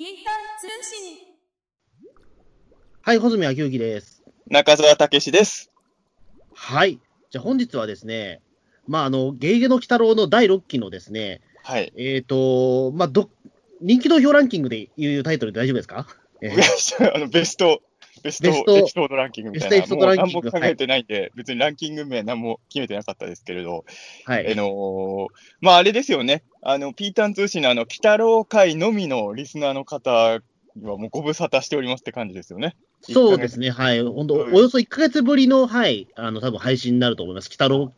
[0.00, 1.18] ピータン通信。
[3.02, 4.22] はい、穂積昭之です。
[4.46, 5.70] 中澤武史です。
[6.54, 6.98] はい。
[7.30, 8.40] じゃあ本日はですね、
[8.88, 11.92] まあ、あの、ゲゲゲの鬼太郎の第6期のですね、はい。
[11.98, 13.28] えっ、と、まあ、ど、
[13.82, 16.06] 人気投票ランキングでいうタイトルで大丈夫ですか？
[16.40, 17.82] えーあのベスト、
[18.22, 23.84] ベストエピソードランキングみたいな、ベストエピソードランキングもう何も考えてないんで、別にランキング名何も決めてなかったですけれど、
[24.24, 24.52] はい。
[24.52, 25.26] あのー
[25.60, 30.40] まああれですよね、あの、ピータン通信のあの、鬼太郎会のみのリスナーの方は
[30.80, 32.76] もうご無沙汰しておりますって感じですよね。
[33.02, 34.02] そうですね、はい。
[34.02, 37.46] 本当、うんおよそ1ヶ月ぶりの、はい、あの、多分配信になると思います。
[37.46, 37.92] 鬼太郎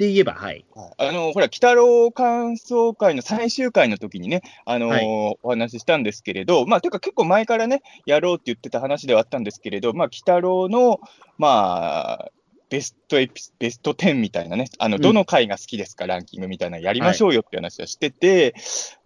[0.00, 0.64] で言えば、はい。
[0.74, 11.00] はいあの、ほら、鬼太郎感想会の最終回の時にね、あのーはいお話ししたんですけれど、まあ、というか結構前からね、やろうって言ってた話ではあったんですけれど、まあ、鬼太郎の、
[11.36, 12.32] まあ、
[12.70, 18.54] ベストエピ、ベスト10みたいなね、あの、うんどの回が好きですか、ランキングみたいなのやりましょうよって話はしてて、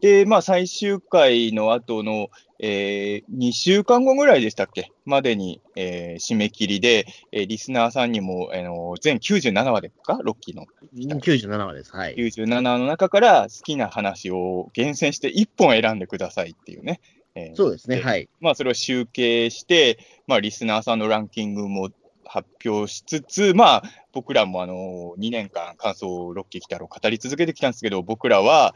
[0.00, 2.28] で、まあ、最終回の後の、
[2.60, 10.66] えー、2週間後ぐらいでしたっけまでに、えー締め切りで、えーリスナーさんにも、あの全97話ですか ?6 期の。
[10.94, 11.96] 97話です。
[11.96, 12.14] はい。
[12.14, 17.00] 97の中から好きな話を厳選して1本選んでくださいっていうね。
[17.34, 18.28] えーそうですね、ではい。
[18.40, 21.90] まあ、それを集計して、まあ、リスナーさんのランキングも
[22.26, 28.74] 発表しつつ、まあ、僕らもあの2年間、感想6期来たろ語り続けてきたんですけど、僕らは、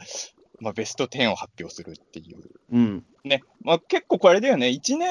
[0.59, 2.37] まあ、ベスト10を発表するっていう。
[2.71, 3.05] うん。
[3.23, 3.43] ね。
[3.61, 4.67] まあ、結構これだよね。
[4.67, 5.09] 1年、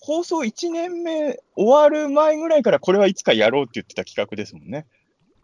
[0.00, 4.86] 放送1年目終わる前ぐらいからこれはいつかやろうって言ってた企画ですもんね。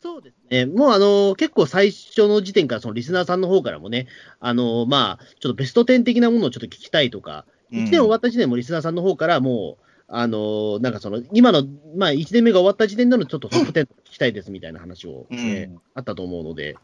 [0.03, 0.67] そうですね。
[0.67, 4.07] もうあの結構最初の時点から、そのリスナーさんの方からもね、
[4.39, 11.65] あのまあ、ちょっとベスト10的なものをちょっと聞きたいとか、うん1年終わった時点でもリスナーさんの方からもう、あのなんかその、今の、
[11.97, 16.77] まあ、1年目が終わった時点でのちょっとトップ10聞きたいですみたいな話を、うんえーあったと思うので、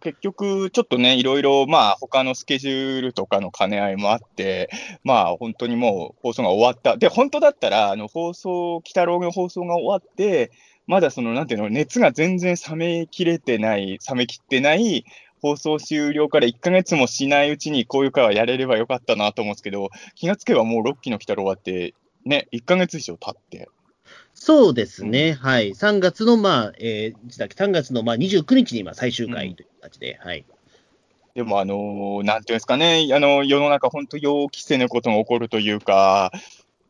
[0.00, 4.68] 結局、ちょっとね、いろいろ、まあ、他のスケジュールとかの兼ね合いもあって、
[5.04, 6.96] まあ、本当にもう放送が終わった。
[6.96, 10.50] で、本当だったら、あの、放送、鬼太郎の放送が終わって、
[10.86, 15.04] まだその、なんていうの、熱が全然冷めきれてない、冷めきってない、
[15.40, 21.94] 放送終了から1ヶ月もしないうちにこういう会はやれればよかったなと思うんですけど、気がつけばもう6期の鬼太郎終わって、
[22.26, 23.68] ね、1ヶ月以上経って、
[24.34, 30.44] そうですね、はい、3月の、まあ、えーだっけ、3月のまあ29日に今最終回という形で、はい。
[31.34, 36.32] でも、あのーなんていうんですかね、あの世の中、本当、予期せぬことが起こるというか、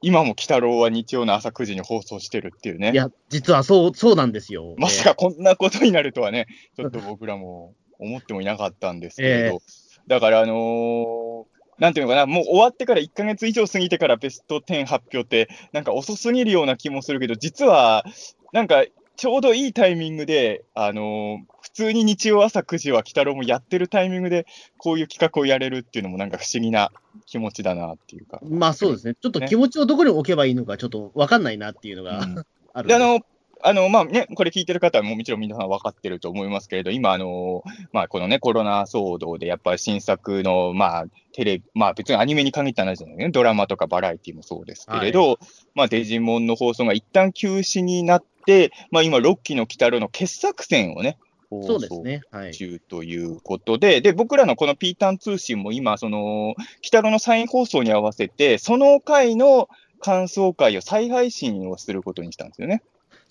[0.02, 4.74] 今も鬼太郎は日曜の朝9時に放送してるっていうね、いや、実はそう、そうなんですよ。
[4.78, 9.62] まさかこんなことになるとはね、ちょっと僕らも思ってもいなかったんですけれど、
[10.08, 18.04] だから、あのーなんていうのかな、もう終わってから1ヶ月以上過ぎてからベスト10発表って、なんか遅すぎるような気もするけど、実は、
[18.53, 18.84] なんか
[19.16, 24.47] ちょうどいいタイミングで、あのー普通に日曜朝9時は鬼太郎もやってるタイミングで、
[24.78, 26.91] こういう企画をやれるっていうのもなんか不思議な
[27.26, 28.41] 気持ちだなっていうか。
[28.48, 32.44] まあそうですね、ちょっと気持ちをどこに置けばいいのか、ちょっと分かんないなっていうのが、うん。
[32.72, 33.20] あるで、あの、
[33.66, 45.41] あの、まあね、これ聞いてる方はもうもちろん皆さん分かってると思いますけれど、今、あの、まあこのね、コロナ騒動で、やっぱり新作の、まあ、テレビ、まあ別にアニメに限った話じゃないね、ドラマとかバラエティもそうですけれど、
[45.75, 51.19] まあデジモンの放送が一旦休止になって、まあ今、6期の鬼太郎の傑作選をね、
[51.50, 52.53] そうですね、はい。
[52.53, 59.69] 中ということで、で、僕らのこのピータン通信も今、その、北野のサイン放送に合わせて、その回の
[60.00, 62.83] 感想会を再配信をすることにしたんですよね。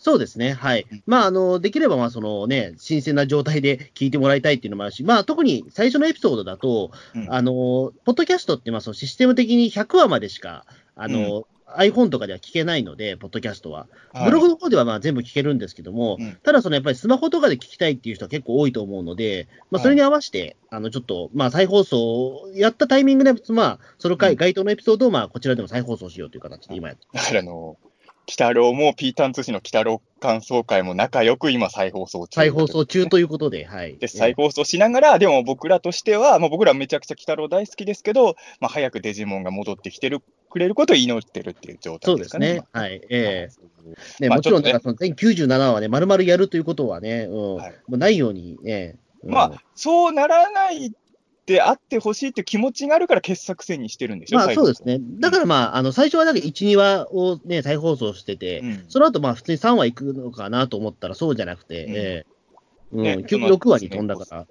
[0.05, 0.85] そうですね、はい。
[1.07, 7.33] まあ、あの、できれば、まあ、そのね、新鮮な状態で聞いてもらいたいっていうのもあるし、まあ、特に最初のエピソードだと、うん。
[7.33, 13.88] あの、ポッドキャストって、まあ、そのシステム的に100話までしか、あの、iPhone とかでは聞けないので、ポッドキャストは。
[14.13, 16.37] ブログの方ではまあ全部聞けるんですけども、うん。
[16.43, 24.37] ただそのやっぱりスマホとかで聞きたいっていう人は結構多いと思うので、まあ、それに合わせて、あのちょっと、まあ、再放送をやったタイミングで、まあ、その回、うん。
[24.37, 27.79] 該当のエピソードをまあこちらでも再放送しようという形で今やってだからあの、鬼
[28.34, 32.36] 太郎もピータン通信の鬼太郎感想会も仲良く今再放送中。
[32.36, 33.97] 再放送中ということで、はい。
[33.97, 42.82] で、再放送しながら、でも僕らとしては、まあ、僕らめちゃくちゃ鬼太郎大好きですけど、まあ、早くデジモンが戻ってきてるくれることを祈ってるっていう状そうですす態でかね。
[42.82, 42.82] ね。
[42.82, 43.02] はい。
[43.09, 43.66] ええ
[44.20, 50.91] ね、まあもちろん、ね全97話ね、丸々やるということはね、うん、はいもうないようにね、うんまあ、そうならない
[51.46, 55.00] であってほしいっていう気持ちがあるから傑作選にしてるんでしょ、まあそうですね。
[55.20, 58.86] だからまあ、あの、最初はなんか1、2話をね、再放送してて、うん。
[58.90, 61.92] その後まあ普通に3話いくのかなと思ったらそうじゃなくて、うん。
[61.92, 62.26] ええ
[62.94, 64.47] うん、ね結局6話に飛んだから。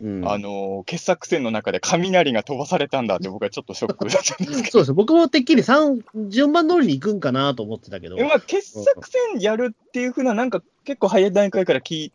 [0.00, 4.94] うん、あのー傑作選の中で雷が飛ばされたんだって僕はちょっとショックだったんですけ そうです。
[4.94, 8.16] 僕もてっきり3、順番通りに行くんかなと思ってたけど。
[8.16, 12.12] ど、、まあ、傑作選やるっていうふうな、なんか結構早い段階から聞い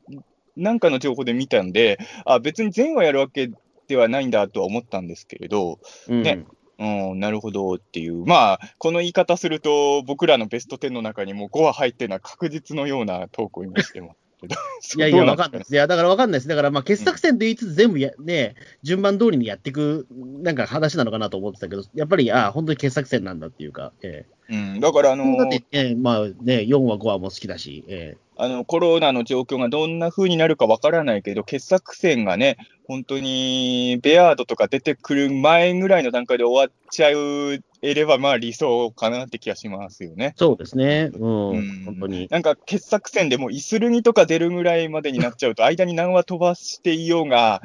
[0.56, 3.50] なんかの情報で見たんで、あ別に全話やるわけ
[3.88, 8.26] ではないんだとは思ったんですけれど、うんねううん、なるほどっていう。
[8.26, 14.56] まあ、この言い方すると、僕らのベスト10の中にも5は入ってるのは確実のようなトークを今してますけど。
[14.98, 15.74] いやいや、わかんないです。
[15.74, 16.48] いや、だからわかんないです。
[16.48, 32.57] だから、まあ、傑作選と言いつつ全部や、ね、順番通りにやっていく、なんか話なのかなと思ってたけど、やっぱり、ああ、本当に傑作選なんだっていうか、えうん、だから、あえのだって、ね、まあね、4話、5話も好きだし、えあのコロナの状況がどんな風になるかわからないけど、傑作選がね、
[32.88, 40.34] 本当にベアードとか出てくる前ぐらいの段階で終わっちゃえれば、まあ理想かなって気がしますよね。
[40.36, 41.86] そうですね、うん、うん。
[41.86, 42.28] 本当に。
[42.31, 47.62] なんか傑作選でもうイスルギとか出るぐらいまでになっちゃうと、間に何話飛ばしていようが、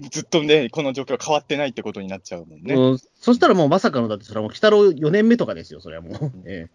[0.00, 2.74] ずっとね、この状況変わってないってことになっちゃうもんね。
[2.74, 6.32] うん、そしたらもうまさかの、だってそれはもう、鬼太郎4年目とかですよ、それはもう。
[6.46, 6.68] え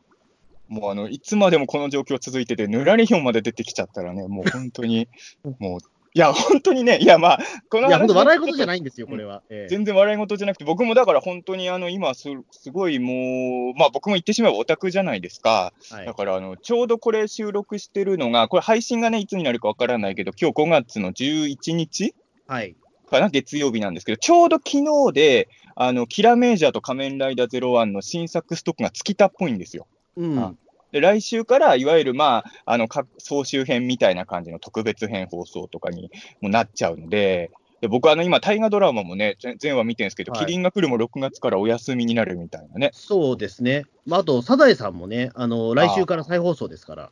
[0.68, 5.08] もうあの、いつまでもこの状況続いてて、ぬらりひょんまで出てきちゃったらね、もう本当に、
[5.60, 5.80] もう、
[6.16, 7.40] いや、本当にね、いや、まあ、
[7.70, 8.76] このえいや、本当笑い事じゃない。
[8.76, 9.42] ないんですよ、これは。
[9.50, 15.74] ええ全然笑い事じゃなくて、僕もだから本当にあの、今す、すごいもう、まあ僕も言ってしまえばオタクじゃないですか。
[15.90, 22.14] はいだからあの、ちょうどこれ収録してるのが、これ配信がね、いつになるかわからないけど、今日5月の11日
[22.48, 22.76] はい。
[23.14, 29.88] かな、月曜日なんですけど、ちょうど昨日で、あの、キラメージャーと仮面ライダー01の新作ストックが尽きたっぽいんですよ。
[30.18, 30.40] うん。
[30.40, 30.54] あ
[30.92, 36.12] で、来週から、いわゆる、まあ、あの、各総集編みたいな感じの特別編放送とかに
[36.42, 37.52] もなっちゃうので、
[37.82, 42.92] で僕、あの、今、大河ドラマもね、全全話見てるんですけど、はいキリンが来るも6月からお休みになるみたいなね。
[42.94, 43.86] そうですね。
[44.06, 47.12] まあ、あと、サザエさんもね、あの、来週から再放送ですから。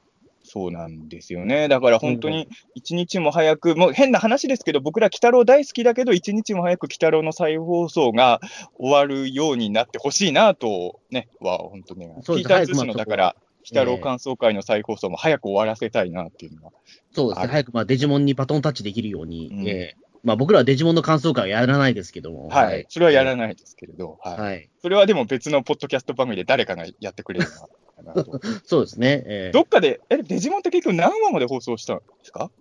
[0.51, 1.69] そうなんですよね。
[1.69, 8.41] だから本当に一日も早く、もう変な話ですけど、僕ら鬼太郎大好きだけど、一日も早く鬼太郎の再放送が
[8.77, 16.73] 終わるようになってほしいなと、ね、は本当ね、ピーターズ氏のだから、鬼太郎感想会の再放送も早く終わらせたいなっていうのは。
[17.13, 17.41] そうですね。
[17.43, 19.49] はい早く、まあ、デジモンにバトンタッチできるように。
[19.53, 22.49] うんええまあ、僕らはデジモンの感想会はやらないですけども。
[22.49, 22.85] はい。
[22.89, 23.55] それはやらない。
[23.55, 24.39] ですけれど、はい。
[24.39, 24.69] はい。
[24.81, 27.69] それはでも別のポッドキャスト番組で誰かがやってくれるの
[28.03, 28.39] かなと。
[28.65, 29.23] そうですね。
[29.25, 32.51] ええどっかで、え、デジモンって結局何話まで放送したんですか？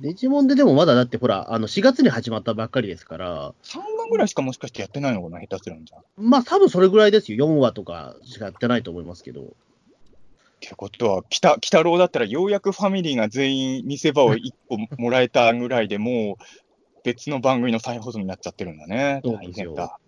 [0.00, 7.46] デジモンででもまだだってほら、あの、4月に始まったばっかりですから、?3 話ぐらいしかもしかしてやってないのかな、下手するんじゃまあ、多分それぐらいですよ。
[7.46, 9.54] 4話とかしかやってないと思いますけど。
[10.60, 16.42] てことは、北、北郎だったらようやくファミリーが全員見せ場を1個もらえたぐらいでもう
[17.02, 19.20] 別の番組の再放送になっちゃってるんだね。
[19.24, 19.98] そうですよ大変だ。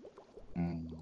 [0.57, 1.02] うん。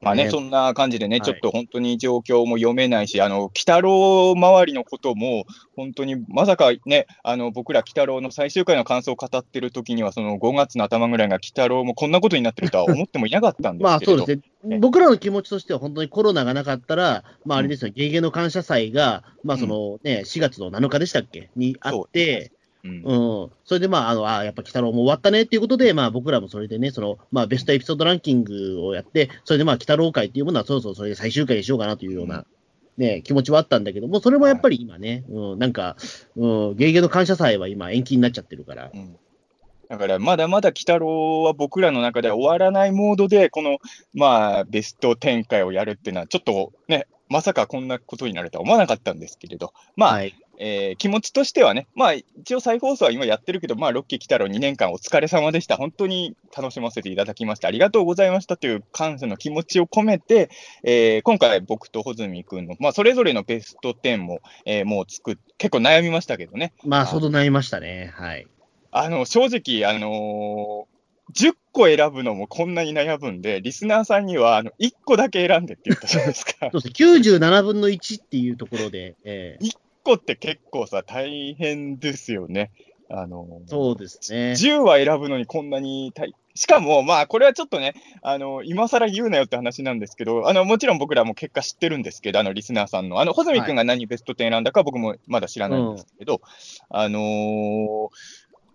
[0.00, 0.30] まあね、ね。
[0.30, 1.22] そんな感じでね、はい。
[1.22, 5.44] ちょっと本当に状況も読めないし、あの、鬼太郎周りのことも、
[5.76, 14.18] 本当にまさかね、あの、僕ら鬼太郎の最終回の感想を語ってる時には、その5月の頭ぐらいが鬼太郎もこんなことになってるとは思ってもいなかったんでまあすけれど。
[14.18, 14.76] そうですね。
[14.76, 21.50] ね僕らの気持ちとしては本当にコロナがなかったら、まああれですよ、ゲゲの感謝祭が、まあそのね、4月の7日でしたっけ？
[21.56, 22.52] にあって、
[22.84, 23.50] うんうん。
[23.64, 32.44] それでまあ、あの、あやっぱ鬼太郎も終わったねっていうことで、まあ僕らもそれでね、その、まあベストエピソードランキングをやって、それでまあ鬼太郎会っていうものはそろそろそれで最終回にしようかなというような、
[32.96, 35.96] ね、気持ちはあったんだけども、それもやっぱり今ね、うん、なんか、
[36.36, 38.90] うん、ゲゲの感謝祭は今延期になっちゃってるから。
[38.94, 39.16] うん
[39.88, 43.78] だから、まだまだ鬼太郎は僕らの中では終わらないモードで、この、
[44.12, 50.34] まあ、ベスト展開をやるっていうのは、ちょっとね、まさかこんなことになるとは思わなかったんですけれど、まあ、はい。
[50.58, 55.76] えー気持ちとしてはね、まあ、一応再放送は今やってるけど、まあ、ロッキー鬼太郎2年間お疲れ様でした。
[55.76, 57.68] 本当に楽しませていただきました。
[57.68, 60.50] ありがとうございましたという感謝の気持ちを込めて、
[60.82, 66.72] えー今回僕と穂積君の、まあ、それぞれのベスト10も、えーもう作っ、結構悩みましたけどね。
[66.84, 68.12] まあ、相当悩みましたね。
[68.14, 68.46] はい。
[68.90, 70.98] あの、正直、あのー
[71.34, 76.52] 10個選ぶのもこんなに悩むんで、リスナーさんには、あの、1個だけ選んでって言ったじゃないですか。
[76.72, 79.76] そうですね、97分の1っていうところで、ええ1
[80.08, 82.70] 個って結構さ、大変ですよね。
[83.10, 84.52] あのーそうですね。
[84.52, 96.40] 10話選ぶのにこんなに大、しかも、まあ、これはちょっとね、あの、今更言うなよって話なんですけど、あの、もちろん僕らも結果知ってるんですけど、あの、リスナーさんの、あの、穂積君が何ベスト10選んだか僕もまだ知らないんですけど、
[96.90, 98.08] あのー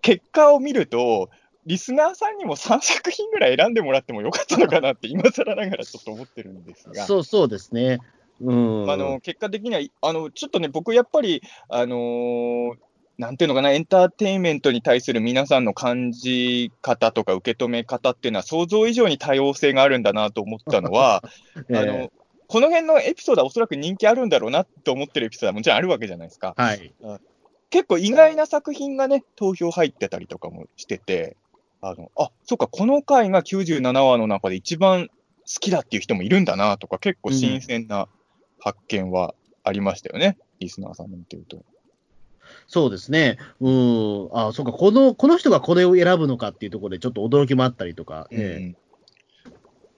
[0.01, 1.29] 結果を見ると、
[1.65, 7.05] リスナーさんにも3作品ぐらい選んでもらってもよかったのかなって、今更ながらちょっと思ってるんですが。
[7.05, 7.99] そうそうですね。
[8.43, 8.91] うん。
[8.91, 12.71] あの結果的には、あのちょっとね、僕、やっぱり、あのー
[13.17, 21.23] なんていうのかな、エンターテインメントに対する皆さんの感じ方とか受け止め方っていうのは、想像以上に多様性があるんだなと思ったのは、
[21.69, 22.11] ええあの
[22.47, 26.53] この辺のエピソードはおそらく人気あるんだろうなと思ってるエピソードはもちろんあるわけじゃないですか。
[26.55, 26.93] はい。
[27.71, 31.35] 結構意外な作品がね、投票入ってたりとかもしてて、
[31.81, 35.13] あの、あ、そっか、この回が97話の中で一番好
[35.45, 38.07] きだっていう人もいるんだなとか、結構新鮮な
[38.63, 41.63] 発見はありましたよね、リスナーさんの見てると。
[42.67, 43.37] そうですね。
[43.59, 44.29] うん。
[44.33, 48.27] あそうか、この、この人がこれを選ぶのかっていうところで、ちょっと驚きもあったりとか。
[48.31, 48.77] ええうん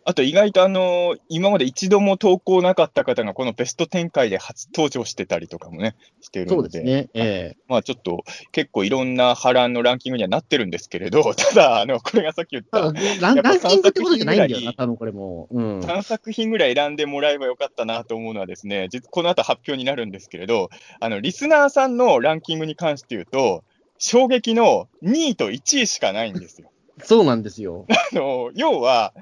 [0.08, 7.10] あと意外とあの、今まで一度も投稿なかった方が、このベスト展開で初登場してたりとかもね、してるので、そうですね。
[7.16, 15.60] えまあちょっと結構いろんな波乱のランキングにはなってるんですけれど、 ただ、あの、これがさっき言ったランキングってことじゃないんだよ3な、多分これもう。
[15.60, 15.80] うん。
[15.80, 20.70] 3作品ぐらい選んでもらえばよかったなと思うのはですね、実この後発表になるんですけれど、
[21.00, 23.64] あの、リスナーさんのランキングに関して言うと、
[23.98, 26.70] 衝撃の2位と1位しかないんですよ。
[27.04, 27.86] そうなんですよ。
[27.90, 29.14] あの、要は、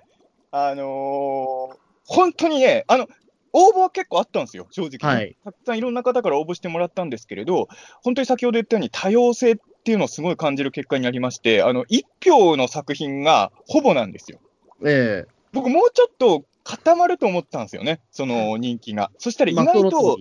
[0.55, 3.07] あのー本当にね、あの、
[3.53, 5.37] 応募は結構あったんですよ、正直ね、はい。
[5.45, 7.69] たくさんいろんな方から応募してもらったんですけれど、
[8.03, 9.55] 本当に先ほど言ったように多様性っ
[9.85, 14.39] ていうのをすごい感じる結果になりまして、あの、1票の作品がほぼなんですよ。
[14.85, 19.11] え僕、もうちょっと固まると思ったんですよね、その人気が。
[19.17, 20.17] そしたらえ意外と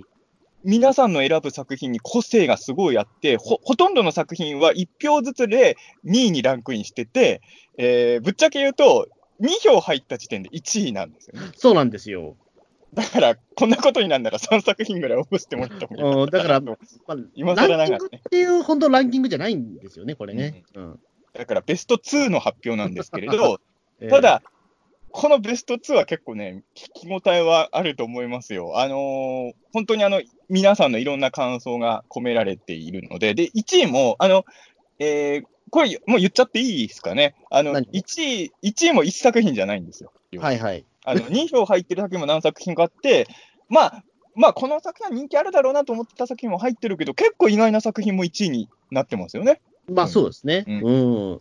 [0.64, 7.42] 皆さんの選ぶ作品に個性がすごいあって、ほほとんどの作品は1票ずつで2位にランクインしてて、
[7.76, 9.08] えーぶっちゃけ言うと、
[9.42, 11.50] 2票入った時点で1位なんですよね。
[11.56, 12.36] そうなんですよ。
[12.94, 20.62] だから、こんなことになるなら3作品ぐらい応募してもらった方がいいうんだから、と まあ、今更なランキンがらねグっていう、本当ランキングじゃないんですよね、これね。
[20.74, 21.00] うん
[21.32, 23.58] だからベスト2の発表なんですけれど、
[24.00, 24.42] ええただ、
[25.12, 28.78] このベスト2は結構ね、聞き応えはあると思いますよ。
[28.78, 30.20] あのー本当にあの、
[30.50, 34.44] 皆さんのいろんな感想が込められているので、で、1位も、あの、
[34.98, 37.34] えーこれ、もう言っちゃっていいですかね。
[37.50, 40.12] あの、何？1位、1位も1作品じゃないんですよ。
[40.36, 40.84] はいはい。
[41.02, 43.26] あの、 2票入ってる作品も何作品かあって、
[43.70, 49.62] まあ、まあ、この作品は人気あるだろうなと思ってた作品も入ってるけど、結構意外な作品も1位になってますよね。
[49.90, 50.66] まあそうですね。
[50.68, 50.92] うう
[51.36, 51.40] ん。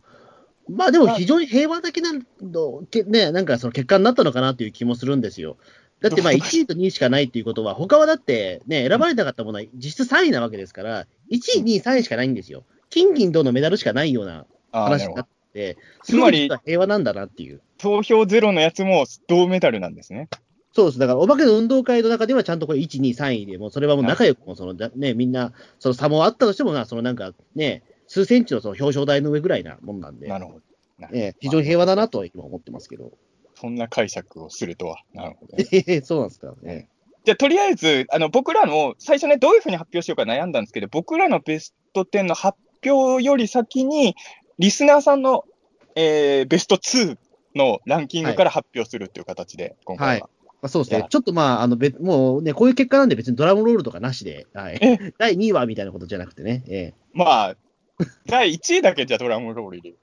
[0.70, 5.58] まあでも非常に平和的なの、けね、なんかその結果になったのかなという気もするんですよ。
[6.00, 12.64] だってまあどう1位と2位しかないっていうことは、他はだってね、選ばれなかったものは実質3位なわけですから、1位、2位、3位しかないんですよ。
[12.92, 17.62] 金銀銅のメダルしかないような話になって、つまり平和なんだなっていう。
[17.80, 20.30] 投票ゼロのやつも銅メダルなんですね。
[20.74, 21.00] そうです。
[21.00, 30.62] だから、お化けの運動会の中ではちゃんとこれ1、2、3位で、もうそれはもう仲良くも、その、だね、みんな、その差もあったとしてもな、そのなんかね、数センチのその表彰台の上ぐらいなもんなんで、なるほど。
[31.00, 33.12] なるほどええ非常に平和だなとは今思ってますけど。
[33.56, 35.04] そんな解釈をするとは。
[35.14, 36.54] なるほどね、え えそうなんですか。
[36.64, 36.88] え
[37.24, 44.16] じゃあ、とりあえず、あの僕らの最初ね、どういうふうに発表しようか悩んだんですけど、僕らのベスト10の発表より先に、
[44.60, 45.46] リスナーさんの、
[45.96, 47.18] えーベスト2
[47.56, 50.12] のランキングから発表するっていう形で、今回は。
[50.14, 50.22] はい
[50.62, 50.96] まあ、そうです。
[50.96, 55.14] ねちょっとまあ、あの、べもうね、こういう結果なんで別にドラムロールとかなしで、はいえ。
[55.18, 57.56] 第2位はみたいなことじゃなくてね、ええまあ、
[58.28, 59.98] 第1位だけじゃドラムロール入れる。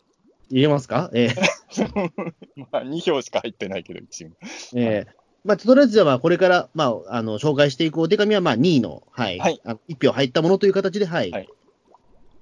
[0.50, 1.10] 入れますか？
[1.14, 1.34] ええ
[2.72, 4.34] まあ、2票しか入ってないけど、1位も。
[4.74, 9.38] ええまあ、とりあえずじゃあまあ、これから、まあ、あの、紹介していくお手紙は、まあ、2位の、はい。
[9.38, 11.30] はいあの1票入ったものという形で、はい。
[11.30, 11.48] はい。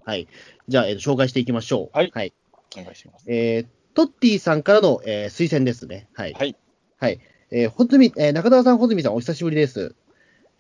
[0.07, 0.29] はい
[0.69, 1.97] じゃあ、えーと紹介していきましょう。
[1.97, 2.33] はいはい。
[2.79, 3.25] お願いします。
[3.29, 6.09] えートッティさんからの、えー推薦ですね。
[6.15, 6.33] はい。
[6.35, 6.57] はい。
[6.99, 7.21] はい。
[7.51, 9.95] えー、ほずみ、えー中澤さん、ほずみさん、お久しぶりです。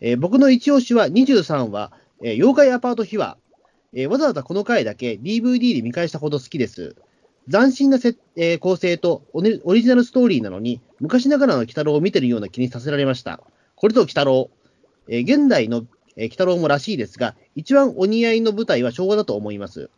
[0.01, 3.39] えー僕の一押しは23話、えー妖怪アパート秘話。
[3.93, 6.97] えーわざわざこの回だけ DVD で見返したほど好きです。
[7.51, 13.41] 斬新なせ、えー構成とオリジナルストーリーなのに、昔ながらの鬼太郎を見てるような気にさせられました。
[13.77, 14.51] これぞ鬼太郎。
[15.09, 15.85] えー現代の、
[16.17, 19.91] えー鬼太郎もらしいですが、一番お似合いの舞台は昭和だと思います。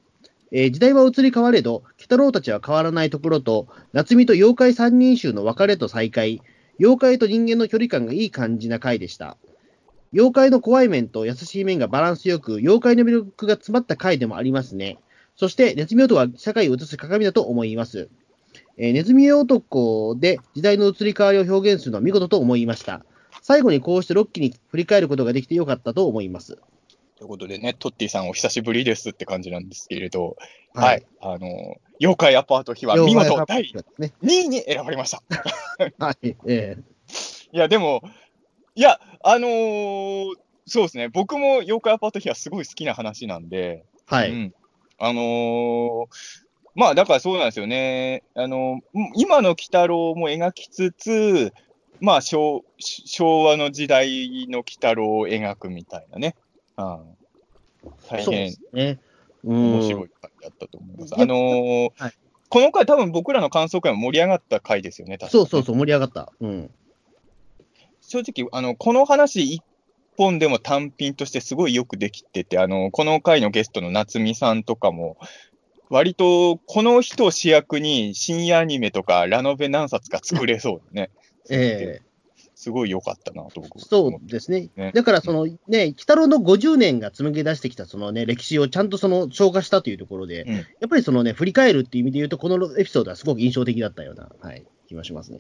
[0.51, 6.43] えー時代は移り変われど、鬼太郎たちは変わらないところと、夏美と妖怪三人衆の別れと再会、
[6.79, 9.37] 妖怪と人間の距離感がいい感じな回でした。
[10.13, 14.99] 妖怪の怖い面と優しい面がバランスよく、妖怪の魅力が詰まった回でもありますね。
[15.37, 18.09] そして、ネズミ男は社会を映す鏡だと思います。
[18.77, 23.05] えーネズミ男で時代の移り変わりを表現するのは見事と思いました。
[23.49, 26.59] 最後にこうしてロッキーに振り返ることができてよかったと思います。
[27.17, 30.37] ということでね、トッティさんお久しぶりですって感じなんですけれど、
[30.75, 31.07] はい。
[31.23, 34.13] あの、妖怪アパート秘話、見事第ですね。
[34.23, 35.23] 2位に選ばれました。
[35.99, 36.37] はい。
[36.47, 36.77] え
[37.51, 38.03] いや、でも、
[38.75, 40.35] いや、あのー
[40.67, 44.31] そうですね、僕も妖怪アパート秘話すごい好きな話なんで、ーはい。
[44.31, 44.55] うん、
[44.99, 46.07] あのー
[46.75, 48.25] まあ、だからそうなんですよね。
[48.35, 51.55] あのー今の鬼太郎も描きつつ、
[52.01, 56.35] まあ昭、昭和の時代の鬼太郎を描くみたいなね。
[56.77, 57.01] うん、
[58.09, 58.99] 大変ね。
[59.45, 61.15] うん面白い回だったと思います。
[61.15, 62.13] あのーはい
[62.51, 66.33] この回、多分僕らの感想会も盛り上がった回ですよね、そうそうそう、盛り上がった。
[66.41, 66.71] うん。
[68.01, 69.63] 正直、あの、この話一
[70.17, 75.19] 本でも単品としてすごいよくできてて、あの、この回のゲストの夏美さんとかも、
[75.91, 81.11] 割とこの人を主役に深夜アニメとかラノベ何冊か作れそうでね。
[81.51, 82.09] ええ
[82.55, 84.69] すごい良かったなと僕そうですね。
[84.75, 95.39] ねだから、そのね、鬼太郎の50年が紡ぎ出してきたそのね、歴史をちゃんとその消化したというところで、うんやっぱりそのね、振り返るっていう意味で言うと、このエピソードはすごく印象的だったような、はい、気がしますね。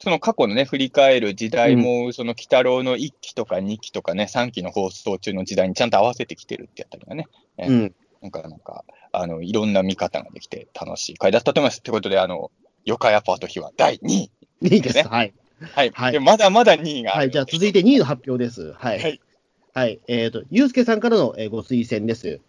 [0.00, 7.26] その過去のね、振り返る時代も、その鬼太郎の1期とか2期とかね、3期の放送中の時代にちゃんと合わせてきてるってやったりがね、
[7.58, 7.94] うん。
[8.22, 11.82] なんか、なんか、あの、いろんな見方ができて楽しい回だったと思います。
[11.82, 12.50] ということで、あの、
[12.84, 14.30] よかやパート日は第2位。
[14.62, 14.96] いいです。
[14.96, 15.34] ねはい。
[15.60, 15.90] はい。
[15.90, 17.12] はいで、まだまだ2位が。
[17.12, 17.30] はい。
[17.30, 18.72] じゃあ続いて2位の発表です。
[18.72, 19.00] はい。
[19.00, 19.20] はい。
[19.74, 20.00] はい。
[20.08, 22.40] えっ、と、ゆうすけさんからの、えーご推薦です。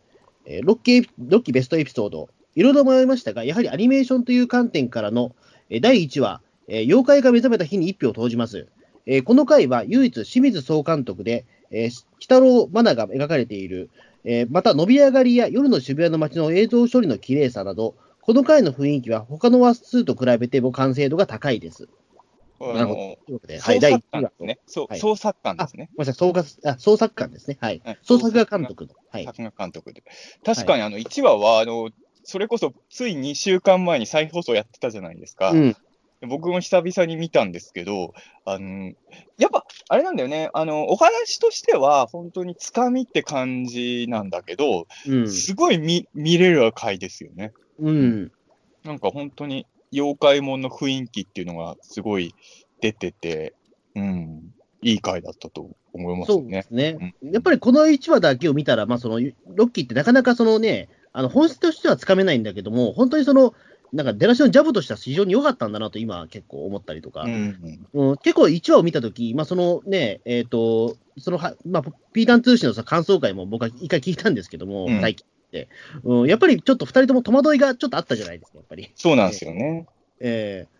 [0.45, 2.29] えー、6期エピ、6期ベストエピソード。
[2.55, 5.35] いろいろ迷いましたが、やはりアニメーションという観点からの、
[5.69, 8.67] えー第1話、えー妖怪が目覚めた日に1票を投じます。
[9.05, 13.89] えーこの回は唯一清水総監督で、えー、鬼太郎マナが描かれている、
[14.23, 21.87] えーまた、伸び上がりや夜の渋谷の街の映像処理の綺麗さなど、この回の雰囲気は他の話数と比べても完成度が高いです。
[22.61, 23.39] あなるほど。
[23.59, 24.43] 創第1話作官です。
[24.43, 24.59] ね。
[24.99, 25.89] 創作官あ、ですね。
[25.95, 27.57] ごめんなさい、創作官ですね。
[27.61, 27.99] はいはい。
[28.03, 28.93] 創作が監督の。
[29.09, 29.25] はい。
[29.25, 30.03] 作画監督で。
[30.43, 31.89] 確かにあの1話は、あの、
[32.23, 35.51] それこそつい2週間前に再放送やってたじゃないですか。
[35.51, 35.75] うん。
[36.27, 38.13] 僕も久々に見たんですけど、
[38.43, 38.91] あの、
[39.37, 45.29] やっぱ、あれなんだよね、あの、お話としては、本当につかみって感じなんだけど、うん。
[45.29, 47.53] すごい見見れる回ですよね。
[47.79, 48.31] うん。
[48.83, 52.33] なんか本当に、妖怪もんの雰囲気っていうのがすごい
[52.81, 53.53] 出てて、
[53.95, 56.63] うん、いい回だったと思いますそうでね。
[56.63, 57.15] すね。
[57.21, 63.53] やっぱりこの1話だけを見たら、まあ、その、ロッキーってなかなかそのね、あの、本質としてはつかめないんだけども、本当にその、
[63.91, 68.17] なんか出だしのジャブとしては非常に良かったんだなと今結構思ったりとか、うん、うん。
[68.17, 75.01] 結構1話を見たとき、まあ、そのね、えっ、と、そのは、まあ、ピータン通信のさ感想会も僕は一回聞いたんですけども、うん
[76.03, 78.91] うん、やっぱりちょっと2人とも戸惑いがちょっとあったじゃないですか、やっぱり。
[78.95, 79.87] そうなんですよね。
[80.19, 80.79] ええ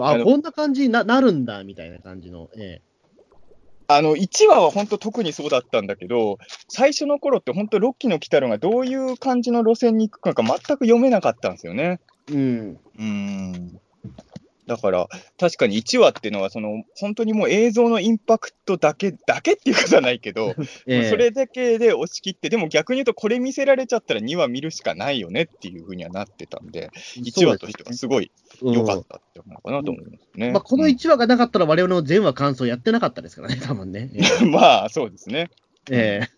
[0.00, 2.48] あ、こんな感じにななるんだ、みたいな感じの。
[2.56, 2.80] え
[3.90, 6.38] あの、1話は本当特にそうだったんだけど、
[6.68, 12.00] 最初の頃って本当ロッキーの鬼太郎がどういう感じの路線に行くかが全く読めなかったんですよね。
[12.30, 12.80] えうん。
[12.98, 13.80] うん。
[14.68, 15.08] だから、
[15.38, 20.54] 確かに1話っていうのは、その、本当にもう映像のインパクトだけ、だけっていうことはないけど、
[20.86, 28.30] ええそれだけで押し切って、でも逆に言うと、これ見せられちゃったら2話見るしかないよねっていうふうにはなってたんで、1話としてはすごい
[28.62, 30.52] 良かったって思うのかなと思いますね。
[30.52, 34.10] まあ、このうん1話がなかったら、我々の全話感想やってなかったですからね、多分ね。
[34.14, 35.50] ええ まあ、そうですね。
[35.90, 36.37] ええ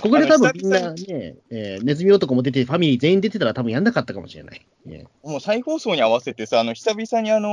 [0.00, 4.66] ここで多分みんなね、ええネズミ男も出て、ファミリー全員出てたら多分やんなかったかもしれない。
[4.88, 7.48] ええもう再放送に合わせてさ、あの久々にあの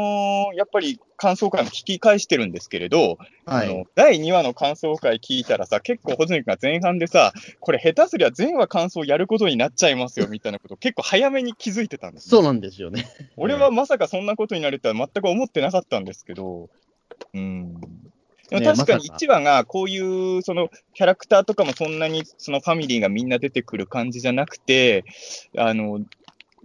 [0.54, 3.68] ーやっぱり感想会も聞き返してるんですけれど、はい。
[3.68, 13.06] あの第2話の感想会聞いたらさ、結構、穂積君が前半でさ、これ、下手すりゃ全話感想やることになっちゃいますよみたいなこと、結構早めに気づいてたんです、ね、そうなんですよね。
[13.38, 16.70] 俺はまさかそんなことになるとは全く思ってなかったんですけど、
[17.34, 17.76] うん。
[18.50, 25.06] でもね確かにまさか1話がこういうそのキャラクターとかもそんなにそのファミリーがみんな出てくる感じじゃなくて、
[25.58, 26.02] あの、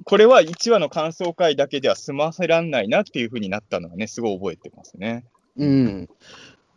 [0.05, 5.25] これは1話の感想会だけでは済ませらんないなっていうふうになったのはね、すごい覚えてますね。
[5.57, 6.09] うん。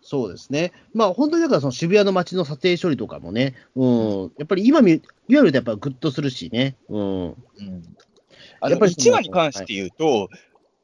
[0.01, 0.71] そうですね。
[0.93, 6.99] まあ、本当にだから、その渋谷の街の撮影処理とかもね、うん、やっぱり今見、いわゆるとやっぱグッとするしね、うん。
[6.99, 7.35] うん。
[8.59, 10.29] あのやっぱりその1話に関して言うと、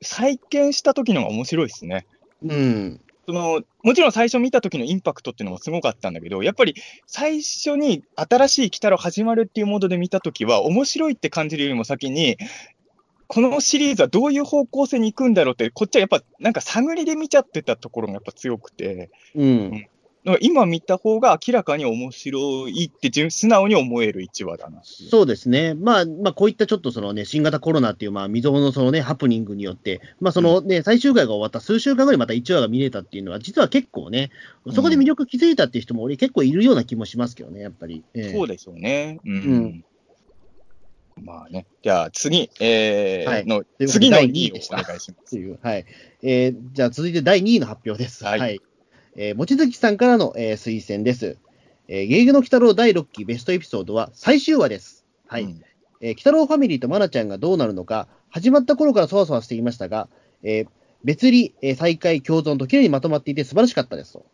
[0.01, 2.05] 再建した時のが面白いですね。
[2.43, 3.01] うん。
[3.27, 6.75] そのもちろん最初見た時のインパクトっていうのもすごかったんだけど、やっぱり
[7.07, 12.37] 最初に新しい鬼太郎始まるっていうモードで見た時は、面白いって感じるよりも先に、
[13.27, 19.87] このシリーズはどういう方向性に行くんだろうって、こっちはやっぱなんか探りで見ちゃってたところがやっぱ強くて、うん。
[20.27, 25.73] だから今見た方が明らかに面白いって純素直に思える1話だなそうですね。
[25.73, 34.29] まあ、まあ、こういったちょっとそのね、新型コロナっていう、まあ、未曾有のそのね、ハプニングによって、まあ、そのね、最終回が終わった数週間後にまた1話が見れたっていうのは、実は結構ね、
[34.73, 38.03] そこで魅力気づいたっていう人も俺結構いるような気もしますけどね、やっぱり。
[38.13, 39.21] ええそうでしょうね。
[39.25, 39.31] うん。
[39.31, 39.85] うん
[41.23, 41.65] まあね。
[41.81, 45.57] じゃあ次、えーはいの次の第2 2位をお願いします。
[45.63, 45.85] はい。
[46.21, 48.25] えーじゃあ続いて第2位の発表です。
[48.25, 48.61] はいはい。
[49.17, 51.37] えー、望月さんからの、えー推薦です。
[51.87, 55.05] えー、ゲゲゲの鬼太郎第6期ベストエピソードは最終話です。
[55.27, 55.43] はい。
[55.43, 55.61] うん
[55.99, 60.07] えー、鬼太郎ファミリーとマナちゃんがどうなるのか、始まった頃からそわそわしていましたが、
[60.43, 60.67] えー
[61.03, 64.25] 別離、えー再会、共存ときれいにまとまっていて素晴らしかったですと。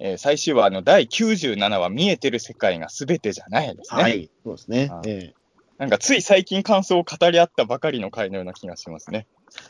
[0.00, 4.02] えー最終話の第97話、見えてる世界が全てじゃないですね。
[4.02, 4.30] はい。
[4.44, 5.02] そうですねは。
[5.04, 5.34] いえ
[5.78, 9.26] なんかつい最近感想を語り合ったばかりの回のような気がしますね。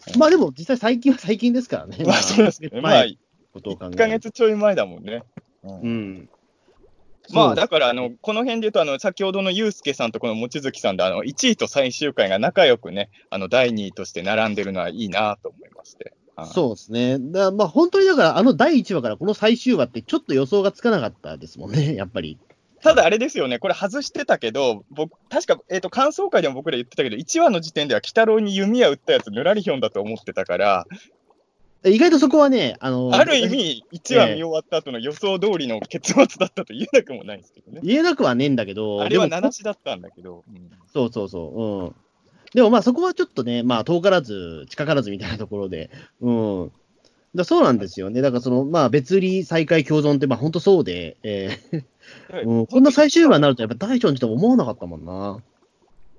[0.06, 2.04] ーまあでも実際最近は最近ですからね。
[2.04, 2.70] まあそうですね。
[2.72, 3.16] まあ、前1の
[3.56, 5.22] ことを考えるとヶ月ちょい前だもんね。
[5.64, 6.28] うんうん。
[7.32, 16.12] まあ、だから、あの、この辺で言うと、あの、先ほどのユうスケさんとこの望月さんで、あの、1位と最終回が仲良くね、あの、第2位として並んでるのはいいなと思いまして。
[16.36, 17.16] はいそうですね。
[17.18, 22.38] だまあ本当にだから、あの第1話からこの最終話ってちょっと予想がつかなかったですもんね、 やっぱり。
[22.82, 30.86] ただあれですよね、これ外してたけど、僕、確か、えっ、と、感想会でも僕ら言ってたけど、1話の時点では、鬼太郎に弓矢撃ったやつ、ぬらりひょんだと思ってたから、
[31.86, 37.80] 意外とそこはね、あの、ある意味、1話見終わった後の予想通りの結末だったと言えなくもないですけどね。
[37.82, 41.62] 言えなくはねえんだけど、あれはでも7しだったんだけど、うんそうそうそう。
[41.84, 41.94] うん。
[42.54, 46.72] でもまあそこはちょっとね、まあ遠からず、近からずみたいなところで、うん。
[47.34, 48.22] だそうなんですよね。
[48.22, 51.84] だからその、まあ別売り再開共存って、まあ本当そうで、えー
[52.44, 55.42] うん、こんな最終話になるとやっぱ大将にしても思わなかったもんな。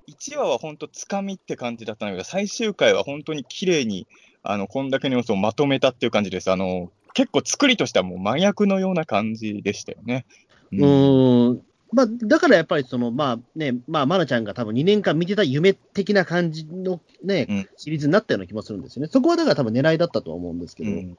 [0.08, 4.06] 1話は本当、つかみって感じだったんだけど、最終回は本当に綺麗に、
[4.50, 6.50] あの、こんだけの要素をまとめたっていう感じです。
[6.50, 10.24] あの、結構作りとしてはもう麻薬のような感じでしたよね。
[10.72, 11.62] うーん。
[11.92, 19.10] まあ、だからやっぱりその、まあね、まあ、まなちゃんが多分2年間見てた夢的な感じのね、うんシリーズになったような気もするんですよね。
[19.12, 20.90] そこはだから多分狙いだったとは思うんですけど。
[20.90, 21.18] うん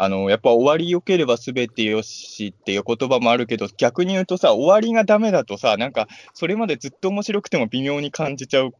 [0.00, 8.70] あの、やっぱ終わり良ければ全てよしっていう言葉もあるけど、逆に言うとさ、終わりがダメだとさ、なんか、それまでずっと面白くても微妙に感じちゃう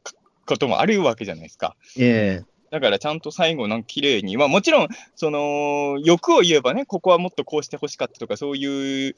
[0.46, 1.74] こともあるわけじゃないですか。
[1.98, 9.14] えだからちゃんと最後、なんか綺麗に、まあもちろん、その、欲を言えばね、ここはもっとこうしてほしかったとか、そういう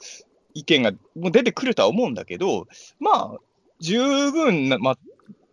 [0.53, 2.67] 意見がもう出てくるとは思うんだけど、
[2.99, 3.39] まあ、
[3.79, 3.99] 十
[4.31, 4.97] 分な、ま、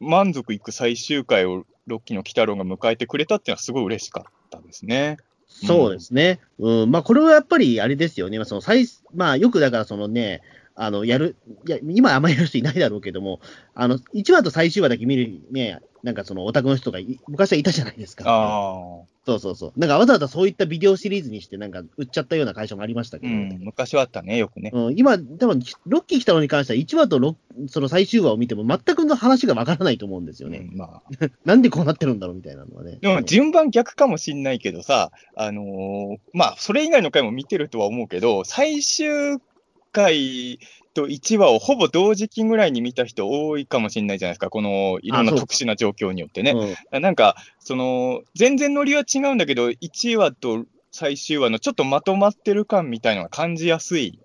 [0.01, 5.17] 満足いく最終回をロッキーの鬼太郎が迎えてくれたっていうのはすごい嬉しかったですね。
[5.49, 6.41] そうですね。
[6.59, 6.91] うん。
[6.91, 8.39] まあ、これはやっぱりあれですよね。
[8.39, 10.43] まあ、その最、まあ、よくだからそのね、
[10.75, 13.41] あの、やる、いや、今あんまりやる人いないだろうけども、
[13.75, 18.25] あの、1話と最終話だけ見るね、なんかそのオタクの人がい昔はいたじゃないですか。
[18.29, 19.19] ああ。
[19.29, 19.73] そうそうそう。
[19.77, 24.71] なんかわざわざそういったビデオシリーズにして、なんか売っちゃったような会社もありましたけど、うん、昔はあったね、よくね。
[24.73, 27.37] うん、今、多分ロッキー来たのに関しては、1話とロ
[27.69, 30.67] その最終話を見ても、全くの話がわからないと思うんですよね。
[30.73, 32.99] うんまあ、 なんでこうなってるんだろうみたいなのはね。
[33.03, 39.39] でも順番逆かもしんないけどさ、あのーまあ、それ以外の回も見てるとは思うけど、最終
[39.93, 40.59] 回
[40.99, 46.53] と1話をほぼ同時期ぐらいに見た人多いかもしれないじゃないですか、このいろんな特殊な状況によってね。
[46.91, 54.19] うんなんか、その、全然ノリは違うんだけど、1話と最終話のちょっとまとまってる感みたいなのが感じやすい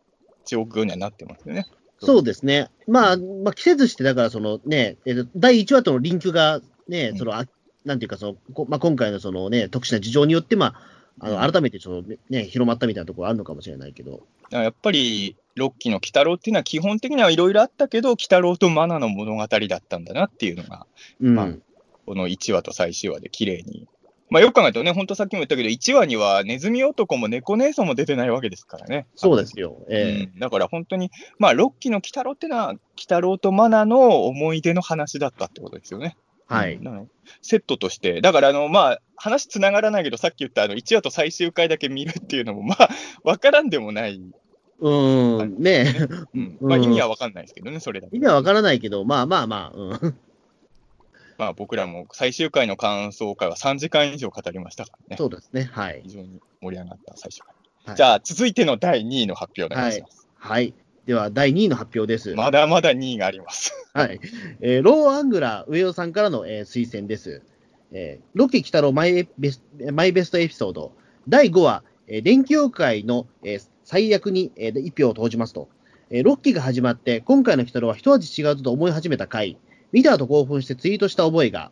[0.45, 1.67] 状況にはなってますよね。
[1.99, 2.69] そうですね。
[2.87, 7.45] まあ、まあ、季節して、だからそのね、えっと第1話とのリンクがね、うんその、あ
[7.85, 14.23] なんていうかその、こまあ、今回のそのね、特殊な事情によって、まあ、あの改めてちょっとね、広まったみたいなところあるのかもしれないけど。
[14.49, 20.87] やっぱり、ロッキーの鬼太郎っていうのは基本的にはいろいろあったけど、鬼太郎とマナの物語だったんだなっていうのが、
[21.21, 21.35] うん。
[21.35, 21.49] まあ
[22.05, 23.87] この1話と最終話で綺麗に。
[24.29, 29.05] まあよく考えるとね、本当さっきも言ったけど、1話にはネズミ男も猫姉さんも出てないわけですからね。
[29.15, 29.85] そうですよ。
[29.89, 36.17] ええうんだから本当に、まあ、ロッキーの鬼太郎ってのは、鬼太郎とマナの思い出の話だったってことですよね。
[36.47, 36.79] はい
[37.41, 42.89] セットとして、だからあの、まあ、話つながらないけど、さっき言ったあの1話と最終回だけ見るっていうのも、まあ、
[43.23, 44.19] わからんでもない、
[44.83, 45.95] うーん、ね
[46.33, 50.15] うんまあ、うん意味はわかんないですけどね、それだけ意味はわからないけど、まあまあまあ、うん。
[51.39, 55.17] まあ、僕らも最終回の感想会は3時間以上語りましたからね。
[55.17, 55.69] そうですね。
[55.71, 56.11] はい非。
[56.11, 57.55] 常に盛り上がった最終回。
[57.85, 60.27] はいじゃあ、続いての第2位の発表お願いします。
[60.37, 60.73] はい。
[61.05, 62.33] では、第2位の発表です。
[62.33, 63.73] まだまだ2位があります。
[63.93, 64.19] はい。
[64.61, 67.41] えーローアングラー上尾さんからの、えー推薦です。
[67.91, 70.93] えーロッキー北郎マイエベスマイベストエピソード。
[71.27, 75.69] 第5話、えー電気妖怪の、えー最悪に、えー一票を投じますと。
[76.09, 79.59] えーロッキーが始まって、今回の北郎は一味違うと思い始めた回。
[79.91, 81.69] 見た後興奮してツイートした覚えが。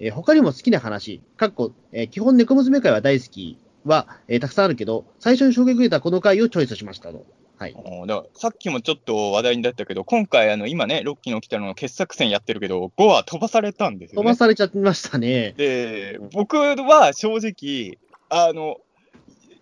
[0.00, 7.24] えー他にも好きな話、かっこ、えー基本猫娘会は大好きは、えーたくさんあるけど、最初に衝撃を受けたこの回をチョイスしましたと。
[7.56, 7.76] はい。
[8.08, 14.24] ださっきもちょっと話題になったけど、今回、あの今ね、ロッキーの鬼太郎の傑作戦やってるけど、5は飛ばされたんですよね。
[14.24, 15.54] 飛ばされちゃいましたね。
[15.56, 18.78] で、僕は正直、あの、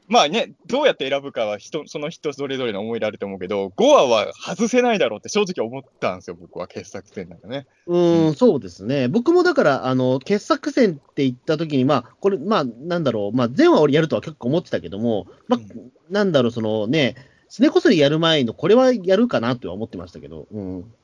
[0.08, 7.66] まあね、どうやって選ぶかは人、その人それぞれの思いであると思うけど、5話は外せないだろうって正直思ったんですよ、僕は傑作戦なんかね。
[7.86, 9.08] うーん、そうですね。
[9.08, 17.14] 僕もだから、あの、傑作戦って言ったときに、まあ、これ、まあ、なんだろう、まあ、前話俺やるとは結構思ってたけども、まあ、うんなんだろう、そのね、
[17.50, 20.94] すねこすりやる前の、これはやるかなとは思ってましたけど、うん。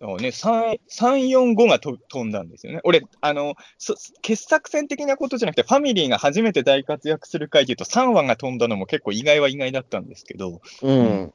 [0.00, 2.80] そうね、3、3 4、5がと飛んだんですよね。
[2.84, 11.34] 俺、あの、そ傑作戦的なことじゃなくて、ファミリーが初めて大活躍する回でいうと、3話が飛んだのも結構意外は意外だったんですけど、うん。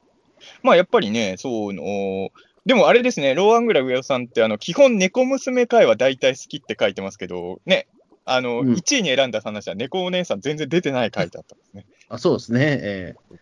[0.64, 2.30] まあやっぱりね、そうの、
[2.64, 7.86] でもあれですね、ローアングラ上尾さんって、あの、基本猫娘会は大体好きって書いてますけど、ね、
[8.24, 11.86] あの、うん1位に選んだ話は猫お姉さん全然出てない回だったんですね。
[12.08, 12.80] あそうですね。
[12.82, 13.36] ええ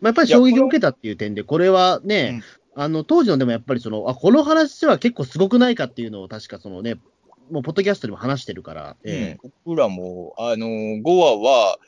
[0.00, 2.42] まあ、やっぱり衝撃を受けたっていう点で、これはね、
[2.74, 6.96] あの、当時のでもやっぱりその、あ、この話は結構すごくないかっていうのを確かそのね、
[7.50, 9.44] もう、ポッドキャストでも話してるから、ええ。
[9.44, 9.52] うん。
[9.66, 11.78] 僕らも、あの、5話は、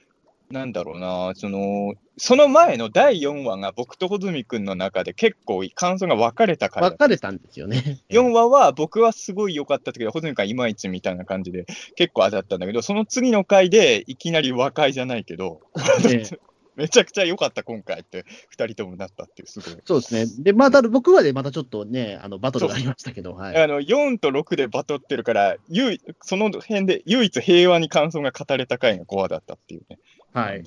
[0.50, 8.02] なんだろうな、その、その前の第4話が僕と穂積君の中で結構感想が分かれた回だった分かれたんですよね。
[8.10, 11.66] 4話は僕はすごい良かったけど、穂積君はいまいちみたいな感じで
[11.96, 15.60] 結構あれだったんだけど、その次の回でいきなり和解じゃないけど、
[16.06, 16.38] ええ
[16.76, 18.24] めちゃくちゃ良かった今回って、
[18.56, 19.80] 2人ともなったっていう、すごい。
[19.84, 20.26] そうですね。
[20.42, 23.56] で、また僕はでまたちょっとね、あのバトルがありましたけど、はい。
[23.56, 29.98] あの4と6でバトってるから、唯その辺で唯一平和に感想が語れた回が5話だったっていうね。
[30.32, 30.64] はい。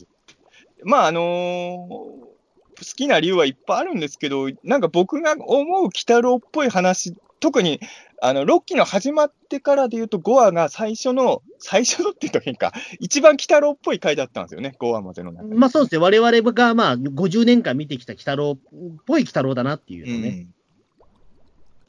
[0.84, 2.37] まあ、あのー
[2.80, 7.80] 好きな理由はいっぱいあるんですけど、なんか僕が思う鬼太郎っぽい話、特に
[8.22, 15.56] あの6期の始まってからで言うと、5話が最初の、最初のって言うと変か、一番鬼太郎っぽい回だったんですよね、5話までの中で。
[15.56, 16.00] まあそうですね。
[16.00, 18.60] 我々がまあ50年間見てきた鬼太郎っ
[19.06, 20.48] ぽい鬼太郎だなっていうのね。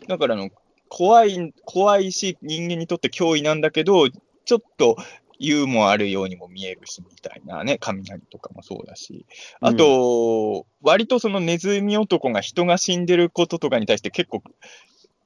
[0.03, 0.51] うん、だからあの
[0.89, 4.97] 怖い、怖いし、人間にとって脅威なんだけど、ちょっと
[5.39, 9.27] ユーモアあるようにも見えるし、みたいなね、雷とかもそうだし。
[9.61, 14.43] あと、割とそのネズミ男が人が死んでることとかに対して結構、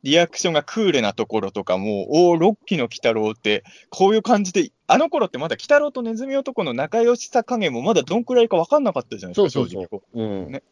[0.03, 10.53] リアクションがクールなところとかも、おお、ロッキーの鬼太郎って、こういう感じで、あの頃ってまだ鬼太郎とネズミ男の仲良しさ加減もまだどんくらいか分かんなかったじゃないですか、そうそうそう正直うん。
[10.53, 10.63] ね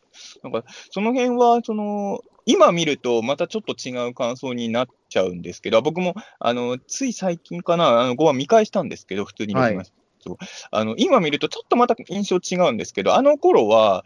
[0.43, 10.01] なんか、その辺は、その、今見ると、またちょっと違う感想になっちゃうんですけど、僕も、あの、つい最近かな、あの、5話見返したんですけど、普通に見ました。
[10.23, 10.37] そう
[10.71, 14.05] あの今見ると、ちょっとまた印象違うんですけど、あの頃は、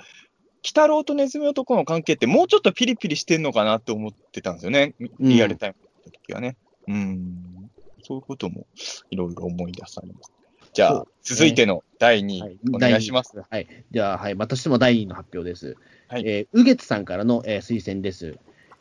[0.63, 5.77] 鬼太郎とネズミ男の関係って、もうちょっとピリピリしてんのかなと思ってたんですよね、リアルタイム
[6.07, 6.57] の時はね。
[6.87, 7.71] うん、
[8.03, 8.67] そういうことも
[9.11, 10.34] いろいろ思い出されます。
[10.75, 13.33] じゃあ、そう続いての第2位、はい、お願いします。
[13.49, 13.67] はい。
[13.93, 14.35] では、はい。
[14.35, 15.77] 私も第2位の発表です。
[16.09, 18.37] はいえー、うげつさんからの、えー推薦です。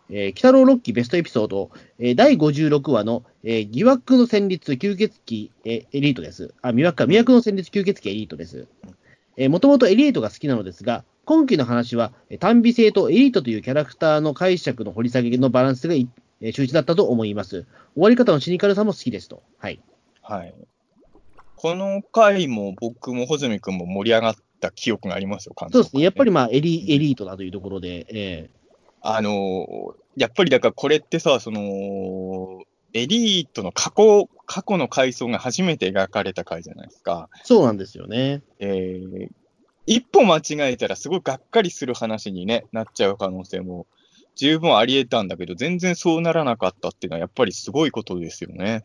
[0.10, 6.53] えー、鬼太郎6期ベストエピソード、えー、第56話の、えー疑惑の戦慄吸血鬼、えーエリートです。
[6.62, 8.67] あ、魅惑か、魅惑の戦慄吸血鬼エリートです。
[9.38, 16.10] えー、もともとエリートが好きなのですが、今期の話は、えー単美性とエリートというキャラクターの解釈の掘り下げのバランスがい、
[16.41, 17.65] えー秀逸だったと思います。
[17.93, 19.43] 終わり方のシニカルさも好きですと。
[19.60, 19.79] はい。
[20.23, 20.53] はい。
[21.63, 26.04] この回も僕も穂積君も盛り上がった記憶がありますよ、感想そうですね。
[26.04, 28.49] やっぱりり、まあ、エリエリートだというところで、え
[29.02, 37.30] あのーやっぱりだからこれってさ、その、エリートの過去、過去の回想が初めて描かれた回じゃないですか。
[37.34, 38.43] ーそうなんですよね。
[38.60, 39.30] えー
[39.86, 43.86] 一歩間違えたらすごいがっかりする話に、ね、なっちゃう可能性も
[44.36, 48.84] 十分あり得たんだけど、全然そうならなかったっていうのはやっぱりすごいことですよね。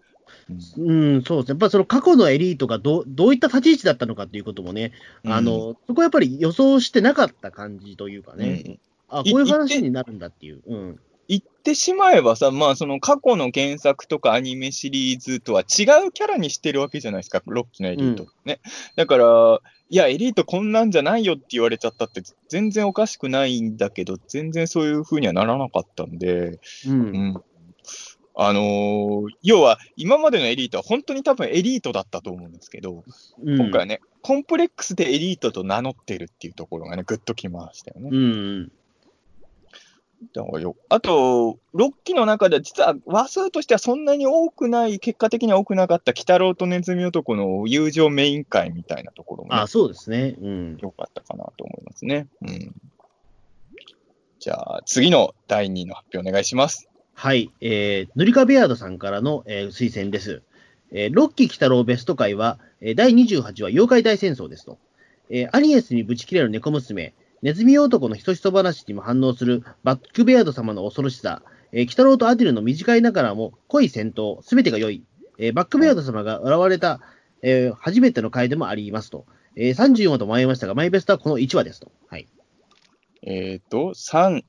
[0.79, 1.53] うんうん、そうですね。
[1.53, 4.93] やっぱりその過去のエリートがどうどういった立ち位置だったのかっていうこともね、
[5.27, 10.63] あの、そこはやっぱり予想してなかった感じというかうんね、あ、こういう話になるんだっていう。
[10.67, 11.01] うん。
[11.29, 18.61] 言ってしまえばさ、まあ、その過去の原作とかアニメシリーズとは違うキャラにしてるわけじゃないですか、ロッキーのエリートね。
[18.97, 19.61] だから、
[19.91, 26.91] いや、エリートこんなんじゃないよって言われちゃったって、全然おかしくないんだけど、全然そういう風にはならなかったんで、う。
[26.91, 27.01] うん
[27.33, 27.43] ん。
[28.41, 33.03] あのー要は、今までのエリートは本当に多分エリートだったと思うんですけど、
[33.43, 38.11] うん今回はね、コンプレックスでエリートと名乗ってるっていうところがね、ぐっときましたよね。
[38.13, 38.73] うん。
[40.33, 50.37] だからよあと、6期の中では実は話数としてはそんなに多くない、結果的には多くなかった、鬼太郎とネズミ男の友情メイン会みたいなところも、ねあ、、そうですね。
[50.41, 50.77] うん。
[50.81, 52.29] 良かったかなと思いますね。
[52.43, 52.73] うん。
[54.39, 56.88] じゃあ、次の第2位の発表お願いします。
[57.21, 57.51] はい。
[57.61, 60.43] えー、塗り壁ヤードさんからの、えー推薦です。
[60.93, 64.79] えー、ロッキー鬼太郎ベスト回は、えー第28話、妖怪大戦争ですと。
[65.29, 75.03] えーアニエスにぶち切れる猫娘、ネズミ男のひそひそ話にも反応するバックベアード様の恐ろしさ、えー、鬼太郎とアディルの短いながらも濃い戦闘、すべてが良い、
[75.39, 77.01] えーバックベアード様が現れた、
[77.43, 79.27] えー初めての回でもありますと。
[79.57, 81.91] えー34話と迷いましたが、マイベストはこの1話ですと。
[82.07, 82.29] はい。
[83.23, 84.45] えっ、と、3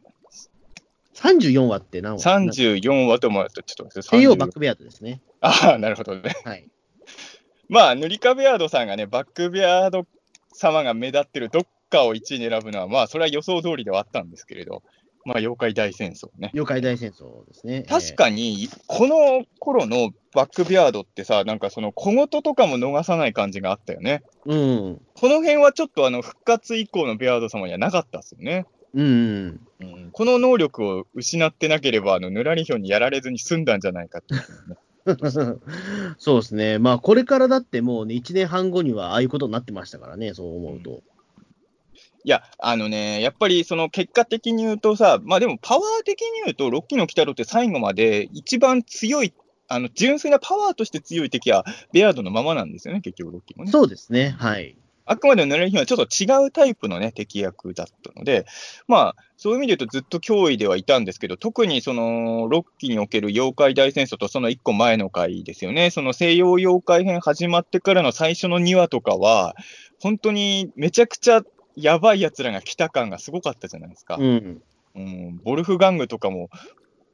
[1.19, 5.21] 34話って何話？34話と思うと、ちょっと待って西洋バッ30クベアードですね。
[5.41, 6.36] ああ、なるほどね。
[6.45, 6.69] はい。
[7.67, 10.08] まあ、塗り壁アードさんがね、バックベアード
[10.53, 14.82] 様が目立ってるどっかを1位に選ぶのは、まあ、それは予想通りではあったんですけれど、
[15.25, 16.49] まあ、妖怪大戦争ね。
[16.53, 17.84] 妖怪大戦争ですね。
[17.84, 24.23] 確かに、この頃のバックビアードってさ、なんかその小言とかも逃さない感じがあったよね。
[24.47, 25.01] えーうん。
[25.15, 28.65] この辺はちょっとあの復活以降のビアード様にはなかったですよね。
[28.93, 29.60] うん。
[29.82, 34.41] うん、この能力を失ってなければ、あのぬらりひょんにやられずに済んだんじゃないかってね、
[36.17, 36.80] そうですね。
[36.80, 41.02] まあ、これからだってもうね、1年半後にはああいうことになってましたからね、そう思うと。
[42.25, 49.34] いや、あのね、やっぱりその結果的に言うとさ、まあでもパワー的に言うと、ロッキーの鬼太郎って最後まで一番強い、
[49.67, 53.71] あの純粋なパワーとして強い敵はベアードのままなんですよね、結局ロッキーもね。
[53.71, 54.36] そうですね。
[54.38, 54.75] はい。
[55.12, 58.45] あくまでもヌラリヒョンはちょっと違うタイプのね、敵役だったので、
[58.88, 69.56] まあ、そういう意味で言うとずっと脅威ではいたんですけど、特にその、6期における妖怪大戦争とその1個前の回ですよね、その西洋妖怪編始まってからの最初の2話とかは、
[70.00, 71.41] 本当にめちゃくちゃ
[71.76, 74.17] やばい奴らが来た感がすごかったじゃないですか。
[74.19, 74.62] うん。
[74.95, 76.52] うん、ボルフガングとかも、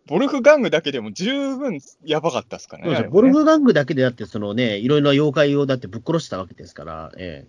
[0.07, 3.03] ボルフガングだけでも十分やばかったですからね。
[3.03, 7.47] ねボルフガングだけでだって、そのね、いろいろな妖怪をだってぶっ殺したわけですから、え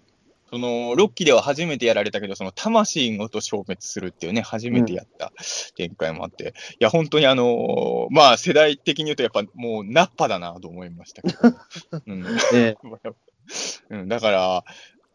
[0.56, 5.30] その、ロッキーでは初めてやられたけど、その魂ごと消滅するっていうね、初めてやった
[5.76, 11.38] 展開もあって、いや、本当にあのーまあ、世代的に言うと、やっぱもう、ナッパだなと思いましたけど。
[12.06, 12.24] うん。
[12.54, 12.76] ええ。
[13.90, 14.64] うん、だから、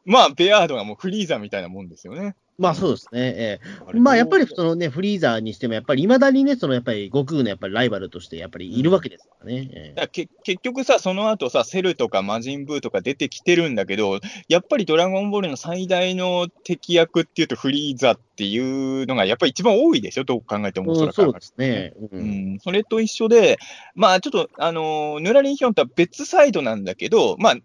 [0.05, 2.35] まあ、ベアードがもうフリーザみたいなもんですよね。
[2.61, 3.21] まあそうですね。
[3.21, 3.59] え
[3.93, 9.69] えまあやっぱりそのね、フリーザーにしても、やっぱりいまだにね、そのやっぱり悟空のやっぱりライバルとしてやっぱりいるわけですからね。
[9.73, 20.93] えだからけ結局さ、その後さ、セルとか魔人ブーとか出てきてるんだけど、やっぱりドラゴンボールの最大の敵役っていうと、フリーザっていうのがやっぱり一番多いでしょ、どう考えても。
[20.93, 21.93] うんそうですね。
[21.99, 23.57] ううんん、それと一緒で、
[23.95, 27.55] まあちょっと、あのーヌラリンヒョンとは別サイドなんだけど、まあ、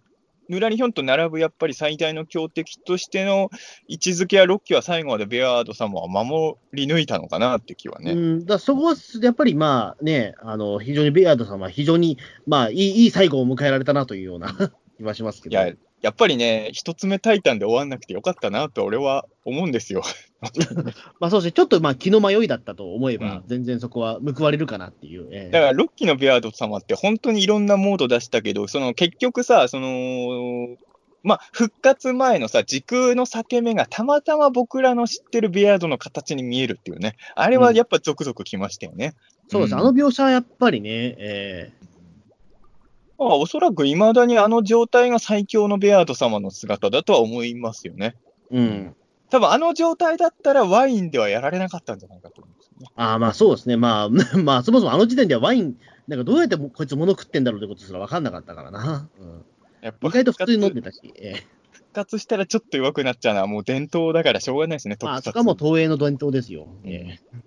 [0.49, 3.51] ヌラリンヒョンと並ぶやっぱり最大の強敵としての
[3.89, 8.13] 位置づけは、6期は最後までベアード様は守り抜いたのかなって気はね。
[8.13, 14.55] うん、だそこはやっぱりまあね、あの非常にベアードさんは非常に、まあ、いいいい最後を迎えられたなというような
[14.97, 15.53] 気はしますけど。
[15.53, 15.73] いや、
[16.07, 20.05] やっぱりね、一つ目タイタンで終わんなくてよかったなと俺は思うんですよ。
[21.19, 25.27] まあそうですね、ちょっとまあ気の迷いだったと思えば、うん全然そこは報われるかなっていう。
[25.33, 30.77] ええだから、ロッキーのベアード様って本当にいろんなモード出したけど、その結局さ、その、
[31.25, 37.17] まあ、復活前のさ、時空の裂け目がたまたま僕らの知ってるベアードの形に見えるっていうね。
[37.35, 39.15] あれはやっぱゾクゾクきましたよね。
[39.49, 41.73] そうです、うんあの描写はやっぱりね、え
[43.19, 48.17] まあ、おそらく未だにあの状態が最強のベアード様の姿だとは思いますよね。
[48.51, 48.97] えうん。
[49.31, 52.87] 多分あの状態だったらワインではやられなかったんじゃないかと思うんですよね。
[52.95, 55.77] ああまあそうですね、まあ、 まあそもそもあの時点ではワイン、
[56.07, 59.09] なんかどうやってこいつ物食ってんだろうってことすら分かんなかったからな。
[59.19, 59.45] うん、
[59.81, 66.69] やっぱ意外と普通に飲んでたし、ええ復活したらちょっと弱くなっちゃうのはもう伝統だからしょうがないですね、まあ、特撮そこはもう東映の伝統ですよ。
[66.85, 67.41] ええ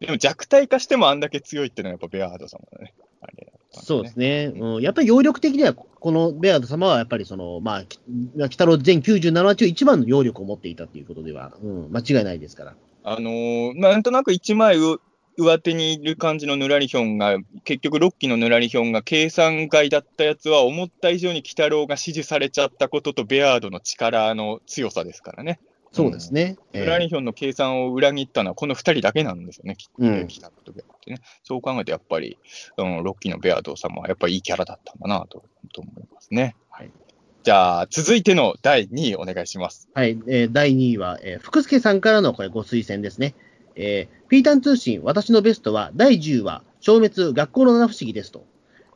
[0.00, 2.92] でも弱体化してもあんだけ強いっていうのはやっぱベアード様だね。
[3.20, 7.98] あれだったんそうですね、うん、やっぱり揚力的には、このベアード様はやっぱりその、まあ、き
[8.36, 12.74] 鬼太郎全97話中一番の揚力を持っていたということでは、うん、間違いないですから。
[13.04, 15.00] あのーなんとなく一枚う
[15.38, 25.58] 上手にいる感じのヌラリヒョンが、結局6期のヌラリヒョンが計算外だったやつは、思った以上に鬼太郎が支持されちゃったことと、ベアードの力の強さですからね。
[25.92, 26.56] そうですね。
[26.72, 30.12] えヌえラリヒョンの計算を裏切ったのは、この2人だけなんですよね、きうん。
[30.12, 31.20] 鬼太郎とベアードってね。
[31.42, 32.38] そう考えて、やっぱり、
[32.78, 36.56] うん、6期のベアード様はやっぱりいいキャラだったんだなとと思いますね。
[36.70, 36.90] はい
[37.44, 39.88] じゃあ、続いての第2位お願いします。
[39.94, 43.34] はい、えー第2位は、えー福助さんからのこれご推薦ですね。
[43.74, 48.44] えーピータン通信、私のベストは第10話、消滅、学校の七不思議ですと。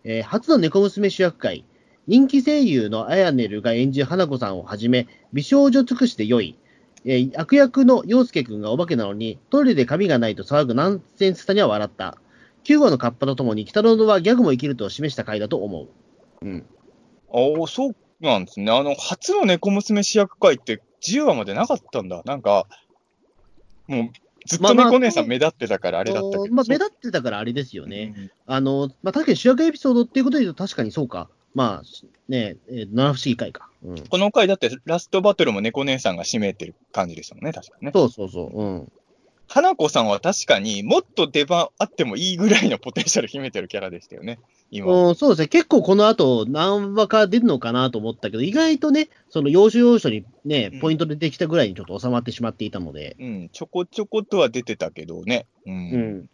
[0.05, 1.65] えー初の猫娘主役会、
[2.07, 6.57] 人気声優のアヤネルが演じる花子さんをはじめ、美少女尽くしで良い、
[7.07, 12.19] えー悪役の陽介くんがお化けなのに、トイレで髪がないと騒ぐナンセンスさには笑った。
[12.65, 15.89] 9話のカッパとともに、北野はギャグも生きると示した回だと思う。
[16.43, 16.67] うん。
[17.29, 18.73] おお、そうなんですね。
[18.73, 22.23] あの、初の猫娘主役会って10話までなかったんだ。
[22.25, 22.67] なんか、
[23.87, 24.11] もう、
[24.47, 26.55] ずっとまあまあ猫姉さん目立ってたからあれだったけど。
[26.55, 28.15] まあ、目そう立ってたからあれですよね。
[28.17, 31.29] うんあの、まあ、確かに主役エピソードっていうことで言うと確かにそうか。
[31.57, 31.83] まあ、
[32.29, 33.71] ねえ、ー七不思議会か。
[33.83, 34.01] うん。
[34.09, 37.93] この回だってラストバトルも猫姉さんが締めてる感じでしたもんね、確かね。
[37.95, 38.63] そうそうそう。
[38.63, 38.93] うん。
[39.49, 44.39] 花子さんは確かにもっと出番あってもいいぐらいのポテンシャル秘めてるキャラでしたよね、
[44.71, 44.93] 今。
[44.93, 45.49] うん、そうですね。
[45.49, 53.17] 結構この後何話か出るのかなと思ったけど、意外とね、その要所要所にねうん、ポイントでできたぐらいにちょっと収まってしまっていたので。
[53.19, 55.47] うん、ちょこちょことは出てたけどね。
[55.65, 55.75] うん。
[55.75, 56.31] うん。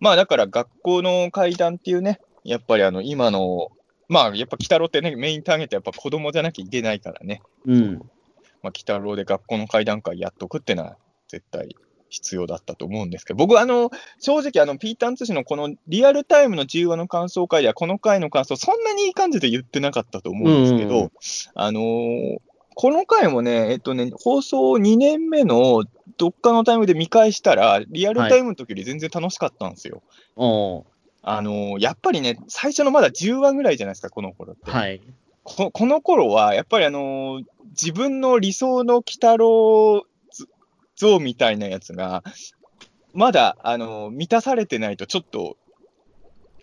[0.00, 3.70] まあだから学校の階段っていうね、やっぱりあの今の、
[4.10, 7.40] まあやっぱ鬼太郎ってね、メインターゲットやっぱ子供じゃなきゃいけないからね。
[7.64, 7.94] うん。
[7.94, 10.96] まあ、鬼太郎で学校の階段階やっとくってのは
[11.28, 11.76] 絶対
[12.08, 21.10] 必要だったと思うんですけど、僕はあの、正直あの、ピーターン通信のこのリアルタイムの10話の感想会では、この回の感想、そんなにいい感じで言ってなかったと思うんですけど、うんうんうん
[21.54, 22.38] あのー
[22.76, 25.84] この回もね、えっとね、放送2年目の
[26.16, 30.02] どっかのタイムで見返したら、リアルタイムの時より全然楽しかったんですよ。
[30.36, 30.84] おー
[31.22, 34.70] あのーやっぱりね、最初のまだ10話ぐらいじゃないですか、この頃って。
[34.70, 35.00] はい。
[35.42, 40.48] ここの頃は、やっぱりあのー自分の理想の鬼太郎図
[40.96, 42.24] 像みたいなやつが、
[43.12, 45.56] まだ、あのー満たされてないと、ちょっと、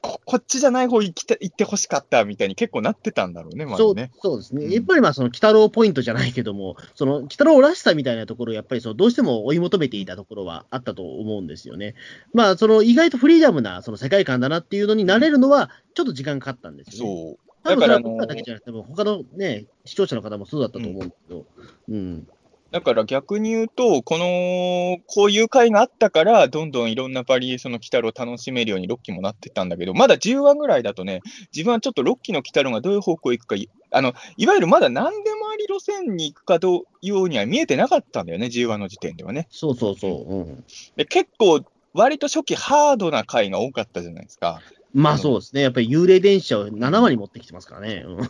[0.01, 4.11] ここっちじゃない方行きた行ってほしかったみたいに結構なってたんだろうね、まそうずね。
[4.21, 11.95] そうですね、うんやっぱりまあその鬼太郎ポイントじゃないけども、その鬼太郎らしさみたいなところをやっぱりそのどうしても追い求めていたところはあったと思うんですよね。
[12.33, 17.37] まあ、その意外とフリーダムなその世界観だなっていうのになれるのは、ちょっと時間かかったんですよね。
[17.37, 17.47] そう。
[17.63, 21.45] 多分そ僕らだけじゃなくて、他のね、視聴者の方もそうだったと思うんですけど、
[21.89, 22.27] うん。
[22.71, 31.21] だから逆に言うと、この、こういう回があったから、どんどんいろんなバリエーションの鬼太郎を楽しめるようにロッキーもなってったんだけど、まだ10話ぐらいだとね、
[31.53, 39.47] 自分はちょっとロッキーの鬼太郎がどういう方向行くかい、あの、いわゆるまだ何でもあり路線に行くかどうようには見えてなかったんだよね、10話の時点ではね。
[39.49, 40.35] そうそうそう。
[40.35, 40.63] うん、
[40.97, 41.61] で、結構、
[41.93, 44.61] 割と初期ハードな回が多かったじゃないですか。
[44.93, 45.61] まあそうですね。
[45.61, 48.03] やっぱり幽霊電車を7話に持ってきてますからね。
[48.05, 48.29] うん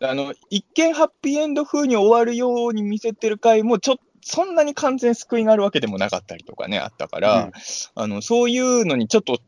[0.00, 7.52] あの、一見ハッピーエンド風に終わるように見せてる回も、ちょっと、そんなに完全救いがあるわけでもなかったりとかね、あったから、うん。
[7.94, 9.38] あの、そういうのにちょっと、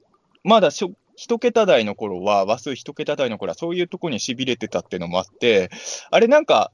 [0.44, 5.68] まだしょ一桁台の頃は、話数一桁台の頃は、そういうとこに痺れてたっていうのもあって、
[6.12, 6.70] あれなんか、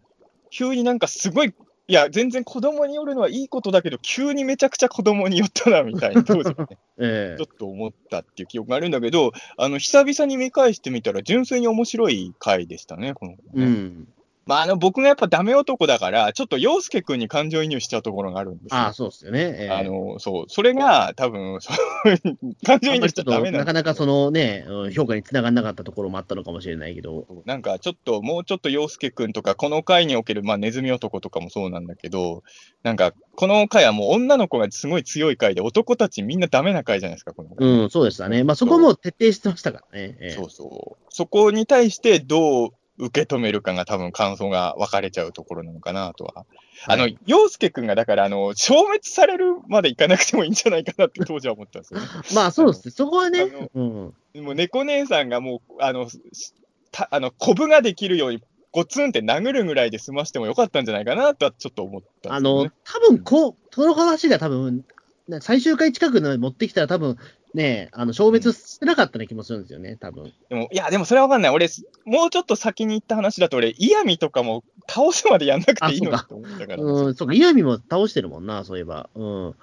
[0.50, 1.54] 急になんかすごい、
[1.86, 13.38] いや、全然子供によるのはいいことだけど、急にめちゃくちゃ子供によったな、みたいな、 当時はね、えちょっと思ったっていう記憶があるんだけど、あの、久々に見返してみたら、純粋に面白い回でしたね、この、ね。
[13.56, 14.13] えうん。
[14.46, 18.80] まあ、あの、僕がやっぱダメ男だから、ちょっと洋介くんに感情移入しちゃうところがあるんですよ。
[18.80, 19.40] ああ、そうですよね。
[19.40, 21.58] ええあの、そう、それが多分、
[22.66, 32.42] 感情移入しちゃダメなんなかなかそのね、うん評価につながらなかったところもあったのかもしれないけど、なんかちょっと、もうちょっと洋介くんとか、この回における、まあ、ネズミ男とかもそうなんだけど、
[32.82, 37.66] なんか、この回はもう女の子がすごい強い回で、男たちみんなダメな回じゃないですか、この回。
[37.66, 38.44] うん、そうでしたね。
[38.44, 40.16] まあそこも徹底してましたからね。
[40.20, 41.04] ええそうそう。
[41.08, 46.46] そこに対してどう受け止めるかが多分感想が分かれちゃうところなのかなとは。
[46.86, 52.06] あの、洋介くんがだから、あの、消滅されるまでいかなくてもいいんじゃないかなって当時は思ったんですよね。
[52.34, 52.92] まあそうですね。
[52.92, 53.42] そこはね
[53.74, 54.14] うん。
[54.34, 56.18] もう猫姉さんがもう、あの、し
[56.92, 62.40] たあの、コブができるように、ゴツンって殴るぐらいで済ましてもよかったんじゃないかなとはちょっと思ったんあ。
[62.40, 64.84] の、多分こう、その話が多分、
[65.28, 67.16] ね最終回近くに持ってきたら多分、
[67.54, 70.32] ね、あの、消滅してなかったような気もするんですよね、多分。
[70.48, 71.50] でも、いや、でもそれはわかんない。
[71.52, 71.68] 俺、
[72.04, 76.82] もうちょっと先に行った話だと、俺、イヤミとかも倒すまでやんなくていいのにあと思ったから。
[76.82, 79.08] うん、そうか、イヤミも倒してるもんな、そういえば。
[79.14, 79.54] うん。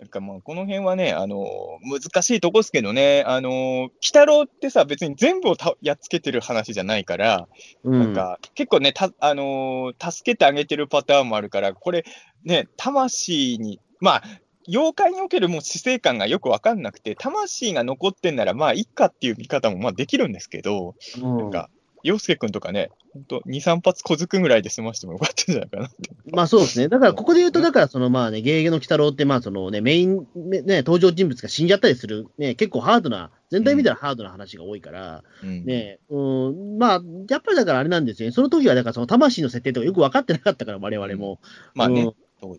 [0.00, 1.46] なんかまあ、この辺はね、あの
[1.82, 7.48] 難しいとこですけどね、あの鬼太郎ってさ、別に全部をたやっつけてる話じゃないから、
[7.84, 12.06] うん、なんか、結構ね、た、あのー助けてあげてるパターンもあるから、これ、
[12.44, 14.22] ね、魂に、まあ、
[14.68, 21.70] 妖怪におけるもう死生観がよくわかんなくて、魂が残ってんなら、まあ、いっかっていう見方もまあできるんですけど、うんなんか、
[22.02, 25.96] 洋介くんとかね、ほんと、2、3発小づくぐらいで済ましてもよかったんじゃないかなって。
[26.32, 26.88] まあそうですね。
[26.88, 38.32] だから、ここで言うと、だから、そのまあね、ゲーゲの鬼太郎って、まあそのね、メイン、ね、登場人物が死んじゃったりする、ね、結構ハードな、全体見たらハードな話が多いから、うんね、うん、まあ、やっぱりだからあれなんですよね。
[38.32, 41.40] その時は、だからその魂の設定とかよく分かってなかったから、我々も。
[41.74, 42.14] まあね、うん当時は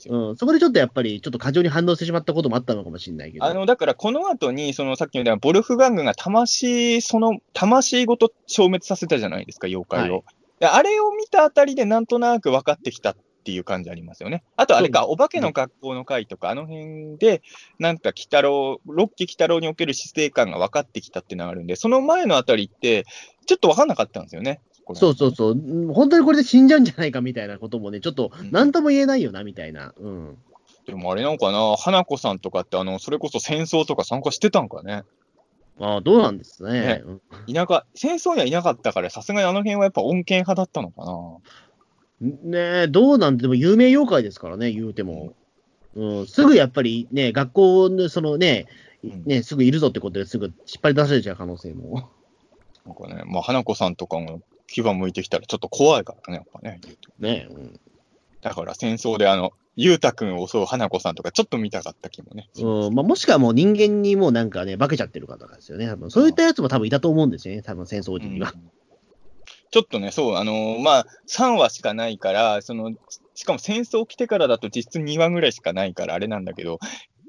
[0.09, 3.45] うん、そこでちょっとやっぱり、ちょっと過剰に反応してしまったこともあったのかもしれないけど。
[3.45, 10.13] あの、だからこの後に、そのさっき言ったボルフガングが魂、その、魂ごと消滅させたじゃないですか、妖怪を。
[10.13, 10.23] はい
[10.61, 14.43] であれを見たあたりでなんとなく分かってきたっていう感じありますよね。
[14.55, 17.41] あとあれか、お化けの学校の回とか、あの辺で、
[17.79, 23.05] なんか、鬼太郎、六期鬼太郎における死生観が分かってきたっていうのがあるんで、その前のあたりって、
[23.47, 24.61] ちょっと分かんなかったんですよね。
[24.93, 25.51] これそうそうそう。
[25.51, 25.55] う
[25.91, 29.93] ん本当にこれで死んじゃうんじゃないかみたいなこともね、ちょっとうん、なんとも言えないよな、みたいな。
[29.97, 30.37] うん。
[30.85, 35.03] でもあれなのかな、花子さんとかって、あの、それこそ戦争とか参加してたんかね。
[35.79, 36.71] まあ、どうなんですね。
[36.71, 37.21] ねうん
[37.53, 41.37] 田舎、戦争にはいなかったから、さすがにあの辺はやっぱ恩恵派だったのかな。
[42.21, 45.33] ねえ、どうなんでも有名妖怪ですからね、言うても。
[45.95, 48.67] うん、すぐやっぱりね、学校のそのね、
[49.03, 52.09] うんね、すぐいるぞってことですぐ引っ張り出されちゃう可能性も。
[52.85, 54.41] なんかね、まあ、花子さんとかも
[54.77, 56.79] 牙向いてきたらちょっと怖いからね、やっぱね。
[57.19, 57.79] ねうん
[58.41, 62.49] だから戦争であの、ゆうたくんを襲う花子さんとかちょっと見たかった気もね。
[62.57, 65.87] うんまあ、もしくはもう人間にもうなんかね、化けちゃってる方ですよね。
[65.87, 68.51] 多分そういったやつも多分いたと思うんですよね、多分戦争時には。
[68.53, 68.71] うん
[69.71, 72.91] ちょっとね、そう、あのーまあ、3話しかないから、その、
[73.35, 76.79] しかも戦争来てからだと実質2話ぐらいしかないからあれなんだけど、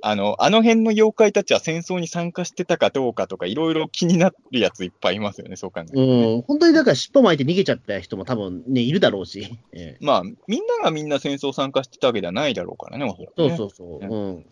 [0.05, 9.59] あの、あの辺の妖怪たちは戦争に参加してたかどうかとか、いろいろ気になるやついっぱいいますよね、そう考えるとねうん、本当にだから尻尾巻いて逃げちゃった人も多分ね、いるだろうし。
[9.73, 14.01] え えまあ、みんながみんな戦争参加してたわけではないだろうからね、おそうねそうそう。
[14.01, 14.47] ねうん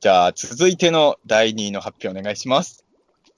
[0.00, 2.86] じゃあ、続いての第2位の発表お願いします。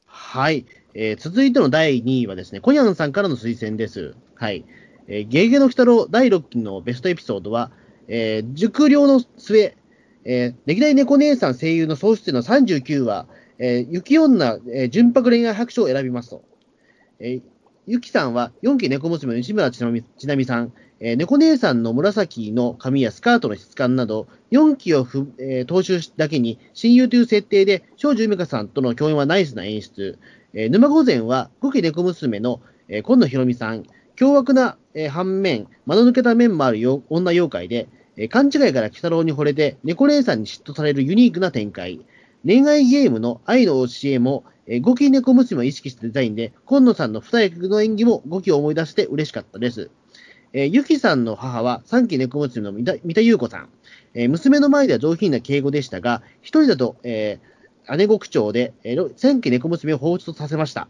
[0.07, 4.14] はい、えー続いての第2位はですね、コニャンさんからの推薦です。
[4.34, 4.64] はい。
[5.09, 7.72] えーゲゲゲの鬼太郎第6期のベストエピソードは、
[8.07, 9.76] えー熟慮の末、
[10.25, 13.27] えー歴代猫姉さん声優の総出演の39話、
[13.59, 16.45] えー、雪女、えー、純白恋愛白書を選びますと。
[17.18, 17.43] えー、
[17.87, 30.18] ゆきさんは4期猫娘の西村ちなみさん、えー、猫姉さんの紫の髪やスカートの質感など、4期をふ、えー、踏襲だけに親友という設定で、少女ゆめかさんとの共演はナイスな演出。
[30.55, 33.83] えー、沼御前は5期猫娘の、えー、今野ひろみさん、
[34.14, 42.00] 凶悪な、えー、反面、間の抜けた面もあるよ女妖怪で、えー、勘違いから鬼太郎に惚れて、猫姉さんに嫉妬されるユニークな展開。
[42.44, 49.90] 恋愛ゲームの愛の教えも、えー、ゴキ猫娘を意識したデザインで、今野さんの二役の演技も5期を思い出して嬉しかったです。
[50.52, 53.68] えー、ゆきさんの母は3期猫娘の三田三田優子さん。
[54.14, 60.88] えー、娘の前では上品な敬語でしたが、一人だと、えー、姉子口調で、えー、3期猫娘を放出させました。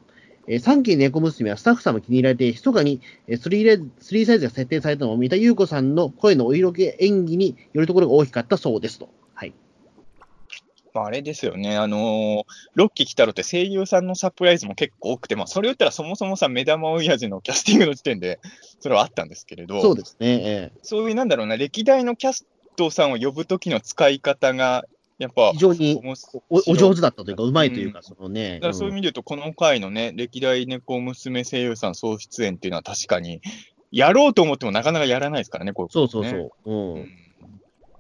[0.49, 9.09] えー、3期猫娘はスタッフさんも気に入られて、密かに、えー、3, 3サイズが設定されたのも三田優子さんの声のお色気演技によるところが大きかったそうですと。
[9.34, 9.55] はい。
[10.95, 18.40] まあ、あれですよね、あのー、ロッキー来たろって声優さんのサプライズも結構多くて、まあ、それ言ったらそもそもさ、目玉親父のキャスティングの時点で、
[18.80, 24.84] それはあったんですけれど、そうですね、ええ、そういうなんだろうな、歴代のキャストさんを呼ぶ時の使い方が、
[25.22, 26.02] やっぱ非常に
[26.50, 28.58] おお上手だったというか、うまいというか、うん、そのね。
[28.60, 33.40] だそういう意味で言うと、この回のね、歴代猫娘声優さん総出演っていうのは確かに、
[33.92, 36.50] やろうと思ってもなかなかやらないですからね、こう、ね、そうそうそう。
[36.64, 37.08] うん、うん。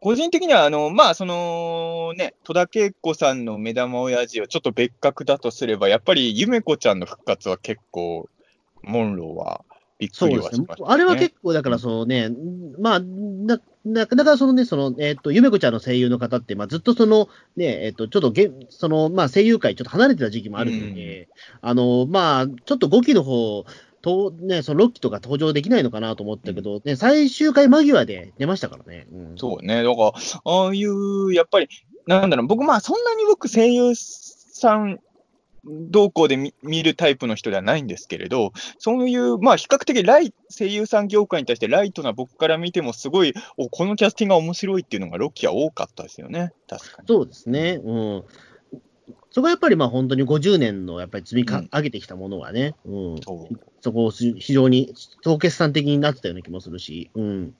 [0.00, 8.28] 個人的には、あの、まあ、そのね、戸田恵子さんの目玉親父をちょっと別格だとすれば、やっぱりゆめこちゃんの復活は結構、
[8.82, 9.64] モンローは
[10.00, 12.30] びっくりはしました、ね、あれは結構、だからそのね、
[12.80, 13.00] まあ、
[13.84, 21.28] な、なかなかそのね、その、えっ、ー、と、ゆめこちゃんの声優の方って、まあ、ずっとその、ね、えっ、ー、と、ちょっとげ、その、まあ、声優界ちょっと離れてた時期もあるので、
[21.62, 23.64] うん、あの、まあ、ちょっと5期の方、
[24.02, 29.06] とね、その6期とか登場できないのかなと思ったけど、ね、最終回間際で出ましたからね。
[29.12, 29.84] うん、そうね。
[29.84, 30.12] だから、
[30.44, 31.68] ああいう、やっぱり、
[32.08, 34.98] なんだろう、僕、まあ、そんなに僕、声優さん
[35.64, 47.08] 同行で見るタイプの人ではないんですけれど、そういう、まあ、比較的ライ声優さん業界に対してライトな僕から見ても、すごいお、このキャスティングが面白いっていうのが、ロッキーは多かったですよね、確かに。
[47.08, 47.80] そうですね。
[47.84, 48.24] うん。
[49.30, 53.20] そこはやっぱりまあ本当に50年のやっぱり積みか、上げてきたものはね、うん、
[53.80, 54.92] そこを非常に
[55.22, 57.54] 総決算的になってたような気もするし、うん、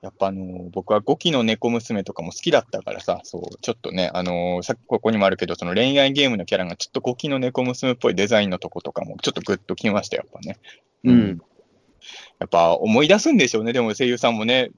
[0.00, 10.58] やっぱあのー、僕は5期の猫娘とかも好きだったからさ、そう、ちょっとね、あのー、さっきここにもあるけど、その恋愛ゲームのキャラがちょっと5期の猫娘っぽいデザインのとことかもちょっとグッときましたよ、やっぱね。
[11.04, 11.40] うん。
[12.38, 14.70] やっぱ思い出すんでしょうね、でも声優さんもね、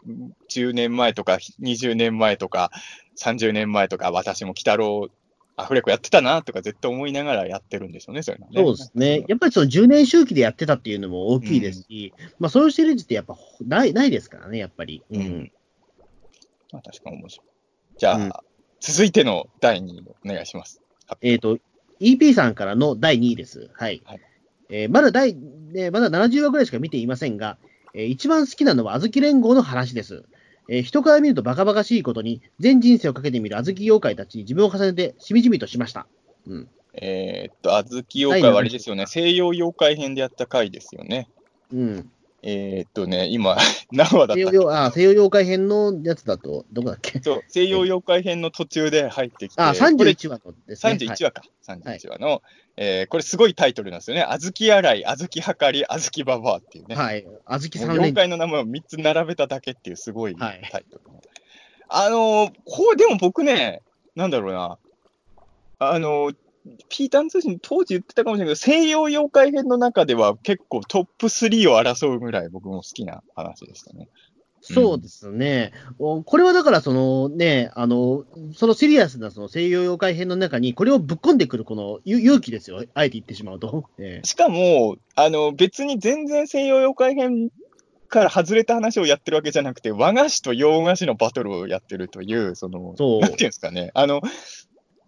[0.50, 2.70] 10年前とか20年前とか
[3.18, 5.08] 30年前とか、私も鬼太郎
[5.56, 8.46] アフレコやってたなとか絶対思いながらやってるんでしょうね、それね。
[8.54, 9.24] そうですね。
[9.28, 13.36] やっぱりその10年周期でやってたっていうのも大きいですし、うん、まあそういうシリーズってやっぱ
[13.66, 15.02] ないないですからね、やっぱり。
[15.10, 15.52] うん。
[16.72, 17.46] まあ確かに面白い。
[17.98, 18.32] じゃあ、うん、
[18.80, 20.80] 続いての第2位お願いします。
[21.20, 21.58] えっ、ー、と、
[22.00, 23.70] EP さんからの第2位です。
[23.74, 24.02] はい。
[24.04, 24.20] はい、
[24.70, 25.36] えー、まだ第、
[25.74, 27.58] えまだ70話ぐらいしか見ていませんが、
[27.94, 30.24] えー、一番好きなのは、あずき連合の話です。
[30.72, 36.06] えー、人から見るとバカバカしいことに、全人生をかけてみる小豆妖怪たちに自分を重ねて、しみじみとしました。
[36.46, 41.28] うん、えー、っと、小豆妖怪はあれですよね、西洋妖怪編でやった回ですよね。
[41.72, 42.10] うん。
[42.42, 43.56] えー、っとね、今、
[43.92, 47.20] 何話だった西洋あ西洋妖怪編のやつだと、どこだっけ？
[47.20, 50.92] そう、西洋妖怪編の途中で入ってきて、あ、31話のですね。
[50.92, 52.40] 31話か、はい、31話の、はい、
[52.78, 54.22] えー、これすごいタイトルなんですよね。
[54.22, 56.94] 小豆洗い、小豆はかり、小豆ばばっていうね。
[56.94, 57.24] はい。
[57.24, 61.02] 小豆さん妖怪の名前を3つ並べただけっていうすごいタイトル。
[61.10, 61.22] はい、
[61.88, 63.82] あのー、これでも僕ね、
[64.16, 64.78] なんだろうな、
[65.78, 66.36] あのー、
[66.88, 74.08] ピーターン通信当時言ってたかもしれないけど、西洋妖怪編の中では結構トップ3を争うぐらい僕も好きな話でしたね。
[74.62, 75.72] そうですね。
[75.98, 82.84] うん、これはだからそのね、あの、そのシリアスなその西洋妖怪編の中にこれをぶっ込んでくるこの勇気ですよ。
[82.94, 83.88] あえて言ってしまうと。
[84.22, 87.48] しかも、あの、別に全然西洋妖怪編
[88.08, 93.90] から外れた話をやってるわけじゃなくて、和菓子と洋菓子のバトルをやってるという、その、そなんていうんですかね。
[93.94, 94.20] あの、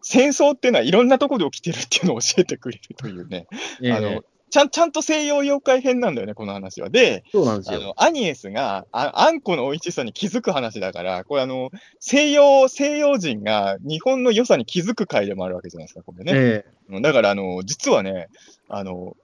[0.03, 3.47] 戦争っていうのはいろんなところで起きてるっていうのを教えてくれるというね、
[3.93, 6.91] あのちゃんちゃんと西洋妖怪編なんだよね、この話は。
[6.91, 7.79] で、そうなんですよ。
[7.81, 16.33] あのアニエスがああんこの美味しさに気づく話だから、これあの、西洋、西洋人が日本の良さに気づく回でもあるわけじゃないですか、これね。
[16.35, 18.29] えー、だから、あの、実はね、
[18.69, 19.17] あの、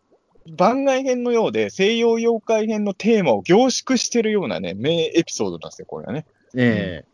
[0.51, 6.25] 番外編のようで西洋妖怪編のテーマを凝縮してるようなね、名エピソードなんですよ、これはね。
[6.57, 7.05] え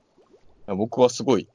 [0.68, 1.50] えー、僕はすごい好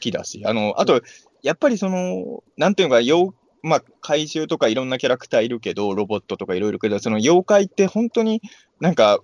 [0.00, 1.02] きだし、あの、あと、
[1.42, 3.32] やっぱりその、なんていうのか、妖
[3.62, 8.40] まあ、怪獣とかいろんなキャラクターいるけど、ロボットとかいろいろけど、その妖怪って本当に
[8.80, 9.18] なんか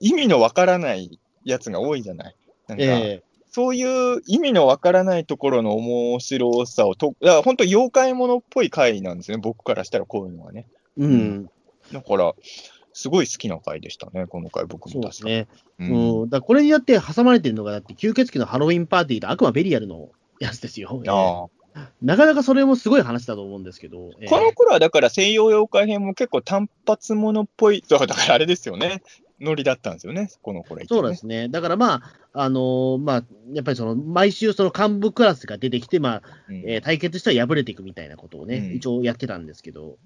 [0.00, 2.36] 意味のわからないやつが多いじゃない。
[2.68, 10.66] なんか、えー、そういう意味のわからないところの面白さをと、だから本当妖怪ものっぽい回なんですね、僕からしたらこういうのはね。
[10.96, 11.50] うん。
[11.92, 12.34] だから、
[12.92, 15.34] すごい好きな回でしたね、この回、僕そうも確かに。
[15.34, 15.46] で
[15.78, 15.88] すね。
[15.90, 16.30] ううんん。
[16.30, 20.10] だこれによって挟まれてるのが、だって吸血鬼のハロウィンパーティーと悪魔ベリアルの
[20.40, 21.02] やつですよ。
[21.06, 21.48] あ
[22.00, 24.10] なかなかそれもすごい話だと思うんですけど。
[24.28, 29.02] この頃はだから西洋妖怪編も結構単発ものっぽい、そうだからあれですよね、
[29.40, 31.48] ノリだったんですよね、この頃ねそうですね。
[31.48, 39.96] だからまあ、あのーまあ、やっぱりその、毎週その幹部クラスが出てきて、まあ、うんえー対決しては敗れていくみたいなことをね、うん一応やってたんですけど。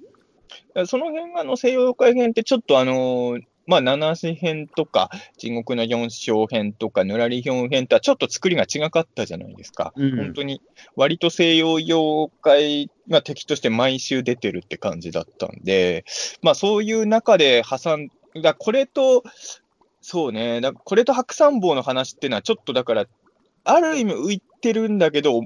[0.86, 9.92] その辺があの西洋妖怪編ってちょっとあのーまあ、七子編とか、地獄の四章編とか、ぬらりひょん編とはちょっと作りが違かったじゃないですか。
[9.94, 10.60] うん本当に、
[10.96, 16.04] 割と西洋妖怪が敵として毎週出てるって感じだったんで、
[16.42, 18.08] まあそういう中で挟ん
[18.42, 19.22] だ、これと、
[20.00, 23.06] そうね、だこれと白山坊の話っていうのはちょっとだから、
[23.62, 25.42] ある意味浮いてるんだけど、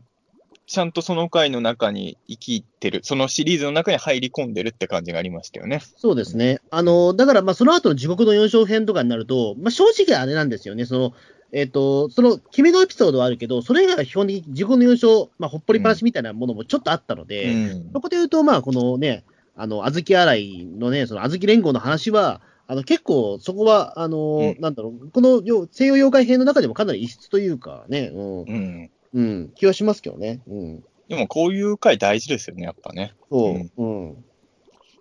[0.66, 5.82] ちゃんとその回の中に生きてる、そのシリーズの中に入り込んでるって感じがありましたよね。
[5.96, 6.60] そうですね。
[6.70, 10.86] あのーだからまあ、その後の地獄の四章編とかになると、まあ、正直あれなんですよね。
[10.86, 11.12] その、
[11.52, 28.90] えっ、と、その、君のエピソードはあるけど、それ以外は基本的に地獄の四章、まあ、ほっぽり話みたいなものもちょっとあったので、うんそこで言うと、まあ、このね、あの、小豆洗いのね、その小豆連合の話は、あの、結構、そこは、あの、うんなんだろう、このよ西洋妖怪編の中でもかなり異質というかね、うん、うん。
[29.14, 30.40] うん、気はしますけどね。
[30.46, 30.84] うん。
[31.08, 33.14] でもこういう回大事ですよね、やっぱね。
[33.30, 34.24] そう、うん。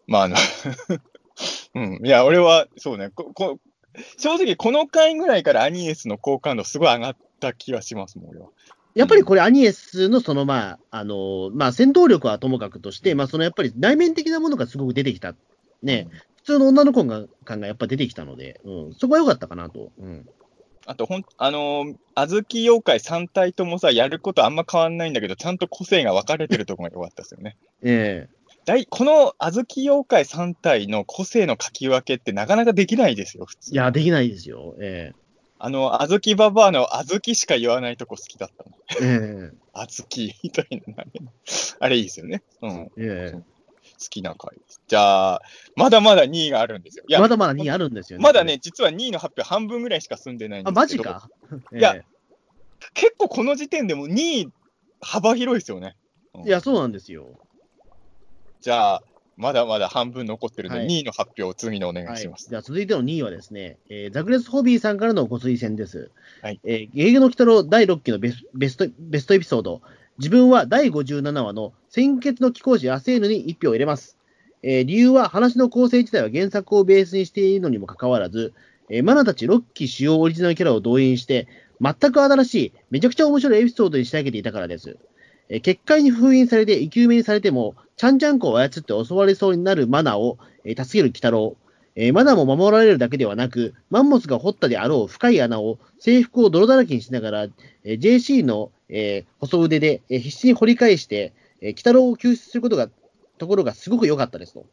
[0.07, 0.35] まあ、あの、
[1.75, 2.05] うん。
[2.05, 3.59] いや、俺は、そうね、ここ
[4.17, 8.47] 正直この回ぐらいからアニエスの好感度すごい上がった気がしますもん、俺は。
[8.95, 15.35] やっぱりこれ、アニエスのその、まあ、あの、まあ、戦闘力はともかくとして、まあ、そのやっぱり内面的なものがすごく出てきた。
[15.81, 16.07] ね、
[16.37, 19.91] 普通の女の子が感がやっぱ出てきたので、うん、そこは良かったかなと。
[19.99, 20.29] うん。
[20.85, 27.57] あと、ほん、あのー、小豆妖怪3体ともさ、やることあんま変わんないんだけど、ちゃんと個性が分かれてるところが良かったですよね。
[27.83, 28.27] え
[28.65, 33.71] 大この小豆妖怪3体の個性の書き分けってなかなかできないですよ、普通。
[33.71, 34.75] えいや、できないですよ。
[34.79, 35.11] え
[35.59, 38.71] あの、小豆ババアの小豆しか言わないとこ好きだったの。
[39.01, 41.03] ええ 小豆みたいな、
[41.79, 42.43] あれいいですよね。
[42.61, 42.85] うん。
[42.85, 43.52] 好ええ
[44.09, 44.81] きな回です。
[44.87, 45.41] じゃあ、
[45.75, 47.05] まだまだ2位があるんですよ。
[47.07, 48.23] いや、えまだまだ2位あるんですよね。
[48.23, 51.03] まだね、実は2位の発表半分ぐらいしか済んでないんであ、すけど。
[51.03, 51.77] マジか？
[51.77, 52.03] いやえ
[52.93, 54.51] 結構この時点でも2位
[55.01, 55.95] 幅広いですよね。
[56.43, 57.39] えいや、そうなんですよ。
[58.61, 59.03] じゃあ、
[59.35, 62.49] まだまだ半分残ってるので、はい2位の発表を次のお願はいいします。
[62.49, 66.11] じゃあ続いての2位はですね、えーザグレス・ホビーさんからのご推薦です。
[66.41, 69.81] はいえー、ゲゲゲの鬼太郎第6期のベスベストベストエピソード、
[70.19, 74.17] 自分は第57話の先決の貴公子アセーヌに1票入れます。
[74.63, 78.55] えー理由は話の構成自体は原作をベースにしているのにもかかわらず、
[78.89, 81.47] えーマナたち6期主要オリジナルキャラを動員して、
[81.79, 84.97] 全く新しい、めちゃくちゃ面白いエピソードに仕上げていたからです。
[85.49, 91.57] えー結界に封印されて生き埋めにされても、ちゃんちゃんこを操って襲われそうになるマナを、えー助ける鬼太郎。
[91.95, 97.43] えーマナも守られるだけではなく、マンモスが掘ったであろう深い穴を制服を泥だらけにしながら、
[97.83, 101.33] えー JC の、えー細腕で、えー必死に掘り返して、
[101.63, 102.89] えー鬼太郎を救出することが、
[103.39, 104.65] ところがすごく良かったですと。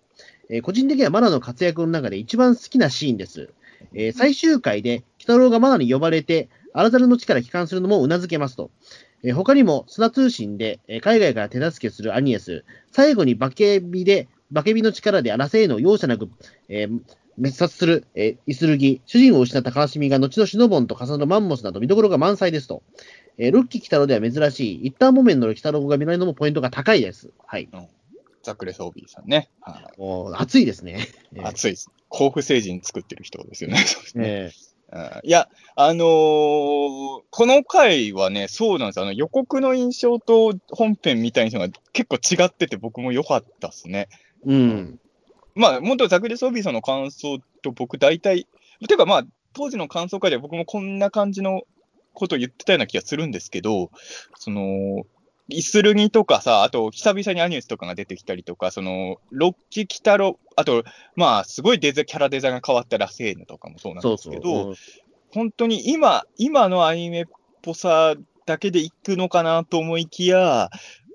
[0.51, 3.49] えー個人的にはマナの活躍の中で一番好きなシーンです。
[3.95, 8.70] えー最終回で、鬼太郎がマナに呼ばれて、アラザルの地から帰還するのも頷けますと。
[9.22, 16.28] えー他にも、砂通信で、え海外から手助けするアニエス、最後に化け火で、化け火の力でアラセーヌを容赦なく、
[16.68, 16.88] え
[17.36, 22.82] 滅殺する、えーイスルギ、主人を失った悲しみが後のシノボンと重なるマンモスなど見どころが満載ですと。
[23.43, 27.30] えー、ロッキー・キタロでは珍しい、一旦木綿のキタロが見られるのもポイントが高いです。
[27.47, 27.70] はい。
[28.43, 29.49] ザクレス・ビーさんね。
[29.62, 31.09] はいもう、熱いですね。
[31.34, 31.91] えー熱いです。
[32.11, 33.78] 甲府星人作ってる人ですよね。
[33.88, 34.53] そうですねえ
[34.93, 44.09] うんいや、あのーこの回はね、そうなんですあの予告の印象と本編みたいなのが結構違ってて、僕も良かったですね。
[44.45, 45.01] ーうん。
[45.55, 48.47] まあ、元ザクレス・オービーさんの感想と僕大体、
[48.86, 51.62] ていうかまあ、当時の感想会では僕もこんな感じの
[52.14, 53.90] ことを言ってたような気がするんですけど、
[54.38, 55.04] その、
[55.48, 60.84] イスルギとかさ、あと久々にアニュースとかが出てきたりとか、その、ロッキ・キタロ、あと、
[61.16, 64.68] まあ、すごいデザキャラデザが変わったラセーヌとかもそうなんそうですけど、そう。
[64.70, 64.74] うん
[65.32, 67.24] 本当に今、今のアニメっ
[67.62, 68.14] ぽさ
[68.46, 70.70] だけでいくのかなと思いきや、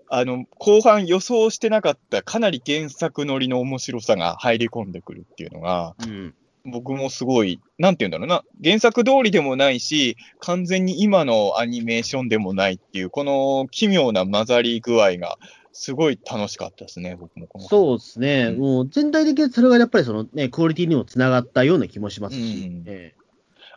[0.10, 6.36] あの、後半予想してなかったかなり原作乗りの面白さが入り込んでくるっていうのが、うん。
[6.66, 15.38] 僕もすごい、なんて言うんだろうな、原作通りでもないし、完全に今のアニメーションでもないっていう、この奇妙な混ざり具合が、
[15.78, 17.66] すごい楽しかったですね、僕もこの。
[17.66, 18.59] そうですね、うん。
[18.59, 22.84] もう全体的にそれがやっぱりその、ね、クオリティにもつながったような気もしますし、うん。
[22.88, 23.13] え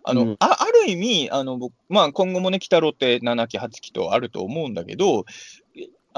[0.05, 0.36] あの、うん。
[0.39, 5.24] あある意味、あの僕まあ、今後もね、鬼太郎って7期、8期とあると思うんだけど、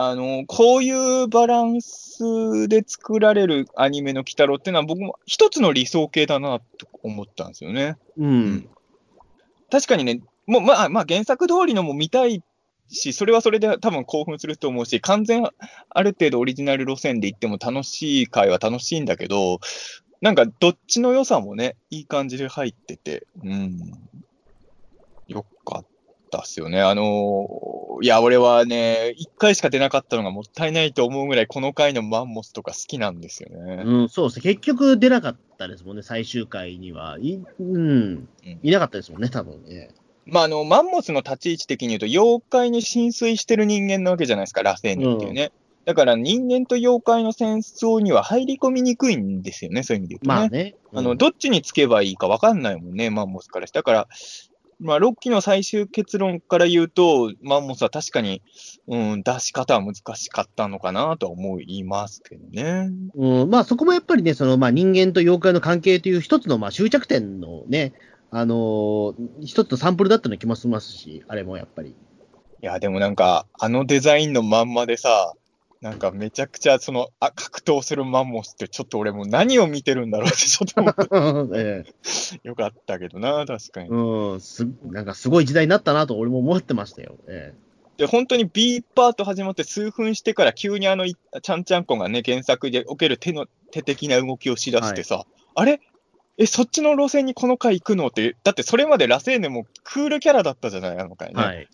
[0.02, 7.98] あのこういうバランスで作られるアニメの鬼太郎っていうのは、僕も一つの理想形だなと思ったんですよね。
[8.16, 8.68] うん。
[9.70, 12.42] 確かにね、もうまあ、まあ、原作通りのも見たい
[12.88, 15.46] し、それはそれで多分興奮すると思うし、完全
[15.90, 19.60] ある程度オリジナル路線で行っても楽しい回は楽しいんだけど、
[20.22, 23.92] なんかどっちの良さもね、いい感じで入ってて、うん、
[25.28, 25.84] よかっ
[26.30, 26.80] たっすよね。
[26.80, 33.82] あのーいや、俺はね、一回しか出なかったのがもったいないと思うぐらい、この回のマンモスとか好きなんですよね。
[33.84, 34.42] うん、そうですね。
[34.42, 37.18] 結局出なかったですもんね、最終回には。
[37.20, 38.28] い,、うん、
[38.62, 39.90] いなかったですもんね、多分ね。
[40.24, 45.52] まあ、あの、マンモスの立ち位置的に言うと、妖怪に浸水してる人間なわけじゃないですか、螺旋人っていうね。
[45.84, 50.34] だから人間と妖怪の戦争には入り込みにくいんですよね、そういう意味で言うとね。
[50.40, 50.74] まあね。
[50.94, 53.78] あの、うんどっちにつけばいいか分かんないもんね、マンモスからして。
[53.78, 54.08] だから、
[54.80, 58.42] まあ、6期の最終結論から言うと、マンモスは確かに、
[58.88, 62.90] うん、出し方は難しかったのかなとは思いますけどね。
[63.14, 67.92] うん、まあそこもやっぱりね、そのまあ人間と妖怪の関係という一つのまあ終着点のね、
[68.30, 71.90] あのー一つのサンプルだったような気もしますし、あれもやっぱり。
[71.90, 71.94] い
[72.66, 75.34] や、でもなんか、あのデザインのまんまでさ、
[75.80, 80.80] なんかめちゃくちゃその、あ、格闘するマンモスってちょっと俺もう何を見てるんだろうってちょっと
[81.16, 81.84] 思ってえ
[82.44, 83.90] よかったけどな、確かにえ。
[83.90, 87.16] うん、す、なんかすごい時代になったなと俺も思ってましたよ。
[87.28, 87.54] え
[87.96, 95.24] で、本当に B パート始まって数分してから急にあのい、ちゃんちゃんこがね、原作でおける手の、手的な動きをしだしてさ、
[95.54, 95.80] あれ？
[96.38, 101.34] え、そっちの路線にこの回行くのって、だってそれまでラセーネもクールキャラだったじゃない、あの回ね。
[101.36, 101.68] えはい。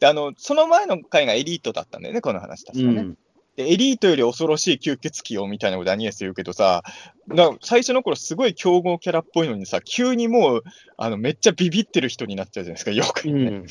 [0.00, 3.00] で、あの、その前の回がエリートだったんだよね、この話確かね。
[3.02, 3.18] うん。
[3.58, 6.84] で、エリートより恐ろしい吸血鬼をみたいなことアニエス言うけどさ、
[7.26, 10.62] な最初の頃すごい強豪キャラっぽいのにさ、急にもう、
[10.96, 13.50] あの、めっちゃビビってる人になっちゃうじゃないですか、よくうね。
[13.50, 13.66] ん。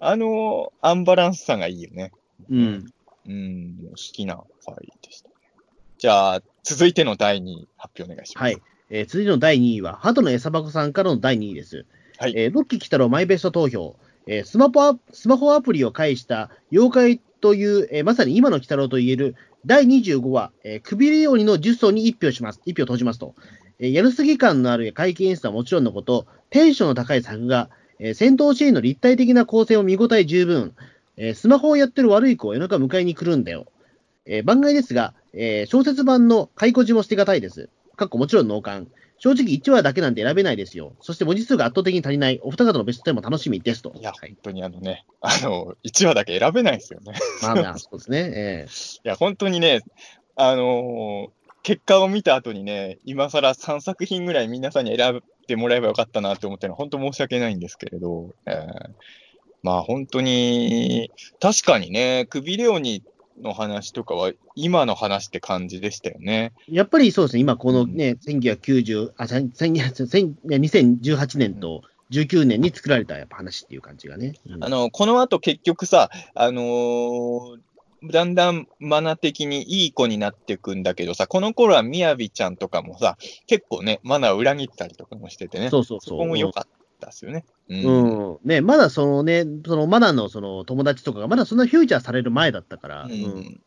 [0.00, 2.12] あの、アンバランスさがいいよね。
[2.50, 2.86] うん。
[3.28, 5.34] うん、好きな回でしたね。
[5.98, 8.42] じゃあ、続いての第2位発表お願いします。
[8.42, 8.62] はい。
[8.88, 11.84] えー続いての第2位は、鳩の餌箱さんからの第2位です。
[12.16, 13.96] はいえーロッキー来たらマイベスト投票。
[14.26, 22.60] えースマホアスマホアプリを介した妖怪という、えーまさに今の鬼太郎と言える第25話、えー、クビレオニの10層に1票します。
[22.66, 23.34] 1票投じますと。
[23.78, 27.68] えーやるすぎ感のある会見演出はもちろんのこと、テンションの高い作画、
[27.98, 30.74] えー戦闘シーンの立体的な構成を見応え十分、
[31.16, 33.66] えースマホをやってる悪い子を夜中迎えに来るんだよ。
[34.24, 37.68] えー番外ですが、えー小説版の解雇字も捨てがたいです。
[37.96, 38.88] かっこもちろん納棺。
[39.18, 40.94] 正直1話だけなんて選べないですよ。
[41.00, 43.92] そして文字数が圧倒的に足りないお二方のベスト10も楽しみですと。
[43.94, 47.14] いや、はい本当にあのね、あの、1話だけ選べないですよね。
[47.42, 48.32] まあまあ、そうですね。
[48.34, 48.66] え
[49.04, 49.80] いや、本当にね、
[50.36, 58.90] あのー結果を見た後にね、今更3作品ぐらい皆さんに選んでもらえばよかったなって思ってるのは、本当申し訳ないんですけれど、えー
[59.62, 61.10] まあ本当に、
[61.40, 63.02] 確かにね、クビレオニ
[63.42, 66.52] の話とかは今の話って感じでしたよね。
[66.68, 74.34] えやっぱりそうですね、今このね、1990あ、千千千2018年と19年に作られたやっぱ話っていう感じがね。
[74.48, 77.60] うんあの、この後結局さ、あのー
[78.04, 83.16] だんだんマナ的にいい子になっていくんだけどさ、この頃はみやびちゃんとかもさ、
[83.46, 86.18] 結構ね、マナを裏切ったりとかもしててね、そうそうそう。
[86.18, 86.68] そこも良かっ
[87.00, 87.44] たですよね。
[87.68, 88.38] うんうん。
[88.44, 93.60] ね、まだそのね、そのマナのその友達とかがまだそんなフューチャーされる前だったから、ううんん。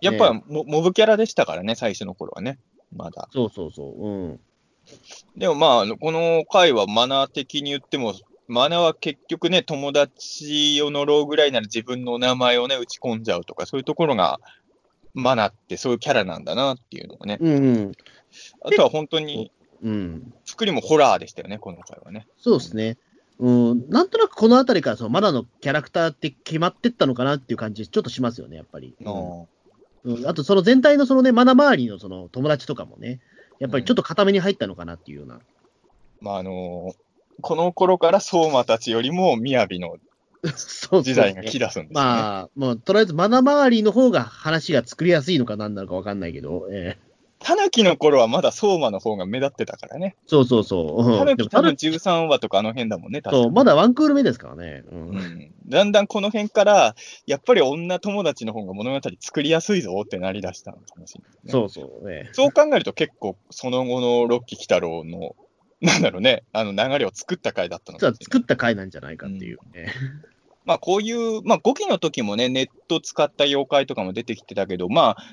[0.00, 2.58] やっぱモモブキャラでしたからね、最初の頃はね、
[2.94, 3.28] まだ。
[3.32, 4.06] そうそうそう。
[4.06, 4.40] うん。
[5.36, 8.14] でもまあ、この回はマナー的に言っても、
[8.46, 14.40] マナーは結局ね、友達を呪うぐらいなら自分の名前をね、打ち込んじゃうとか、そういうところが、
[15.14, 17.38] マナーってそういうキャラなんだなっていうのがね。
[17.40, 17.92] うん、うん。
[18.62, 19.52] あとは本当に、
[19.82, 20.34] うん。
[20.44, 22.26] 作りもホラーでしたよね、この回はね。
[22.36, 22.98] そうですね。
[23.38, 28.94] うん、なんとなくこのあたりからそのマナのキャラクターって決まってったのかなっていう感じ、ちょっとしますよね、やっぱり。
[29.04, 29.44] あ
[30.04, 33.20] うん、あと、その全体のそのね、マナ周りのその友達とかもね、
[33.58, 35.40] やっぱりちょっと固めに入ったのかなっていうような。
[36.20, 37.04] まあ、あのー
[37.40, 39.96] この頃から相馬たちよりも雅の
[40.56, 42.06] そう時代が来だすんですよね。
[42.06, 47.03] まあ、もうとりあえずマナ周りの方が話が作りやすいのかなんなのかわかんないけど、ええ
[47.44, 50.16] タヌキの頃はまだ相馬の方が目立ってたからね。
[50.26, 51.12] そうそうそう。
[51.12, 54.82] うんタヌキ多分13話とかあの辺だもんね、そう、まだワンクール目ですからね。
[54.90, 56.94] うんうん、だんだんこの辺から、
[57.26, 61.52] やっぱり女友達の方が物語作りやすいぞってなりだしたのかもしれない、ね。
[61.52, 65.36] そうそう、ええそう考えると結構その後のロッキー・キタロウの、
[65.82, 69.58] なんだろうね、あの流れを作った回だったのかもしれない作った回なんじゃないかっていう。
[69.74, 70.34] ええ
[70.64, 75.26] まあこういう、まあ5期の時もね、ネット使った妖怪とかも出てきてたけど、まあ、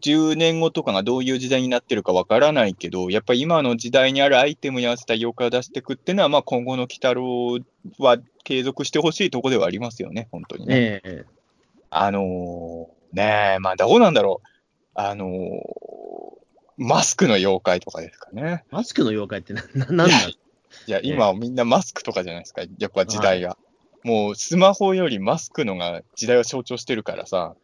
[0.00, 7.58] 10年後とかがどういう時代になってるかわからないけど、やっぱり今の時代にあるアイテムに合わせた妖怪を出していくっていうのは、まあ、今後の鬼太郎
[7.98, 10.74] は継続してほしいところではありますよね、本当にね。
[10.76, 11.24] ええ
[11.94, 14.48] あのーねえ、まあ、どうなんだろう。
[14.94, 15.28] あのー
[16.78, 18.64] マスクの妖怪とかですかね。
[18.70, 20.36] マスクの妖怪ってな、ななんだい
[20.86, 23.56] や、今はみんなマスクとかじゃないですか、やっぱ時代が。
[24.04, 27.54] もうスマホよりマスクのが時代を象徴してるからさ、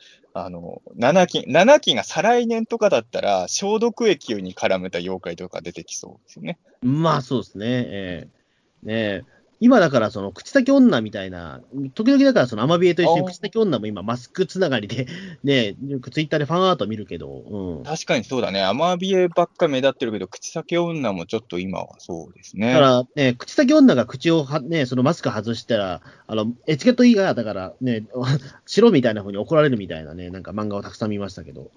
[0.45, 6.59] あの、7期、7期が再来年とかだったら、消毒液に絡めた妖怪とか出てきそうですよね。
[6.82, 7.66] まあそうですね。
[7.66, 8.39] ええ
[8.86, 9.24] ね
[9.61, 11.61] 今だからその口先女みたいな、
[11.94, 15.06] 時々だからそのアマビエと一緒に口先女も今マスクつながりで、
[15.42, 17.82] ねよくツイッターでファンアート見るけど、うん。
[17.82, 18.62] 確かにそうだね。
[18.62, 22.72] アマビエばっか目立ってるけど、口先女もちょっと今はそうですね。
[22.72, 28.04] だからね、口先女が口をは、ね、そのマスク外したら、あの、エチケット以外だからね、
[28.66, 31.70] 白みたいな風に怒られるみたいなね、なんか漫画をたくさん見ましたけど。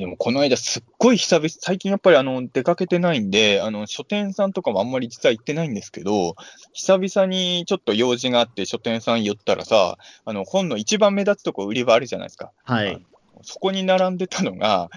[0.00, 6.36] でもこの間すっごい久々、最近やっぱりあの出かけてないんで、あの書店さんとかもあんまり実は行ってないんですけど、
[6.72, 12.52] 久々にちょっと用事があって書店さん寄ったらさ、あの本の一番目立つとこ売り場あるじゃないですか。
[12.64, 13.04] はい。
[13.42, 14.88] そこに並んでたのが、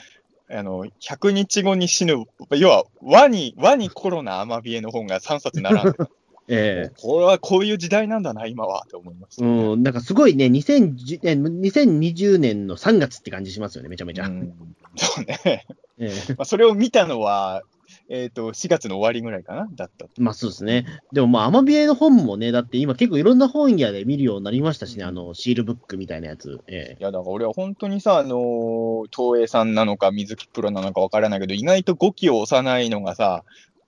[0.50, 6.10] あの、100日後に死ぬ、要は、和に、和にコロナアマビエの本が3冊並んでた。
[6.48, 9.50] ええこれはこういう時代なんだな、今は、って思いました、ね。
[9.50, 14.28] うん、なんかすごいね、2010年2020年の3月って感じしますよね、めちゃめちゃ。
[14.28, 14.54] うん
[14.96, 15.40] そうね。
[15.46, 15.62] え
[15.98, 17.64] え まあ、それを見たのは、
[18.10, 20.06] えっ、と、4月の終わりぐらいかなだった。
[20.18, 20.86] まあそうですね。
[21.12, 26.62] でもまあ、アマビエの本もね、だって今結構いろんな本屋で見るようになりましたしね、あの、シールブックみたいなやつ。
[26.68, 28.76] えいや、だから俺は本当にさ、あのー
[29.16, 33.44] 東映さんなのか、水木プロなのかわからないけど、意外と語気を押さないのがさ、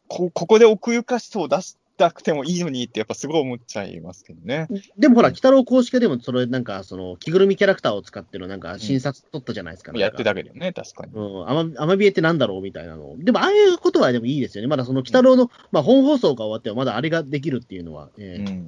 [0.07, 4.67] こここで奥ゆかしさを出したくてもいいのにって、やっぱすごい思っちゃいますけどね。
[4.71, 9.91] えでもほら、鬼太郎公式化でも、それなんか、その、着ぐるみキャラクターを使ってるなんか、診察取ったじゃないですか。
[9.91, 11.11] なんかやってたけどね、確かに。
[11.13, 13.15] うん、アマアマビエってなんだろうみたいなの。
[13.17, 14.67] でも、ああいうことはでもいいですよね。
[14.67, 18.09] まだその、鬼太郎の、まあ、本放送が終わっても、まだあれができるっていうのは。
[18.17, 18.67] ええうん。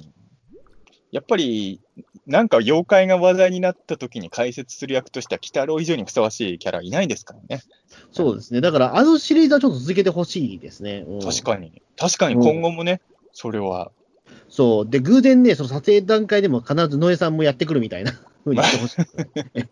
[1.12, 1.80] やっぱり、
[2.26, 7.62] なんか妖怪が話題になった時に解説する役としては、鬼太郎以上にふさわしいキャラいないですからね。
[8.12, 8.60] そうですね。
[8.60, 11.04] だから、あのシリーズはちょっと続けてほしいですね。
[11.06, 11.82] うん確かに。
[11.96, 13.00] 確かに今後もね、
[13.32, 13.92] それは。
[14.48, 14.90] そう。
[14.90, 18.12] で、偶然ね、その撮影段階でも必ず野江さんもやってくるみたいな
[18.44, 19.00] 風にしてほしい。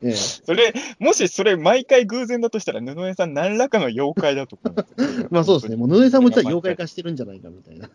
[0.00, 4.86] ええそれ、もしそれ毎回偶然だとしたら、布江さん何らかの妖怪だと思う
[5.30, 5.76] まあそうですね。
[5.76, 7.90] もう野江さんも実は妖怪化してるんじゃないかみたいな。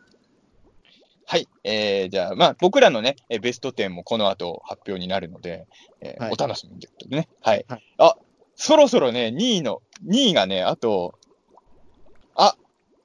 [1.25, 1.47] はい。
[1.63, 5.65] えー、じゃあ、まあ、僕らのね、えーベスト10もこの後発表になるので、
[6.01, 7.29] えーはいお楽しみにということでね。
[7.41, 7.65] はい。
[7.69, 8.17] はいあ、
[8.55, 11.15] そろそろね、2位の、2位がね、あと、
[12.35, 12.55] あ、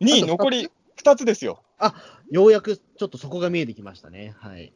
[0.01, 1.63] 2位残り2つですよ。
[2.31, 4.35] ようやくちょっとそこが見えてきましたね。
[4.39, 4.72] はい。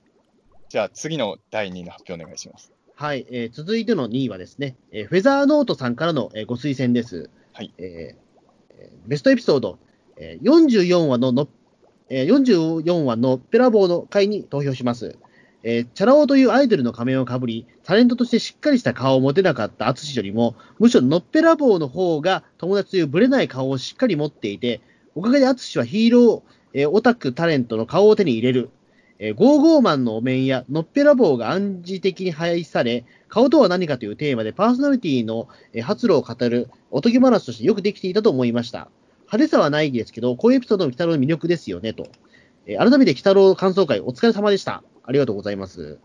[0.68, 2.72] じゃあ、次の第2位の発表お願いします。
[2.94, 7.30] はい、えー続いての2位はですね、えーフェザーノートさんからの、えーご推薦です。
[7.52, 9.78] はいえーえーベストエピソード、
[10.16, 11.48] えー44話のの、
[12.08, 15.16] えー44話のペラボーの回に投票します。
[15.64, 24.80] えーチャラ男というアイドルの仮面をかぶり、タレントとしてしっかりした顔を持てなかった淳よりも、むしろのっぺらぼうの方が友達というブレない顔をしっかり持っていて、
[25.14, 28.70] おかげで淳はヒーロー、えーオタクタレントの顔を手に入れる。
[29.18, 38.88] えーゴーゴーマンのお面やのっぺらぼうが暗示的に配され、顔とは何かというテーマでパーソナリティのえー発露を語るおとぎ話としてよくできていたと思いました。
[39.22, 42.06] 派手さはないですけど、こういうエピソードの鬼太郎の魅力ですよね、と。
[42.66, 44.82] えー改めて鬼太郎感想会お疲れ様でした。
[45.04, 45.98] ありがとうございます。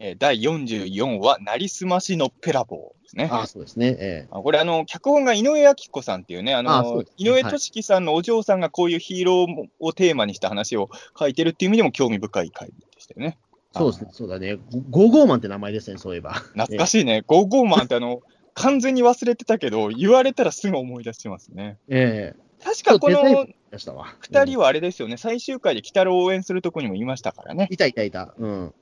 [0.00, 3.28] え第44話、なりすましのっぺらぼうですね。
[3.32, 3.96] あそうですね。
[3.98, 13.38] えあこれあの、脚本が井上彰子さんっていうね、あのね井上俊樹さんのお嬢さんがこういうヒーローをテーマにした話を書いてるっていう意味でも興味深い回でしたよね。
[13.74, 14.10] ーそうですね。
[14.12, 14.56] そうだね。
[14.70, 16.32] ゴゴーゴーマンって名前ですね、そういえば。
[16.32, 17.22] 懐かしいね。
[17.26, 18.20] ゴーゴーマンってあの、
[18.54, 21.78] 完全に忘れてたけど、言われたらすぐ思い出しますね。
[21.88, 24.14] ええ確かこのちょっとデザイン出したわ。
[24.18, 27.68] 二人はあれですよね、最終回で鬼太郎を応援するとこにもいましたからね。
[27.70, 28.34] いたいたいた。
[28.36, 28.74] うん。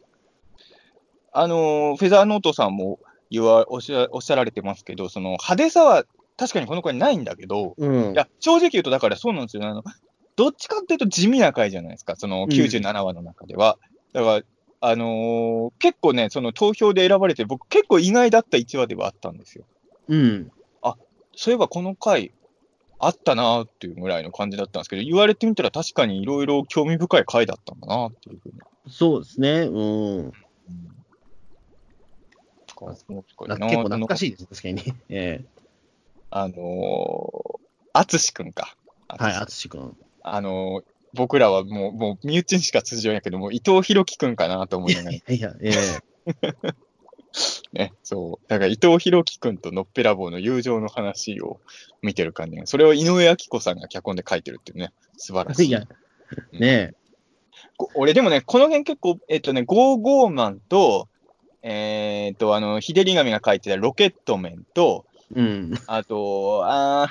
[1.32, 2.98] あのーフェザーノートさんも
[3.30, 6.04] 言わおっしゃおっしゃられてますけど、その派手さは
[6.36, 8.12] 確かにこの回ないんだけど、うん。
[8.12, 9.68] いや、正直言うと、だからそうなんですよね。
[9.68, 9.82] あの、
[10.36, 13.78] どっちかっていうと地味な回じゃないですか、その97話の中では。
[14.12, 14.42] だから、
[14.80, 19.64] あのー結構ね、その投票で選ばれて、僕結構意外だった1話ではあったんですよ。
[20.08, 20.50] うん。
[21.36, 22.32] そういえばこの回、
[22.98, 28.54] あったなーっていうぐらいの感じだったんですけど、言われてみたら確かにいろいろ興味深い回だったんだなっていうふうに。
[28.88, 29.60] そうですね。
[29.64, 30.32] うん。
[32.84, 34.30] な結構懐かしい。
[34.32, 34.74] です、確かに。
[34.84, 34.94] ね。
[35.08, 35.44] え。
[36.30, 37.58] あのー、
[37.92, 38.76] 淳くんか。
[39.18, 39.96] えはい、淳くん。
[40.22, 45.16] あのー僕らはもう、もう身内にしか通じないけど、もう伊藤博樹くんかなと思いながら。
[45.16, 46.74] いやいや、ええ。
[47.72, 48.48] ね、そう。
[48.48, 51.60] だから伊藤博樹君とのっぺらぼうの友情の話を
[52.02, 55.68] 見てる感じが、それを井上彰子さんが脚本で書いてるっていうね、素晴らしい。
[55.68, 55.86] いや、
[56.52, 56.94] ね
[57.76, 61.08] こ俺でもね、この辺結構、えっとね、ゴーゴーマンと、
[61.68, 65.04] えーっと、あの、日照り神が書いてたロケットメンと、
[65.34, 65.74] うん。
[65.88, 67.08] あと、あ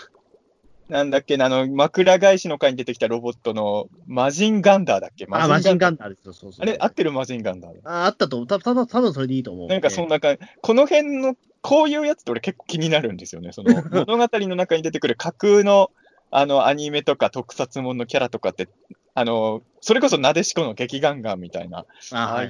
[0.89, 5.26] ー、なんだっけな、あの、枕返しの回に出てきたロボットのマジンガンダーだっけ？
[5.30, 6.62] あ、マジンガンンダーですよ、そうそう。
[6.62, 9.68] あれ、合ってるマジンガンダーでああったと、たたぶん多分それでいいと思う。
[9.68, 13.51] なんかそんな感じ、この辺の、こういうやつって俺結構気になるんですよね。
[13.51, 15.91] その 物語の中に出てくる架空の、
[16.32, 18.70] あの、アニメとか特撮もんのキャラとかって、
[19.18, 22.49] あの、それこそなでしこの劇ガンガンみたいな、あい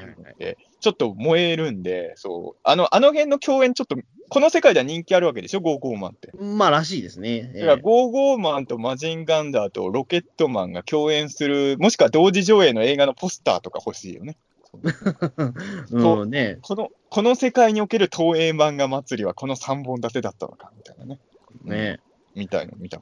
[0.80, 2.60] ちょっと燃えるんで、そう。
[2.64, 3.96] あの、あの辺の共演ちょっと、
[4.30, 6.32] この世界では人気あるわけでしょ、ゴーゴーマンって。
[6.40, 7.52] まあ、らしいですね。
[7.54, 14.36] えだから、ゴーゴーマンとマジンガンダーとロケットマンが共演する、もしくは同時上映の映画のポスターとか欲しいよね。
[15.92, 21.20] うん、ねこの、この世界における東映漫画祭りはこの3本立てだったのか、みたいなね。
[21.64, 22.00] ね
[22.34, 23.02] みたいの見た。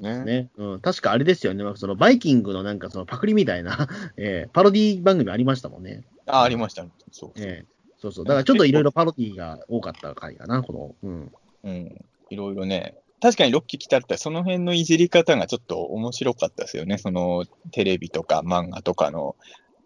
[0.00, 0.24] ね。
[0.24, 6.04] ね、うん、確かあれですよね、そのバイキングのなんかそのパクリみたいな、 えーパロディ番組ありましたもんね。
[6.26, 6.90] あ、ありましたね。
[7.10, 7.46] そうそう。
[7.46, 8.24] えーそうそう。
[8.24, 11.10] だからちょっといろいろパロディが多かった回かな、この。
[11.10, 11.32] うん。
[11.64, 12.04] うん。
[12.30, 12.94] いろいろね。
[13.20, 16.96] 確かにロッキー来たって、その辺のいじり方がちょっと面白かったですよね。
[16.96, 19.36] そのテレビとか漫画とかの、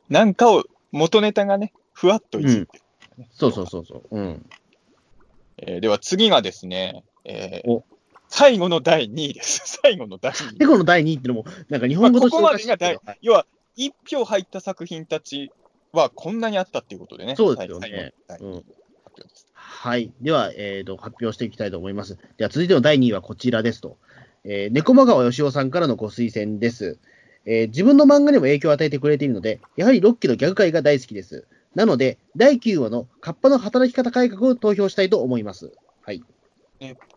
[0.08, 0.62] なんかを、
[0.92, 2.78] 元ネタがね、ふわっといじって
[3.16, 4.16] る、ねそうそうそうそう。
[4.16, 4.46] うん。
[5.58, 7.84] えーでは次がですね、えーお
[8.28, 9.78] 最後の第2位です。
[9.82, 10.58] 最後の第2位。
[10.58, 13.46] で、この第2位ってのも、なんか日まあ本語とここまでがしておかしい要は、
[13.76, 15.50] 1票入った作品たち
[15.92, 17.36] はこんなにあったっていうことでね。
[17.36, 18.14] そうですよね。
[19.52, 20.12] はい。
[20.20, 22.18] では、えーと、発表していきたいと思います。
[22.36, 23.98] では、続いての第2位はこちらですと。
[24.44, 26.98] えー、猫間川義雄さんからのご推薦です。
[27.46, 31.46] えー自分の漫画にも影響を与えてくれているので、やはり6期のギャグ界が大好きです。
[31.74, 35.72] なので、第9話のカッパの働き方改革を投票したいと思います。
[36.02, 36.22] はい。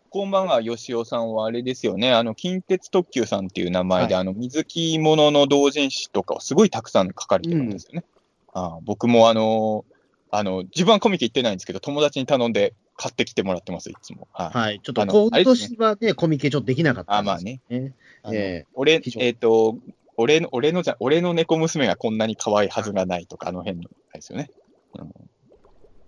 [0.09, 8.05] こんばんは、吉尾さんはあれですよね、あの、近鉄特急さんっていう名前で、はいあの、水木ものの同人誌とかをすごいたくさん書かれてるんですよね。
[8.53, 9.85] ああ僕もあの、
[10.31, 14.27] あの、自分はコミケ行ってないんですけど、友達に頼んで買ってきてもらってます、いつも。
[14.31, 14.57] はい。
[14.57, 14.79] はい。
[14.81, 17.61] ちょっとあの今年はね、コミケちょっとできなかったあんですまあね。
[17.69, 17.93] ね。
[18.23, 19.77] あのえ俺、えっ、と、
[20.15, 24.49] 俺の、俺のじゃ、俺の猫娘がこんなに可愛いはずがないとか、あの辺の、ですよね。
[24.95, 25.11] うん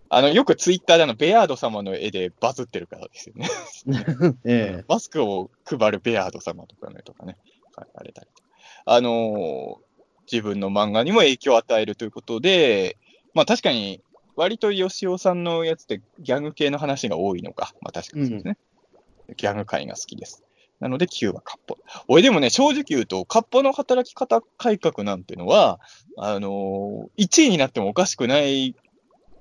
[0.09, 3.47] あの、よくツイッターであの、ベアード様の絵でバズってるからですよね。
[4.45, 7.37] ええマスクを配るベアード様とかね、とかね、
[7.75, 8.49] 書かれたりとか。
[8.85, 9.89] あのー
[10.31, 12.97] 自分の漫画にも影響を与えるということで、
[13.33, 14.01] まあ確かに、
[14.35, 17.73] 割と吉尾さんのやつってギャグ系の話が多いのか。
[17.81, 18.57] まあ確かにそうですね。
[19.35, 20.43] ギャグ界が好きです。
[20.79, 21.77] なので9はカッポ。
[22.07, 25.79] 俺でもね、正直言うと、カッポの働き方改革なんてのは、
[26.15, 28.75] あのー、1位になってもおかしくない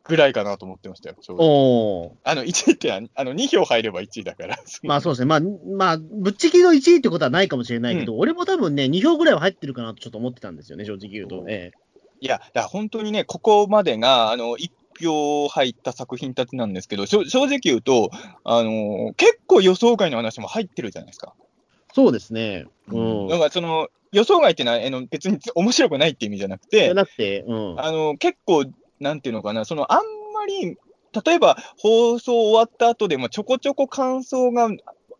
[0.08, 1.16] ぐらいかなと思ってましたよ。
[1.20, 4.58] 正直おーあの、1位ってあのあの2票入れば1位だから。
[4.82, 5.26] まあそうですね。
[5.26, 5.40] まあ、
[5.76, 11.44] まあ、ぶっちぎりの1位ってことはないかもしれないけど、俺も多分ね、2票ぐらいは入ってるかなとちょっと思ってたんですよね、正直言うと。
[11.48, 11.72] え
[12.20, 18.10] いや、だから本当にね、ここまでが、あの、1票入った作品たちなんですけど、しょ正直言うと、
[18.44, 21.34] あの結構予想外の話も入ってるじゃないですか。
[21.38, 21.48] え
[21.94, 22.66] そうですね。
[22.88, 23.28] うん。
[23.28, 27.80] だからその、予想外ってのは、あの別に面白くないって意味じゃなくてじゃ、なくて、うん。
[27.80, 28.64] あの、結構、
[29.00, 29.98] なんていうのかな、その、あん
[30.34, 30.76] まり、
[31.24, 34.68] 例えば、放送終わった後でもちょこちょこ感想が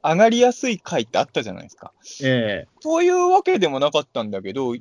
[0.02, 1.92] 上がりやすい回ってあったじゃないですか。
[2.22, 4.74] ええそういうわけでもなかったんだけど、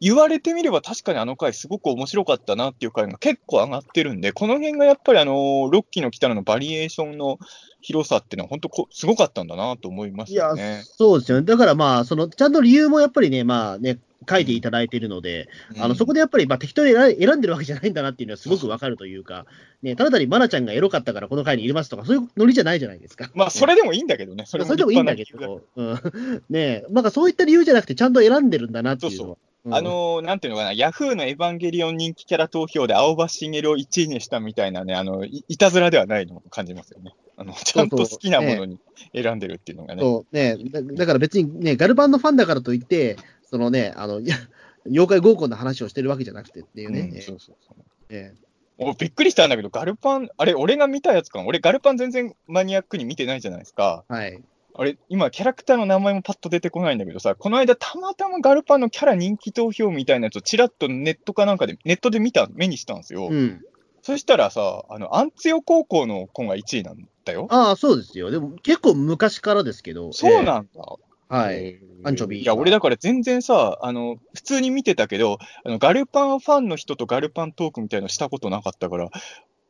[0.00, 7.38] 言われてみれば確かにあの回すごく面白かったなっていう回が結構上がってるんで、この辺がやっぱりあの、ロッキーの来たらのバリエーションの
[7.80, 11.46] 広さっていうのは本当こすごかったんだなと思いましいやたよね。、そうですよね。
[11.46, 13.98] だからまあ、その、ちゃんと理由もやっぱりね、まあね、
[14.28, 15.48] 書いていただいているので、
[15.78, 19.46] あの、そこで、でやっぱり、まあ、適当に選選んでるわけじゃないんだなっていうのはすごくわかるというか、
[19.82, 23.30] ね、ただ単にマナちゃんがエロかったからこの回に入れますとか、そういうノリじゃないじゃないですか。
[23.34, 24.44] まあ、それでもいいんだけどね。
[24.46, 29.36] それそれでもいいんだけど、うん、ねなんかそういった理由じゃなくて、ちゃんと選んでるんだなっていうのは。
[29.70, 37.14] あ、のーなんていうのかな、ヤフーのエヴァンゲリオン人気キャラ投票で青葉茂を1位にしたみたいなね、あの、いいたずらではないのを感じますよね。
[37.36, 38.78] あの、ちゃんと好きなものに
[39.14, 40.02] 選んでるっていうのがね。
[40.02, 40.34] そう。
[40.34, 40.56] ね。
[40.70, 43.16] だ、だから別にね、ガルバンのファンだからといって、
[43.50, 44.36] そのね、あの、いや
[44.86, 47.00] 妖怪合コンの話をしてるわけじゃなくてっていうね。
[47.00, 47.84] うんそうそうそう。
[48.08, 48.32] え
[48.78, 54.04] おびっくりしたんだけど、ガルパン、あれ、俺が見たやつかな俺、ガルパン全然マニアックに見てないじゃないですか。
[54.08, 54.42] えはい。
[54.74, 63.28] あれ、今、キャラクターの名前もパッと出てこないんだけどさ、この間、たまたまガルパンのキャラ人気投票みたいなやつをちらっとネットかなんかで、ネットで見た、目にしたんですよ。
[63.30, 63.60] うん。
[64.02, 67.48] そしたらさ、あの、アンツヨ高校の子が1位なんだよ。
[67.50, 68.30] ああ、そうですよ。
[68.30, 70.12] でも結構昔からですけど。
[70.14, 70.80] そうなんだ。
[70.80, 71.78] ええはい。
[72.02, 79.10] アンチョビいや、俺だから全然さ、あの、普通に見てたけど、あの、ガルパンファンの人とガルパントークみたいなのしたことなかったから、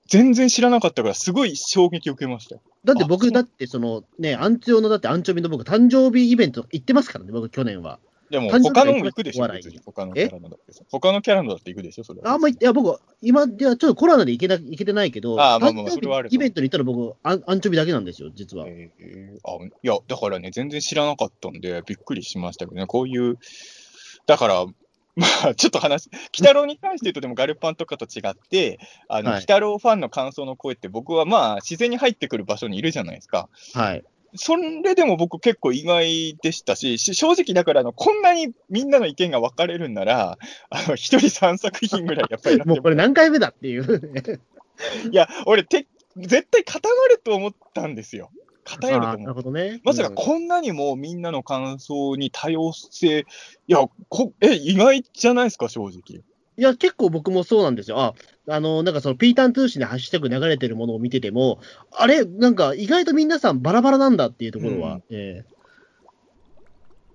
[0.08, 2.62] 全然知らなかったから、すごい衝撃を受けましたよ。
[2.84, 7.98] だって僕、だってそのね、アンチョのだってアンチョビの僕、誕生日イベント行ってますからね、僕、去年は。
[8.30, 9.80] でも、他のも行くでしょ、別に。
[9.84, 10.84] 他のキャラのだってさ。
[10.90, 12.30] 他のキャラのだって行くでしょ、それは。
[12.30, 18.66] あんまり、いや、僕、今、いや、ちょっとコロナで行けな行けてないけど、あーまあまあそれはあるとイベントに行ったら僕、アンアンチョビだけなんですよ、実は。
[18.68, 23.38] えーあいや、だからね、全然知らなかったんで、びっくりしましたけどね、こういう、
[24.26, 24.64] だから、
[25.16, 28.78] まあ、ちょっと話、鬼太郎に関して言うと、でもガルパンとかと違って、
[29.08, 33.48] あの、はい鬼太郎ファンの感想の声って、僕はまあ、自然に入ってくる場所にいるじゃないですか。
[33.74, 34.04] はい。
[34.34, 40.38] それでも僕結構意外でしたし、し正直だからあの、こんなにみんなの意見が分かれるんなら、
[40.70, 44.40] あの、一人3作品ぐらいやっぱり もうこれ何回目だっていう。
[45.10, 48.30] いや、俺て、絶対固まると思ったんですよ。
[48.64, 49.80] 偏ると思うなるほどね。
[49.84, 53.24] まさかうんこんなにもみんなの感想に多様性、い
[53.66, 56.22] や、こえ、意外じゃないですか、正直。
[56.60, 57.98] いや、結構僕もそうなんですよ。
[57.98, 58.14] あ、
[58.46, 61.58] あの、なんかそのピータン通信でハッシュタグ流れてるものを見てても、
[61.90, 65.42] あれ、なんか意外と皆さんバラバラなんだっていうところは、うんえ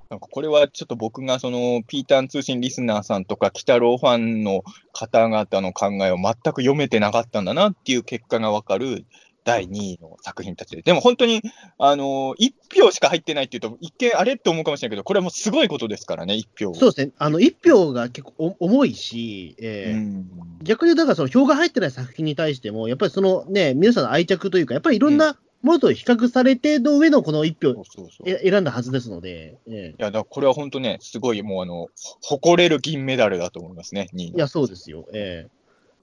[0.10, 9.06] なんかこれはちょっと僕がそのピーターン通信リスナーさんとか、鬼太郎ファンの方々の考えを全く読めてなかったんだなっていう結果がわかる
[9.46, 10.82] 第2位の作品たちで。
[10.82, 11.42] でも本当に、
[11.78, 16.74] あの1票しか入ってないっていうと、一見あれって思うかもしれないけど、これはもうすごいことですからね、1票。
[16.74, 17.14] そうですね。
[17.18, 20.30] あの、一票が結構お重いし、えーうん
[20.64, 31.90] 逆にだからその票が入ってない作品に対しても、やっぱりそのね、皆さんの愛着というか、やっぱりいろんなものと比較されての上のこの一票そう選んだはずですので、えいや、だこれは本当ね、すごいもうあの、
[32.22, 35.08] 誇れる銀メダルだと思いますね、2位いや、そうですよ。
[35.14, 35.48] え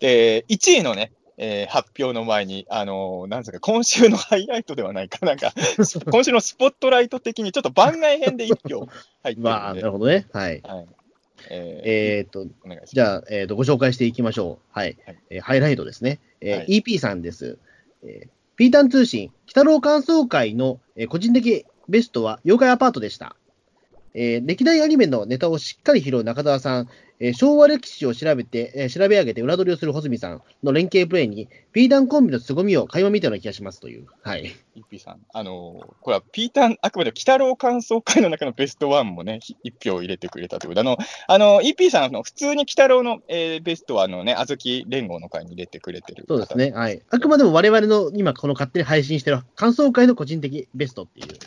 [0.01, 1.13] で、1位のね、
[1.45, 5.53] えー発表の前に、あのーなんですか、今週のハイライトではないか、 なんか、
[6.11, 8.89] 今週のスポットライト的にちょっと番外編で1票入っ
[9.23, 10.29] てるえ まあ、なるほどね。
[10.33, 10.61] はい。
[10.63, 10.87] はい。
[11.51, 12.47] えーえーっと。
[12.87, 14.79] じゃあ、えー、とご紹介していきましょう。
[14.79, 14.97] はい。
[15.05, 16.21] はいえーハイライトですね。
[16.41, 17.59] えーはい EP さんです。
[18.05, 23.35] えーピータン通信、北郎感想会の、えー個人的ベストは妖怪アパートでした。
[24.15, 26.89] えー歴代アニメのネタをしっかり拾う中澤さん、
[27.21, 34.07] えー昭和歴史を調べて、えー調べ上げて裏取りをする穂積さんの連携プレイに、ピータンコンビの凄みを垣間見たような気がしますという。
[34.23, 34.53] はい。
[34.77, 35.21] EP さん。
[35.33, 40.99] あのーこれはピーターン、あくまで鬼太郎感想会の中のベストワンもね、1票入れてくれたということで、あの、
[41.29, 46.73] あの、EP さんあの、普通に鬼太郎の、えーベストは、あのね、あずき連合の会に入れてくれてる方そうですね。
[46.73, 47.03] はい。
[47.09, 51.39] あくまでも我々の今この勝手に配信してる感想会の個人的ベストっていう、ね。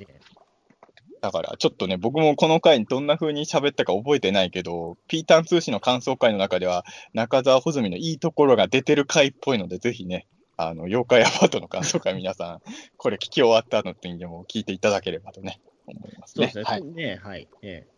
[1.25, 12.61] だから、ちょっとね、僕もこの回にどんな風に喋ったか覚えてないけど、ピーターン通信の感想会の中では、中澤穂積のいいところが出てる回っぽいので、ぜひね、あの、妖怪アパートの感想会、皆さん、
[12.97, 16.43] これ聞き終わった後にでも聞いていただければとね、思いますね。
[16.43, 16.63] そうですね。
[16.63, 16.83] はい。
[16.83, 17.47] ねはい。
[17.63, 17.95] ええ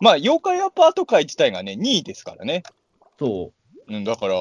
[0.00, 2.64] まあ、妖怪アパート会自体がね、2位ですからね。
[3.20, 3.52] そ
[3.86, 3.94] う。
[3.94, 4.34] うん、だから、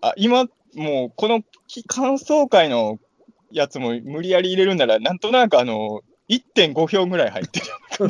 [0.00, 2.98] あ、今、もう、このき感想会の
[3.52, 7.66] やつも無理やり入れるなら、なんとなくあの、1.5票ぐらい入ってる。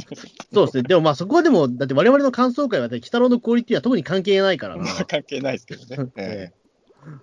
[0.52, 0.82] そうですね。
[0.82, 4.84] でもまあそこはでも、だって我々の感想会は、ね、鬼太郎のクオリティは特に関係ないからな。
[4.84, 6.10] まあ、関係ないですけどね。
[6.16, 6.60] ええ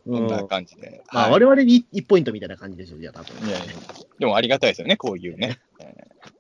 [0.10, 1.04] こんな感じで。
[1.14, 3.48] まあはい我々に1ポイントみたいな感じですよ、じゃあ多分。
[3.48, 3.66] いやいや
[4.20, 5.60] でもありがたいですよね、こういうね。
[5.80, 6.38] えー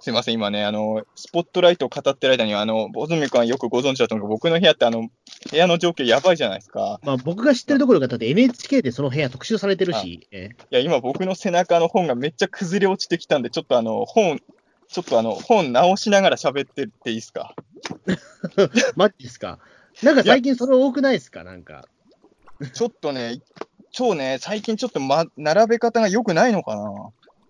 [0.00, 5.08] すいません、今ね、あの、スポットライトを語ってる間に、あの、ボズミ君はよくご存知だと思うけど、僕の部屋って、あの、
[5.50, 6.98] 部屋の状況やばいじゃないですか。
[7.02, 14.40] まあ僕が知ってるところが、だって NHK でその部屋特集されてるし、えいや、今僕の背中の本がめっちゃ崩れ落ちてきたんで、ちょっとあの、本、
[14.88, 17.54] ちょっとあの、本直しながら喋ってっていいですか？
[18.08, 18.16] え
[18.96, 19.58] マジですか。
[20.02, 21.86] なんか最近それ多くないですか、なんか。
[22.72, 23.40] ちょっとね、
[23.92, 26.92] 超ね、最近ちょっと、ま、並べ方が良くないのかな？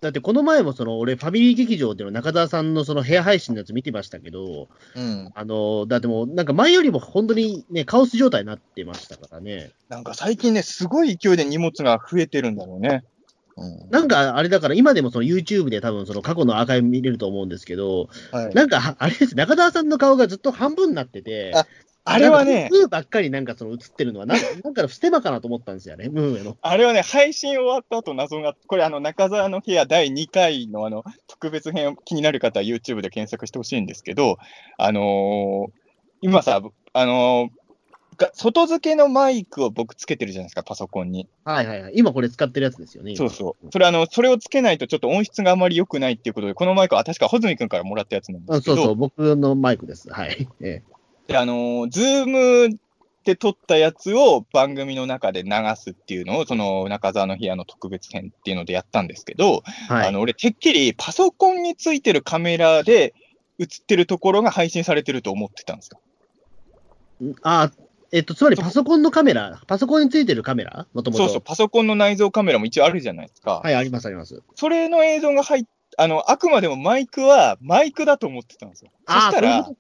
[0.01, 5.31] だってこの前もその俺、ファミリー劇場での中澤さんのその部屋配信のやつ見てましたけど、うん。
[5.35, 9.73] あのだってもう、なんか前よりも本当にね、カオス状態になってましたからね。
[9.89, 13.05] なんか最近ね、すごい勢いで荷物が増えてるんだろうね。
[13.57, 13.91] うん。
[13.91, 21.55] なんかあれだから、今でもその YouTube で多分その過去のアーカイブ見れると思うんですけど、はい、なんかはあれです、中澤さんの顔がずっと半分になってて、
[22.09, 26.57] ああれはねか、ムーばっかりなんかその映ってるのは、なんか なんかステマかなと思ったんですよね、ムーへの。
[26.63, 34.39] あれはね、配信終わった後謎が、これあの、中澤の部屋第2回のあの、特別編を気になる方は YouTube で検索してほしいんですけど、
[34.79, 35.73] あのー
[36.23, 36.63] 今さ、
[36.93, 37.67] あのー
[38.17, 41.29] が外付けのマイクを僕つけてるじゃないですか、パソコンに。
[41.45, 41.93] はいはいはい。
[41.97, 43.11] 今これ使ってるやつですよね。
[43.13, 43.69] 今そうそう。
[43.71, 50.09] それあの、それをつけないとちょっと音質があまり良くないっていうことで、このマイクは確か穂積君からもらったやつなんですけど、あそうそう、僕のマイクです。
[50.11, 50.49] はい。
[50.63, 50.96] ええ
[51.29, 52.79] で、あのー、ズーム
[53.25, 60.09] で撮ったやつを番組の中で流すっていうのを、その中澤の部屋の特別編っていうのでやったんですけど、はい。
[60.09, 63.15] あの、俺、てっきりパソコンについてるカメラで
[63.59, 66.01] 映ってるところが配信されてると思ってたんですよ。
[67.43, 67.71] あ
[68.13, 71.25] えっと、つまりパソコンのカメラ、パソコンについてるカメラもともと。
[71.25, 73.61] そうそう、パソコンの内蔵カメラも一応あるじゃないですか。
[73.65, 74.43] はい、あります、あります。
[74.55, 75.65] それの映像が入っ
[75.99, 78.91] あの、あくまでもマイクはマイクだと思ってたんですよ。
[79.07, 79.77] そああ、したらそう。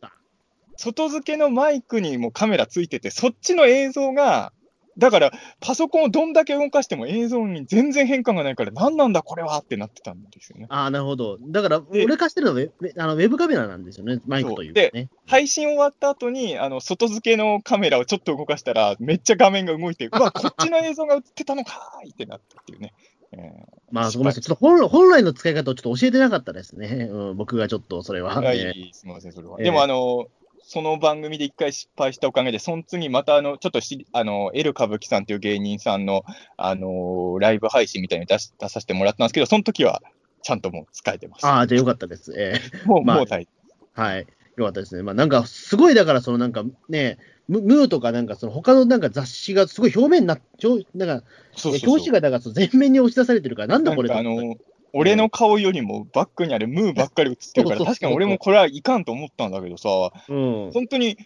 [0.77, 4.53] 外付けのマイクにもカメラついてて、そっちの映像が、
[4.98, 5.31] だから、
[5.61, 10.66] パソコンをどんだけ動かしても映像に全然変化がないから、何なんだこれはってなってたんですよね。
[10.70, 11.36] ああ、なるほど。
[11.39, 15.11] だから、で俺貸してるのはウェあのウェブカメラなんですよね、マイクというかね。
[15.27, 22.94] 配信終わった後に、あの、外付けのカメラをちょっと動かしたら、めっちゃ画面が動いて、 うわ、こっちの映像が映ってたのかーいってなったっていうね。
[23.32, 24.43] えーまあ、ごめんなさい。
[24.43, 27.09] ちょっと本本来の使い方をちょっと教えてなかったですね。
[27.11, 28.35] うん、僕がちょっとそれは。
[28.35, 29.57] はい、えすみません、それは。
[29.59, 30.27] ええでも、あの、
[30.68, 36.24] その番組で一回失敗したおかげで、その次また、あの、ちょっとし、あの、エル歌舞伎さんという芸人さんの、
[36.56, 40.02] あの、ライブ配信みたいに出し出させてもらったんですけど、その時は、
[40.43, 41.47] ちゃんともう使えてます。
[41.47, 42.34] ああ、じゃあよかったです。
[42.36, 43.47] えもう、まあもう大
[43.93, 44.26] はい。
[44.56, 45.05] よかったですね。
[45.05, 51.60] まあなんか、すごいだから、そのなんかね、ムムーとかなんか、その他のなんか雑誌がすごい表面にななんか、夫。
[51.60, 54.56] そうそうそう表紙がだからその前面に押し出されてるから、なんだこれなんかあの、
[54.97, 59.89] 俺の顔よりもバックにあるムーばっかり映ってるから、確かに俺もこれはいかんと思ったんだけどさ、
[60.28, 60.70] うん。
[60.73, 61.18] 本当に、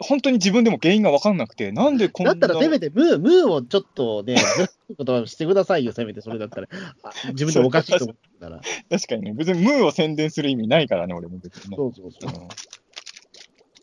[0.00, 2.34] 本当に自分でも原因が分かんなくて、なんでこんな。
[2.34, 6.68] だったらせめてムー、ムーをちょっとね、ずらすことはしてくださいよ、せめてそれだったら。
[7.02, 8.60] あ自分でおかしいと思ったら。
[8.88, 11.76] 確かにね、別にムーを宣伝する意味ないからね、俺も別にね。
[11.76, 12.42] そうそうそう。
[12.42, 12.48] うん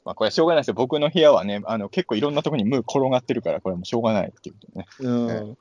[0.05, 0.75] まあ、これはしょうがないですよ。
[0.75, 4.85] 僕の部屋はね、あの結構いろんなところにムー転がってるから、これはもうしょうがないっていうね。
[4.99, 5.57] うん。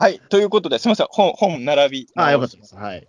[0.00, 0.18] はい。
[0.30, 1.06] ということで、すみません。
[1.10, 2.08] 本、本並び。
[2.16, 2.74] ああ、よかったです。
[2.74, 3.06] はい。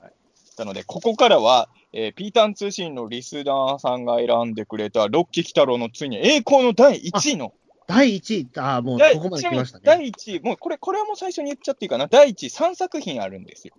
[0.58, 7.54] なので、ここからは、えーピータン通信のリスナーさんが選んでくれた、ロッキー・キタロウのついに栄光の第1位の、
[7.88, 9.84] 第1位、ああ、もう第ここまで来ましたね。
[9.86, 12.08] 第1位、もうこれ、これはもう最初に言っちゃっていいかな？
[12.08, 13.74] 第1位、3作品あるんですよ。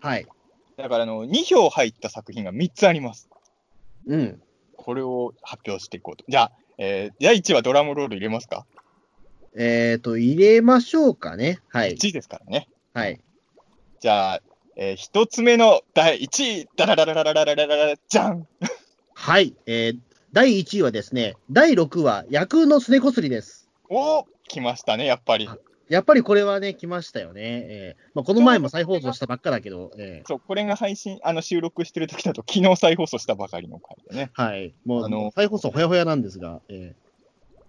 [0.00, 0.26] はい。
[0.78, 3.28] だから、あの、2票入った作品が3つあります。
[4.06, 4.42] うん。
[4.76, 6.24] これを発表していこうと。
[6.28, 8.66] じゃあ、えー第1位はドラムロール入れますか？
[9.56, 11.60] えっ、と、入れましょうかね。
[11.68, 11.94] はい。
[11.94, 12.68] ?1 位ですからね。
[12.92, 13.20] はい。
[14.00, 14.42] じゃあ、
[14.76, 18.46] えー一つ目の第1位、ダララララララララじゃん
[19.14, 19.54] はい。
[19.66, 19.98] えー、
[20.32, 23.68] 第1位はですね、第6話、夜空のすねこすりです。
[23.88, 25.48] おー来ましたね、やっぱり。
[25.88, 27.40] やっぱりこれはね、来ましたよね。
[27.44, 34.30] えーまあ、この前も再放送したばっかだけど、えそう、これが配信、あの、収録してる時だと、昨日再放送したばかりの回でね。
[34.36, 34.74] ーはい。
[34.84, 36.94] もう、あの再放送ほやほやなんですが、え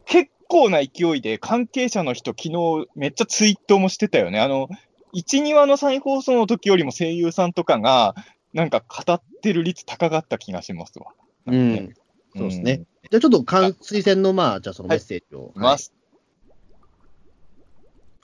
[0.06, 4.40] 結構な勢いで関係者の人、昨日めっちゃツイートもしてたよね。
[4.40, 4.70] あの、
[5.14, 8.16] 1、2話の再放送の時よりも声優さんとかが、
[8.54, 11.14] なんか語ってる率高かった気がしますわ。
[11.48, 11.72] ーうん。
[11.74, 11.94] ね
[12.36, 12.84] そうですね。
[13.12, 15.52] じゃあちょっと、関推薦の、まあ、じゃあそのメッセージを。
[15.56, 15.62] うん。
[15.62, 15.94] ます。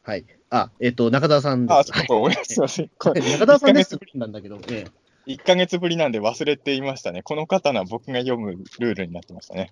[0.03, 0.25] はい。
[0.49, 1.77] あ、えっ、と、中田さんです。
[1.77, 2.89] あ、そう、これ、すいません。
[3.03, 4.85] 中田さんですなんだけど、え
[5.27, 7.21] 1ヶ月ぶりなんで忘れていましたね。
[7.23, 9.71] この方のは僕が読むルールになってましたね。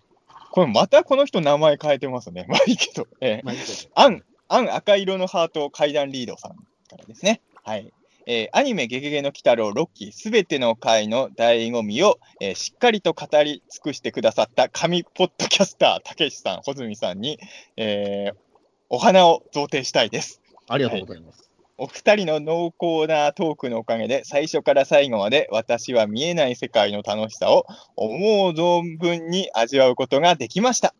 [0.51, 2.45] これまたこの人名前変えてますね。
[2.49, 3.07] まあいいけど。
[3.21, 6.55] ええまあいいけどアン、アン赤色のハート階段リードさん
[6.89, 7.41] からですね。
[7.63, 7.91] はい。
[8.25, 17.39] えーアニメゲゲゲの鬼太郎ロッキーすべての回の醍醐味を、えーしっかりと語り尽くしてくださった神ポッドキャスター、たけしさん、穂積さんに、
[17.77, 18.35] えー
[18.91, 20.41] お花を贈呈したいです。
[20.67, 21.48] ありがとうございます。
[21.79, 27.65] お二人の濃厚なトークのおかげで、最初から最後まで私は見えない世界の楽しさを
[27.95, 30.93] 思う存分に味わうことができました。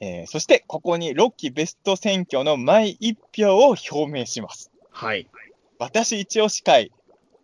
[0.00, 4.70] えーそして、ここに6期ベスト選挙の毎一票を表明します。
[4.90, 5.28] はい。
[5.78, 6.90] 私一押し会、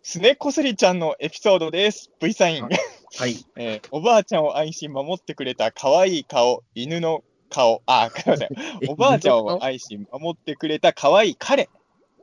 [0.03, 2.09] すねこすりちゃんのエピソードです。
[2.19, 2.63] V サイン。
[2.63, 2.73] はい
[3.15, 3.35] はい。
[3.57, 8.49] えーおばあちゃんを愛し守ってくれた可愛い顔、犬の顔、あ、すいません。
[8.89, 11.69] おばあちゃんを愛し守ってくれた可愛い彼。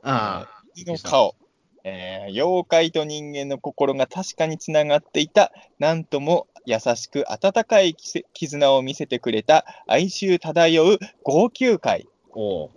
[0.03, 1.35] ああ、の顔、
[1.83, 7.95] えー妖怪と人間の心が確かにつながっていた、なんとも優しく温かい
[8.33, 12.07] 絆を見せてくれた哀愁漂う号泣会。
[12.31, 12.69] おう。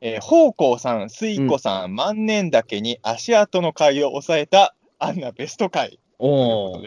[0.00, 5.98] えー、宝光さん、水子さん、万年岳に足跡の会を抑えたアンナベスト会。
[6.18, 6.82] おう。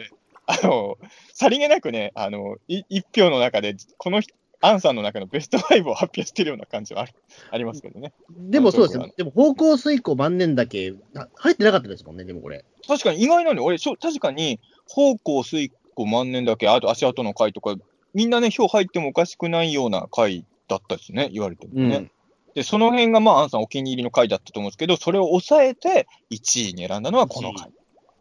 [0.46, 0.96] あの、
[1.32, 7.12] さりげなくね、あの、い一票の中で、この人アンさんの中のベスト5を発表してるような感じはある
[7.50, 8.12] ありますけどね。
[8.30, 9.08] でもそうですよ。
[9.16, 12.64] でも、方向水庫万年だけ、あ入ってなかったですもんね、でもこれ。
[12.86, 17.76] 確かに意外なんで、俺、確かに、方向、水庫、万年だけ、あと足跡の回とか、
[18.14, 21.96] みんなね、票入ってもおかしくないような回だったですね、言われてもね。
[21.96, 22.10] うん
[22.54, 27.72] で、その辺が、まあ、アンさんお気に入りの回だったと思うんですけど、それを抑えて1位に選んだのはこの回。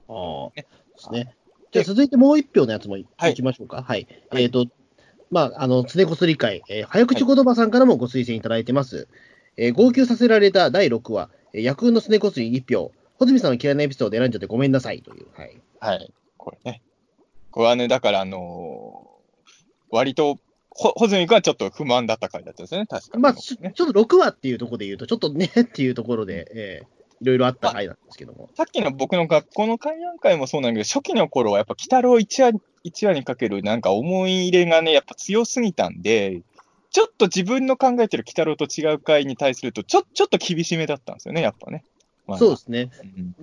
[0.10, 0.52] ああ。
[0.56, 0.66] ねで
[0.98, 1.36] すね。
[1.72, 3.84] じゃあ続いてもう一票のやつもい,、はいきましょうか。
[3.84, 4.08] はい。
[4.30, 4.68] はいえっ、と、
[5.34, 9.08] まあ、あの、つねこすり会、えー早口言葉さんからもご推薦いただいてます。
[9.58, 12.92] えー号泣させられた第6話、えー、夜空のすねこすり1票。
[13.18, 15.28] 穂積さんの嫌いなエピソード選んじゃってごめんなさいという。
[15.34, 15.62] はい。
[15.80, 16.14] はい。
[16.38, 16.82] これね。
[17.52, 19.14] これはね、だから、あのー
[19.90, 20.40] 割と、
[20.72, 23.22] ほ穂積君はちょっと不満だった回だったですね、確かに。
[23.22, 28.50] まあ、ちょちょっと6話っていうところで言うと、ちょっとねっていうところで、えーいろいろあった回なんですけども。
[28.56, 36.42] さっきの僕の学校の会談会もそうなんだけど、初期の頃はやっぱ、鬼太郎1話一話にかけるなんか思い入れがね、やっぱ強すぎたんで、
[36.92, 41.86] ちょっと自分の考えてる鬼太郎と違う回に対すると、ちょちょっと厳しめだったんですよね、やっぱね。
[42.28, 42.90] まあそうですね。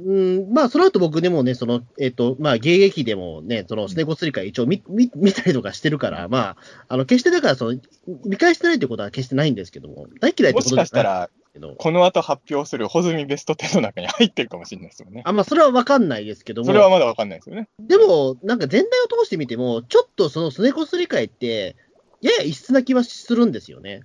[0.05, 6.57] うんうん、まあ、その後僕でもね、その、えっ、と、まあ、芸劇でもね、その、スネコスリカ一応見、見、見たりとかしてるから、まあ、
[6.89, 7.79] あの、決してだから、その、
[8.25, 15.23] 見返してないってことは決してないんですけども、大嫌いってもしことじゃないかしたら、けど、この後発表する穂積ベスト10の中に入ってるかもしれないですよね。
[15.25, 17.69] あ、まあ、それはわかんないですけども、それはまだわかんないですよね。
[17.81, 21.77] でも、なんか全体を通してみても、ちょっとそのスネコスリカイって、
[22.21, 24.03] やや異質な気はするんですよね。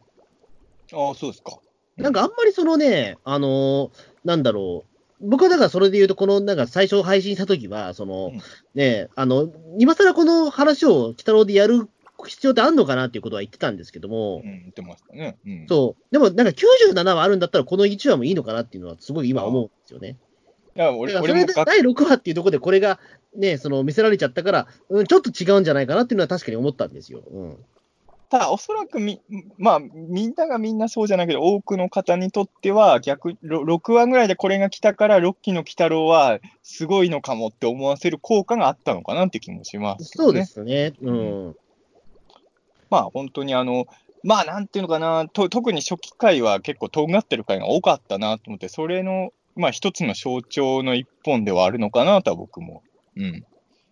[0.93, 1.59] ああ、そうですか。
[1.97, 3.89] なんかあんまりそのね、あのー
[4.23, 4.85] なんだろ
[5.22, 8.41] う、僕はだからそれで言うと、このなんか最初配信したときは、その、うん
[8.73, 11.89] ね、あの、今更この話を鬼太郎でやる
[12.23, 15.37] 必要ってあんのかなっていうことは言ってたんですけども、うん、言ってましたね。
[15.45, 15.65] うん。
[15.67, 20.17] そう、でもなんか97話あるんだったら、この1話もいいのかなっていうのは、すごい今思うんですよね。
[20.75, 22.99] いや、だ俺、それで第6話っていうところで、これが
[23.35, 27.21] ね、その見せられちゃったから、うん、ちょっと違うんじゃないかなっていうのは確かに思ったんですよ。
[27.29, 27.57] うん
[28.29, 29.21] ただ、おそらくみ、
[29.57, 40.07] まあ、みんながみんなそうじゃないけど、多くの方にとっては、逆、ろ6話ぐらいでこれが来たから、6期の鬼太郎はすごいのかもって思わせる効果があったのかなって気もしますね。
[40.11, 40.93] そうですね。
[41.01, 41.55] うん。
[42.95, 43.88] まあ、本当にあの、
[44.23, 52.84] まあ、なんていうのかな、と特に初期回は結構とんがってる回が多かったなと思って、それの、まあ、一つの象徴の一本ではあるのかなとは僕も。
[53.17, 53.45] うん。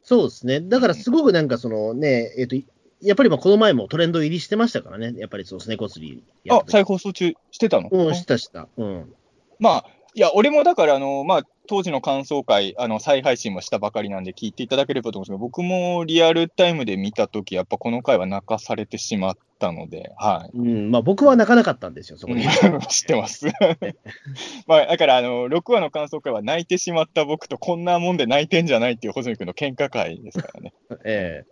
[0.04, 0.62] そうですね。
[0.62, 2.56] だからすごくなんかそのね、えっ、と、
[3.02, 5.14] やっぱりまあこの前もトレンド入りしてましたからね。
[5.18, 7.90] やっぱりそのスネコ釣りやった、時あ再放送中してたの？
[7.92, 8.70] うん、したした。
[8.78, 9.14] うん。
[9.60, 9.86] まあ、
[10.16, 20.58] いや、俺もだから、あの、まあ、当時の感想会、あの、再配信もしたばかりなんで聞いていただければと思うんですけど、僕もリアルタイムで見たとき、やっぱこの回は泣かされてしまったので、はい。
[20.58, 22.46] うん、まあ僕は泣かなかったんですよ、そこうんに。
[22.90, 23.48] 知ってます。
[24.68, 30.74] まあ、だから、あの、6話の感想会は泣いてしまった僕とこんなもんで泣いてんじゃないっていう穂積君の喧嘩会ですからね。
[31.06, 31.44] え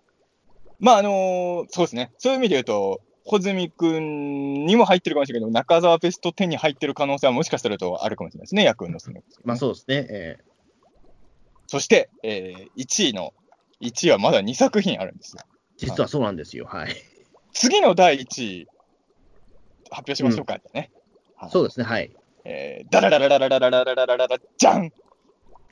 [0.80, 2.12] まあ、あのそうですね。
[2.18, 9.23] そういう意味で言うと、穂積君にも入ってるかもしれないけど、中澤ベスト10に入ってる可能性はもしかしたらとあるかもしれないですね、役運のすね。
[9.30, 10.07] えまあそうですね。
[10.10, 10.52] ええ
[11.68, 13.34] そして、えー、1位の、
[13.80, 15.43] 1位はまだ2作品あるんですよ。
[15.77, 16.65] 実はそうなんですよ。
[16.65, 16.93] はい。
[17.53, 18.68] 次の第1位、
[19.89, 20.91] 発表しましょうか、ね。
[21.35, 21.85] はいそうですね。
[21.85, 22.11] はい。
[22.43, 24.91] えー、ダラララララララララララララじゃん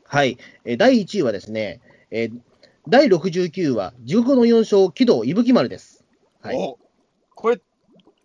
[0.05, 0.37] はい。
[0.63, 1.81] えー第1位はですね、
[2.11, 2.39] えー
[2.87, 6.05] 第69話、地獄の4章、軌道伊吹丸です。
[6.41, 6.75] はい。
[7.39, 7.61] おこれ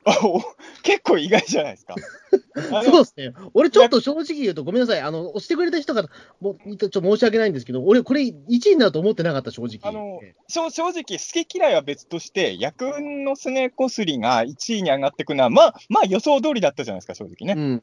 [0.83, 1.95] 結構意外じゃないですか。
[2.85, 3.33] そうですね。
[3.55, 5.01] 俺ちょっと正直言うとごめんなさい。
[5.01, 6.09] あの、押してくれた人が、
[6.41, 9.79] もうちょっと申し訳ないんですけど、俺これ1位になると思ってなかった、正直。
[9.83, 17.55] あのええ正正直、好き嫌いは別として、役運のすねこすりが1位に上がってくのは、まあ、まあ予想通りだったじゃないですか、正直ね。
[17.57, 17.83] うん。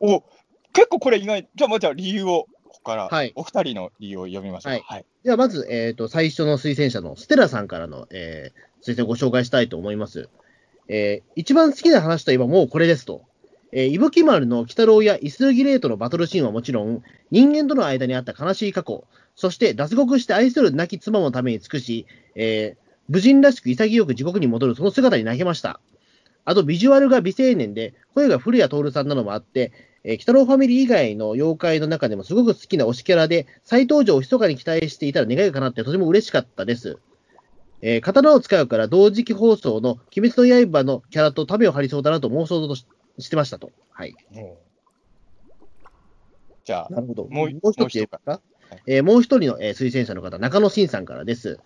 [0.00, 0.22] お
[0.74, 4.72] 結構これ意外、じゃあ、まあじゃあ理由を、ここから、はいお二人の理由を読みましょう。
[4.72, 5.04] はいはい。
[5.24, 10.28] ではまず、えっ、と、最初の推薦者のステラさんからの、えー推薦をご紹介したいと思います。
[10.88, 13.22] えー一番好きな話といえばもうこれですと。
[13.72, 19.04] えー、伊吹丸の鬼太郎やイスギレイとのバトルシーンはもちろん、人間との間にあった悲しい過去、
[19.36, 25.80] そして脱獄して愛する亡き妻のために尽くし、えー武人らしく潔く地獄に戻るその姿に泣けました。
[26.44, 29.72] あと、ビジュアルが美青年で、声が古谷徹さんなのもあって、
[30.04, 36.98] えー、北郎ファミリー以外の妖怪の中でもすごく好きな推しキャラで、再登場を密かに期待していたら願いが叶ってとても嬉しかったです。
[37.82, 42.86] えー刀を使うから同時期放送の鬼滅の刃のキャラとタメを張りそうだなと妄想とし
[43.18, 43.70] してましたと。
[43.90, 44.14] はい。
[46.64, 47.24] じゃあ、なるほど。
[47.28, 48.40] もうもう一つ言えばか、
[48.86, 51.58] えーもう一人の、えー推薦者の方、中野真さんからです。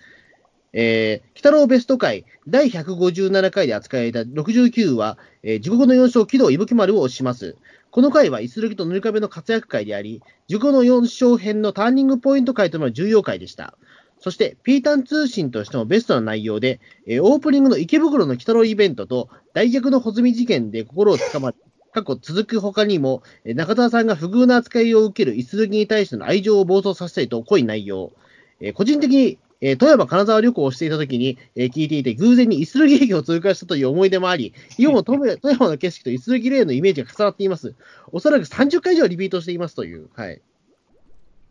[0.76, 7.56] えー、北郎ベスト回第157回で扱われた69話、えー地獄の4章、喜怒伊吹丸を推します。
[7.90, 13.78] この回は、イスルギと塗り壁の活躍回であり、地獄の4章編のターニングポイント回となる重要回でした。
[14.24, 21.56] そして、ピータン通信としてもベストな内容で、えーオープニングの池袋の鬼太郎イベントと、大逆の穂積事件で心をつかまれ、
[21.92, 28.12] 過去続く他にも、えー中澤さんが不遇な扱いを受けるイスルギに対しての愛情を暴走させたいと濃い内容。
[28.60, 37.74] えー個人的に、えー富山金沢旅行をしていた時に、えー聞いていて、偶然にイスルギ駅を通過したという思い出もあり、今も富山 富山の景色とイスルギレーンのイメージが重なっています。
[38.10, 40.08] おそらく30回以上リピートしていますという。
[40.14, 40.40] はい。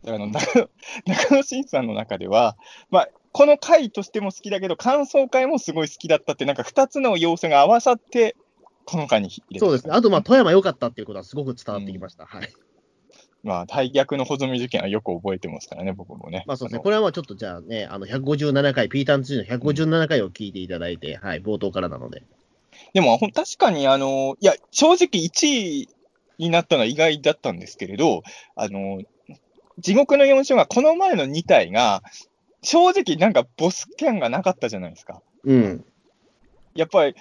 [0.06, 0.68] あの 中野
[1.06, 2.56] 中野真さんの中では、
[2.90, 8.36] まあ、この回としても好きだけど、感想会もすごい好きだったって、なんか2つの要素が合わさって、
[8.84, 9.92] この回に入れてそうですね。
[9.92, 12.26] あと、まあ、富山良かったっていうことはすごく伝わってきました。
[12.26, 12.48] はい。
[13.42, 16.44] まあ、大逆の細身事件はよく覚えてますからね、僕もね。
[16.46, 16.78] まあそうですね。
[16.78, 22.22] のこれはまあちょっとじゃあね、あの、157回、ピーターン2の157回を聞いていただいて、はい、冒頭からなので。
[22.94, 25.88] でも、確かに、あの、いや、正直1位
[26.38, 28.22] になったのは意外だったんですけれど、
[28.56, 29.02] あの、
[29.78, 32.02] 地獄の4章が、この前の2体が、
[32.62, 35.22] 正直なんかボスキャンがなかったじゃないですか。
[35.44, 35.84] うん。
[36.74, 37.14] やっぱり、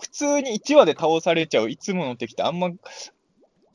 [0.00, 2.70] 普通に1話で倒されちゃういつもの敵ってあんま、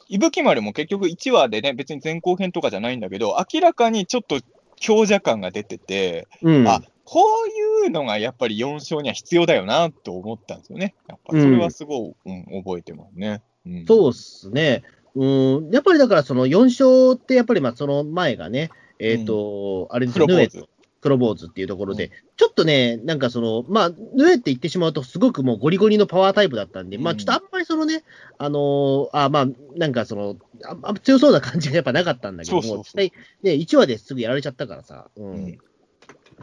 [0.07, 4.39] 伊吹丸も結局1話でね、別に前後編とかじゃないんだけど、明らかにちょっと
[4.75, 6.67] 強者感が出てて、うん。
[6.67, 10.95] あこういうのがやっぱり4勝には必要だよなと思ったんですよね。
[11.07, 13.43] やっぱそれはすごい、うん覚えてますね。
[13.65, 14.83] うん、そうですね。
[15.15, 15.25] う
[15.61, 15.69] ん。
[15.71, 18.69] やっぱりだからその4勝ってやっぱりまあその前がね、
[18.99, 20.75] えっ、と、あれですよヌエプロポーズ。
[21.05, 28.03] 黒坊主っていうところで、ちょっとね、なんかその、まあ、ヌエって言ってしまうと、すごくもうゴリゴリのパワータイプだったんで、まあ、うんちょっとあんまりそのね、
[28.39, 29.45] あのーあまあ、
[29.77, 33.11] なんかその、ああ強そうな感じがやっぱなかったんだけども、そうそうね、
[33.43, 35.25] 1話ですぐやられちゃったからさ、うん。
[35.25, 35.45] うん。
[35.45, 35.57] で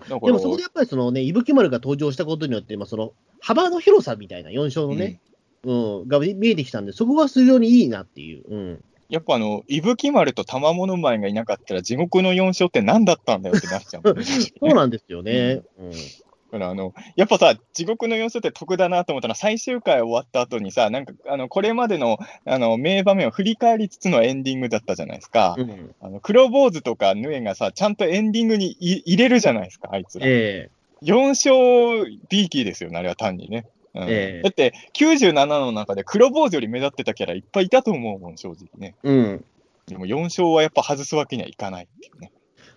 [0.06, 5.20] もそこでやっぱりそのね、伊吹丸が登場したことによって、まあ、その、幅の広さみたいな4勝のね、
[5.64, 8.44] うん、が見えてきたんで、そこが非常にいいなっていう。
[8.48, 8.84] うん。
[9.08, 14.24] やっぱあの、伊吹丸と玉物前がいなかったら、地獄の4勝って何だったんだよってなっちゃうね。
[14.24, 15.60] そうなんですよね。
[15.78, 15.90] うん。
[16.52, 25.56] だからあの、やっぱさ、地獄の4勝って得だなと思ったら、最終回終わった後にさ、なんか、あの、これまでの、あの、名場面を振り返りつつのエンディングだったじゃないですか。
[25.58, 30.26] うん、あの、黒坊主とかヌエがさ、ちゃんとエンディングにい入れるじゃないですか、あいつら。
[30.26, 30.70] え
[31.02, 33.66] 4勝 B キーですよね、あれは単にね。
[33.94, 38.94] うんええだって、97の中で黒坊主より目立ってたキャラいっぱいいたと思うもん、正直ね。
[39.04, 39.44] えうん。
[39.86, 42.32] でも4勝はやっぱ外すわけにはいかないっていうね。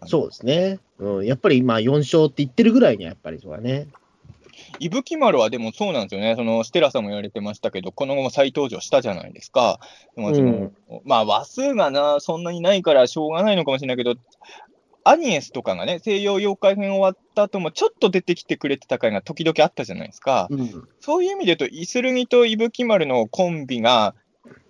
[0.07, 0.79] そうですね。
[0.99, 1.25] うん。
[1.25, 3.87] やっぱりまあ4勝って言ってるぐらいにはやっぱりそうだね。
[4.79, 9.79] 伊吹丸はでもそうなんですよね、そのステラさんも言われてましたけど、この後も再登場したじゃないですか。
[10.15, 10.71] でもその
[11.03, 14.15] まあ話数がな、そんなにないからしょうがないのかもしれないけど、
[15.07, 20.47] アニエスとかがね、西洋妖怪編終わった後もちょっと出てきてくれてた回が時々あったじゃないですか。
[20.49, 20.87] うん。
[20.99, 24.15] そういう意味で言うと、イスルギと伊吹丸のコンビが、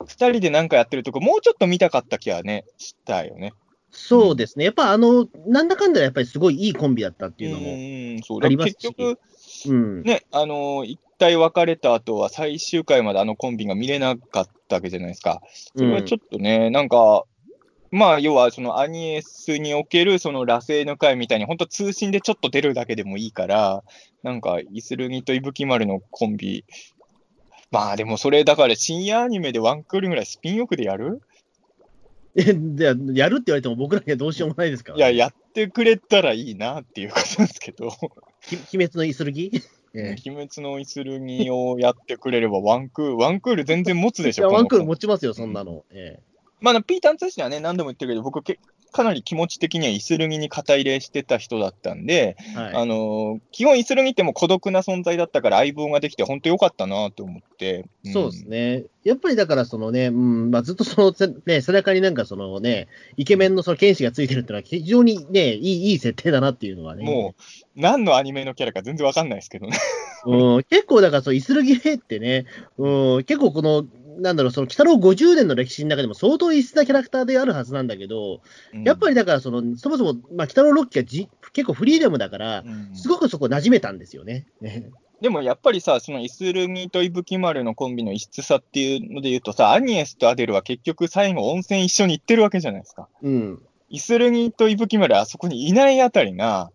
[0.05, 3.53] 二人でなんかやってるとこ、もうちょっと見たかった気はね、したよね。
[3.91, 4.65] そうですね。
[4.65, 7.71] やっぱあの、なんだかんだやっぱりすごいいいコンビだったっていうのも。
[8.19, 9.19] ん、そうありますし結局、
[9.67, 10.03] うん。
[10.03, 15.41] ね、あのー一体別れた後は最終回まであのコンビが見れなかったわけじゃないですか。
[15.77, 17.23] それはちょっとね、なんか、
[17.91, 23.83] まあ、要はそのアニエスにおけるその螺星の回みたいに、本当通信でちょっと出るだけでもいいから、
[24.23, 26.65] なんか、イスルギと伊吹丸のコンビ、
[27.71, 31.21] まあでもそれだから深夜アニメでワンクールぐらいスピンオフでやる？
[32.35, 32.93] え、でや
[33.29, 34.93] るって言われても僕らにはどうしようもないですか？
[34.93, 37.89] ら、いや、やってくれたらいいなっていうことですけど、
[38.41, 39.51] き鬼滅のイスルギ？
[39.97, 45.85] え鬼滅のイスルギをやってくれればワンクール、ワンクール全然持つえでしょ、いやワンクール持ちますよ、そんなの。
[45.91, 46.19] え
[46.65, 48.59] まあ、ピーターン通信はね、何度も言ってるけど、僕け、
[48.91, 52.73] かなり気持ち的にはイスルギに肩入れしてた人だったんで、えはい。
[52.75, 57.85] あのー基本イスルギってもう孤独な存在だったから相棒ができて、本当良かったなと思って。
[58.03, 58.45] んそうです。
[58.45, 58.85] ね。
[59.03, 62.87] やっぱりだから、そのね、うん、まあ、ずっとその、せね、背中になんかそのね、
[63.17, 67.05] イケメンのその剣士がついてるっていうのは非常にね、いい、いい設定だなっていうのはね。
[67.05, 69.77] もう、何のアニメのキャラか全然わかんないですけどね。
[70.25, 72.45] うん、結構だから、そう、イスルギレってね、
[72.77, 73.85] うん、結構この、
[74.19, 78.41] なんだろう、その、鬼太郎50年の歴史の中でも相当異質なキャラクターであるはずなんだけど、
[78.83, 84.45] やっぱり、りだから、その、そもそも、まあ、鬼太郎6期はじ結構フリーダムだから、うんすごくそこ馴染めたんですよね。
[84.61, 84.89] ね
[85.21, 93.07] でもやっぱりさ、そのイスルギとイブキマルのコンビの異質さっていうので言うとさ、アニエスとアデルは結局最後温泉一緒に行ってるわけじゃないですか。
[93.21, 93.61] うん。
[93.89, 96.71] イスルギとイブキマルあそこにいないあたりが、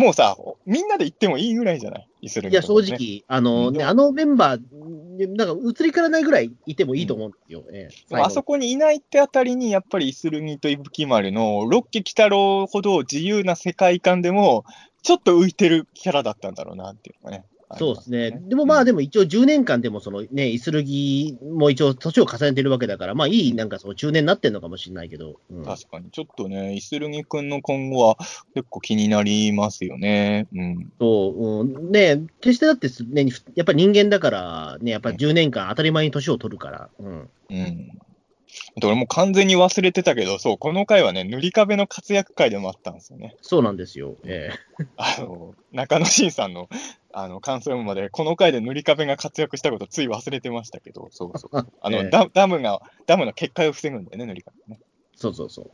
[0.00, 2.08] もうさ、みんなで行ってもいいぐらいじゃない？
[2.22, 3.76] イスルいや、ギとかね正直、あの、うん。
[3.76, 7.64] ね、あのメンバー、なんか移りからないぐらいいてもいいと思うんですよ。
[7.70, 14.64] ええでもあそこにいないってあたりに、やっぱりイスルギとイブキマルのロッケ鬼太郎ほど自由な世界観でも、
[15.02, 17.42] ちょっと浮いてるキャラだったんだろうなっていうのが
[17.74, 17.78] ね。
[17.78, 18.30] そうですね。
[18.48, 25.40] でもまあ、でも一応10年間でも、そのね、イスルギも一応年を重ねてるわけだから、まあいい、なんかその中年になってんのかもしれないけど。
[25.50, 28.16] うん確かに、ちょっとね、イスルギ君の今後は
[28.54, 30.48] 結構気になりますよね。
[30.54, 30.92] うん。
[30.98, 36.88] そう、うん、ね決してだってす、ね、やっぱり人間だから、ね、やっぱり10年間当たり前に年を取るから。
[36.98, 37.30] うん。
[37.50, 38.00] うん。
[38.82, 43.36] 俺もう完全に忘れてたけど、そう、この回はね、塗り壁の活躍回でもあったんですよね。
[43.42, 44.16] そうなんですよ。
[44.24, 44.50] え
[44.96, 46.68] あの、中野慎さんの、
[47.12, 51.56] あの、感想まで、この回で塗り壁が活躍したことつい忘れてましたけど、そうそう。
[51.58, 54.80] え あの、ええダダムが、ダムの決壊を防ぐんだよね、塗り壁ね。
[55.14, 55.70] そうそうそう。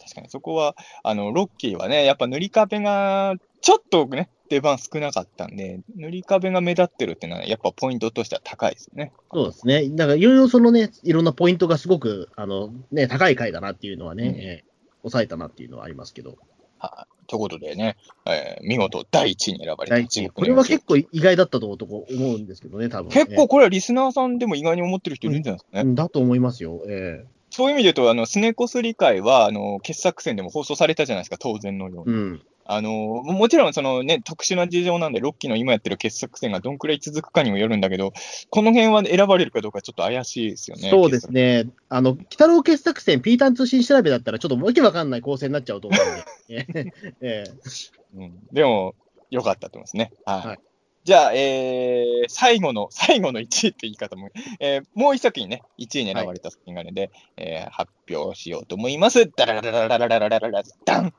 [0.00, 9.12] 確かに、そこは、あの、ロッキーはね、やっぱ塗り壁が、ちょっとね、出番少なかったんで、塗り壁が目立ってるっていうのは、やっぱポイントとしては高いですよね。
[9.32, 9.88] そうですね。
[9.90, 14.68] だからいろいろそのね、いろんなポイントがすごく、あの、ね、高い回だなっていうのはね、うんえー
[15.02, 16.36] 抑えたなっていうのはありますけど。
[16.78, 17.26] はい。
[17.28, 17.96] ということでね、
[18.26, 23.14] えー見事第1位に選ばれたこれは結構意外だったと思うんですけどね、多分、ね。
[23.14, 25.88] 結構これはリスナーさんでも意外に思ってる人いるんじゃないですかね。
[25.88, 26.82] うんだと思いますよ。
[26.88, 32.14] えそういう意味で言うと、あの、スネコス理会は、あの、傑作選でも放送されたじゃないですか、当然のように。
[32.14, 32.42] えうん。
[32.70, 38.12] あの、ももちろん、そのね、特殊な事情なんで、ロッキーの今やってる傑作選がどんくらい続くかにもよるんだけど、
[38.50, 40.90] この辺は選ばれるかどうかちょっと怪しいですよね。
[40.90, 41.70] そうですね。
[41.88, 46.92] あの、北郎傑作戦、ピータン通信調べだったら、ちょっとわけわかんない構成になっちゃうと思うんで。
[47.22, 47.44] え
[48.14, 48.94] うん、でも、
[49.30, 50.12] 良かったと思いますね。
[50.26, 50.48] はい。
[50.48, 50.58] はい
[51.04, 54.28] じゃあ、えー、最後の、最後の1位って言い方も、
[54.60, 59.30] えー、もう一作品ね、1位に選ばれた作品があるので、えー発表しようと思います。
[59.34, 61.14] ダラララララララララララダン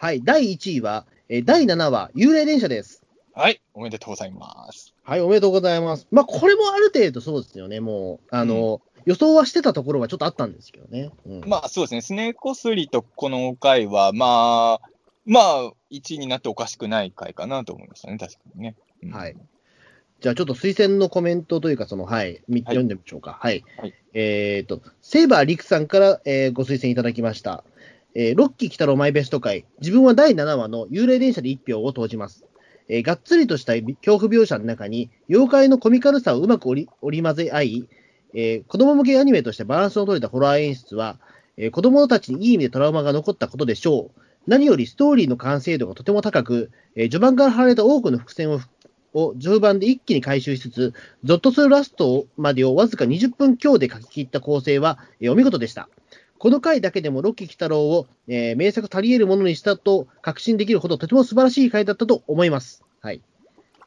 [0.00, 0.22] はい。
[0.24, 3.04] 第1位は、えー第7話、幽霊電車です。
[3.34, 4.94] はい、おめでとうございます。
[5.02, 6.06] はい、おめでとうございます。
[6.10, 7.80] まあ、これもある程度そうですよね。
[7.80, 11.10] もう、あの、予想はしてたところはちょっとあったんですけどね。
[11.26, 14.88] うん、まあそうですね、スネーコスリとこの回は、まあ、
[15.26, 18.76] まあ、1位になっておかしくない回かなと思いましたね、確かにね。
[19.02, 19.36] うんはい。
[20.20, 23.36] じゃあちょっと推薦のコメントというか、その、はい、読んでみましょうか。
[23.38, 23.62] はい。
[23.76, 27.64] はいえっ、と、セイバーリクさんから、えーご推薦いただきました。
[28.14, 29.64] えーロッキー北郎マイベスト回。
[29.80, 32.44] 自分は第7話の幽霊電車で1票を投じます。
[32.88, 37.88] えーがっつりとした恐怖描写の中に、妖怪のコミカルさをうまく織りり交ぜ合い、
[38.34, 41.20] えー子供向けアニメとしてバランスの取れたホラー演出は、
[41.56, 44.20] えー子供たちにいい意味でトラウマが残ったことでしょう。
[44.48, 48.60] 何よりストーリーの完成度がとても高く、えー序盤から張られた多くの伏線を
[49.12, 55.88] を序盤で一気に回収しつつ、ゾッとするラストまでをわずか20分強で書き切った構成は、えーお見事でした。
[56.40, 62.82] この回だけでもロッキー鬼太郎を、えー名作足り得るものにしたと確信できるほどとても素晴らしい回だったと思います。
[63.02, 63.20] はい。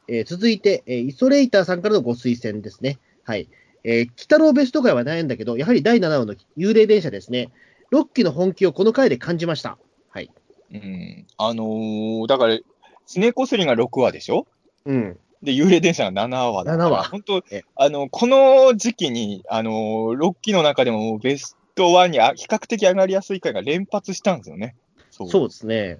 [0.06, 3.00] えー続いて、えーイソレイターさんからのご推薦ですね。
[3.24, 3.48] はい。
[3.82, 7.50] えー、鬼太郎ベスト回はないんだけど、やはり第7話の幽霊電車ですね。
[7.90, 9.76] ロッキーの本気をこの回で感じました。
[10.10, 10.30] はい。
[10.72, 12.56] うん、あのーだから、
[13.04, 14.46] スネーコスリが6話でしょ？
[14.86, 15.18] うん。
[15.42, 16.84] で、幽霊電車が7話だから。
[16.86, 24.76] 7話本当え、あの、この時期に、あのー、6期の中でもベスト1にあ比較的上がりやすい回が連発したんですよね。
[25.10, 25.98] そうそうですね。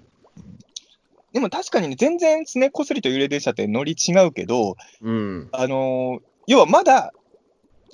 [1.33, 5.49] でも確かにね、全然スネコスリと幽霊電車って乗り違うけど、うん。
[5.51, 7.11] あのー要はまだ、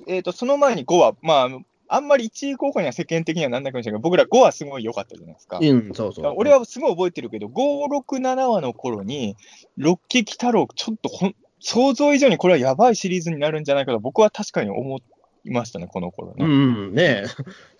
[0.08, 1.50] えっ、と、その前に5話、まあ、
[1.88, 5.60] あんまり1位候補には世間的にはなんないかもしれないけど、僕ら5話すごい良かったじゃないですか。
[5.62, 6.34] うん、そうそう。
[6.36, 7.52] 俺はすごい覚えてるけど、5、
[7.88, 9.36] 6、7話の頃に、
[9.78, 14.98] ロッキー・キ太郎、ちょっとほん想像以上にこれはやばいシリーズになるんじゃないかと、僕は確かに思
[15.44, 16.46] いましたね、この頃ね。
[16.46, 17.26] うんうん、ねえ、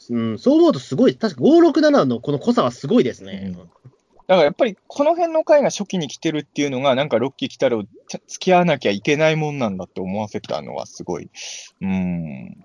[0.10, 3.54] うん、そう思うとすごい、確か567のこの濃さはすごいですね。
[4.28, 11.30] だからやっぱりこの辺の回が初期に来てるっていうのが、なんかロッキー・キ太郎、ちゃ付き合わなきゃいけないもんなんだって思わせたのはすごい。
[11.82, 12.64] うん。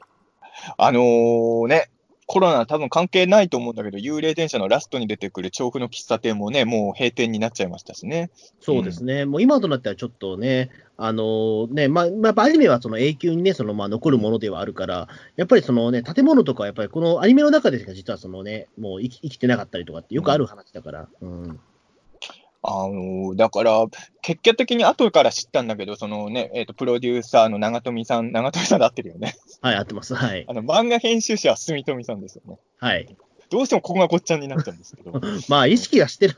[0.78, 1.90] あのーね、
[2.26, 8.30] コロナ多分関係ないと思うんだけど、幽霊電車のラストに出てくる調布の喫茶店もね、もう閉店になっちゃいましたしね。
[8.60, 21.08] そうですね、もう今となってはちょっとね、あのね、まあ、やっぱアニメはその永久にね、そのまあ残るものではあるから、やっぱりそのね、建物とかやっぱりこのアニメの中でしか実はそのね、もう生き生きてなかったりとかってよくある話だから。
[21.20, 21.60] うん。
[22.68, 23.84] あのーだから、
[24.22, 29.36] 結果的に後から知ったんだけど、そのね、えっ、と、プロデューサーの長富さん、長富さんで合ってるよね。
[29.60, 30.14] はい、合ってます。
[30.14, 30.44] はい。
[30.48, 32.59] あの、漫画編集者は住富さんですよね。
[32.78, 33.16] はい。
[33.51, 35.20] どうしてもここがごっちゃになっちゃうんですけど。
[35.48, 36.34] まあ、意識はしてる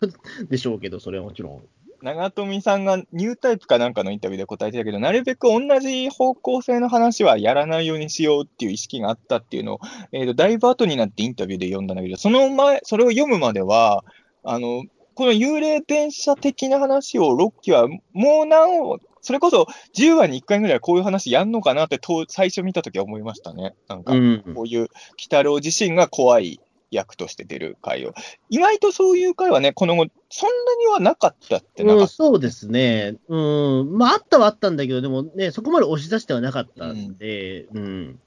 [0.48, 1.62] でしょうけど、それはもちろん。
[2.02, 9.80] 長富さんがニュータイプかなんかのインタビューで答えてたけど、なるべく同じ方向性の話はやらないようにしようっていう意識があったっていうのを、
[10.12, 14.04] えーとだいぶ後になってインタビューで読んだんだけど、その前、それを読むまでは、
[14.44, 14.84] あの、
[15.18, 19.66] この幽霊電車的な話をロッキーはもうなお、それこそ
[19.96, 23.74] 10話に1回ぐらいはこういう話やんのかなってと最初見たときは思いましたね。
[23.88, 24.44] なんかう、ん。
[24.54, 24.88] こういう鬼
[25.24, 26.60] 太郎自身が怖い
[26.92, 28.14] 役として出る回を。
[28.48, 32.06] 意外とそういう回はね、この後、そんなにはなかったってなかうん。
[32.06, 33.16] そうですね。
[33.26, 33.98] うん。
[33.98, 38.20] まあ、あったはあったんだけど、でもね、そこまで押し出してはなかったんで、うん。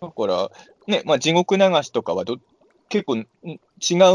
[0.00, 0.50] だから、
[0.86, 2.36] ね、まあ、地獄流しとかはど
[2.92, 3.58] 結構ん違う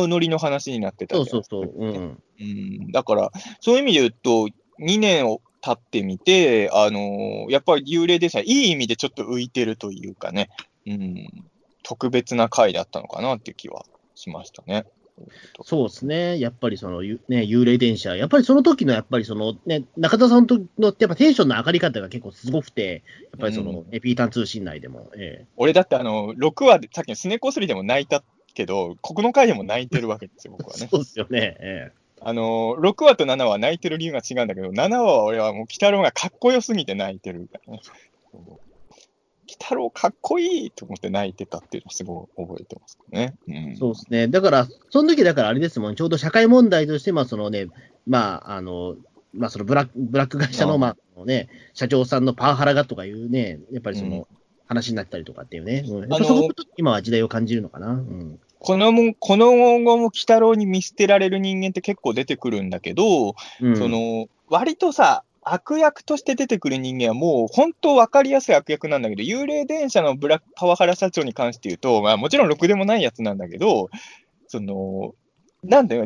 [0.08, 1.74] ノリの話になってたそうそうそう。
[1.76, 2.24] うん。
[2.40, 4.48] うん、だから、そういう意味で言うと、
[4.80, 10.52] 2年を経ってみて、あのーやっぱり幽霊電車、いい意味でちょっと浮いてるというかね、
[10.86, 11.28] うん、
[11.82, 13.84] 特別な回だったのかなっていう気は
[14.14, 14.86] しましたね。
[15.64, 16.40] そうですね。
[16.40, 18.16] やっぱりその、ゆね、幽霊電車。
[18.16, 28.24] やっぱりその時の、やっぱりその、ね、中田さんとの、やっぱテンションの上がり方が結構すごくて、やっぱりその、ねピータン通信内でも、え俺だってあの、6話で、さっきのスネコスリでも泣いた
[28.58, 30.88] けど、ここの回でも泣いてるわけですよ、僕はね。
[30.92, 31.56] そうですよね。
[31.60, 37.82] えあのー、6話と7話泣いてる理由が違うんだけど、7話は俺はもう、鬼太郎がかっこよすぎて泣いてるからね。
[38.34, 43.36] 鬼太郎かっこいいと思って泣いてたっていうのをすごい覚えてますね。
[43.48, 44.28] うん、そうですね。
[44.28, 47.68] だから、その時だからあれですもん、ちょうど社会問題として、まあ、そのね、
[48.08, 48.96] まあ、あの、
[49.34, 54.28] まあ、そのブラック、ブラック会社の、まあ、ね、社長さんのパワハラがとかいうね、やっぱりその、
[54.68, 55.84] 話になったりとかっていうね。
[55.88, 57.92] うん、あのそこ今は時代を感じるのかな。
[57.92, 73.90] うんこのも、この後も鬼太郎に見捨てられる人間って結構出てくるんだけど、うん、その、割とさ、悪役として出てくる人間はもう本当分かりやすい悪役なんだけど、幽霊電車のブラックパワハラ社長に関して言うと、まあもちろんろくでもないやつなんだけど、
[74.48, 75.16] その、
[75.64, 76.06] なんだよ、い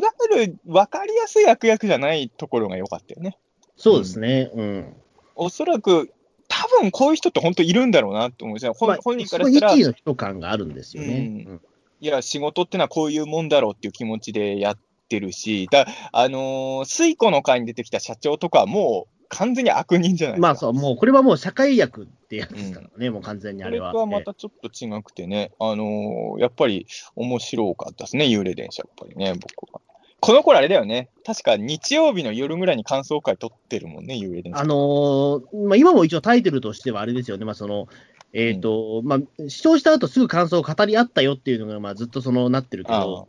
[0.00, 3.36] わゆる分かりやすい悪役じゃないところが良かったよね。
[3.76, 4.50] そうですね。
[4.54, 4.62] うん。
[4.62, 4.96] うん、
[5.34, 6.12] おそらく、
[6.48, 9.72] 多分こういう人って本当いるんだろうなと思うじゃ、まあ、本人からしたら。
[9.74, 11.44] 一位の人感があるんですよね。
[11.46, 11.60] うん
[12.00, 20.48] いや、仕事ってのはこういうもんだろうっていう気持ちでやってるし、だあのー、水庫の会に出てきた社長とかもう完全に悪人じゃないですか。
[20.48, 23.92] まあそう、もうこれはもう社会役ってやつですからね、うん、もう完全にあれは。
[23.92, 29.80] それとはまたちょっと違くてね、あのー、やっぱり面白かったですね、幽霊電車、やっぱりね、僕は。
[30.20, 31.10] この頃あれだよね。
[31.24, 34.60] 確か日曜日の夜ぐらいに感想会撮ってるもんね、幽霊電車。
[34.60, 37.44] あのー、まあ、今も一応タイトルとしてはあれですよね。
[37.44, 37.86] まあ、その、
[38.32, 43.28] えっ、ー、と、うん、まあ、視聴した後すぐ感想を語り合ったよっていうのが、まあ、ずっとその、なってるけど、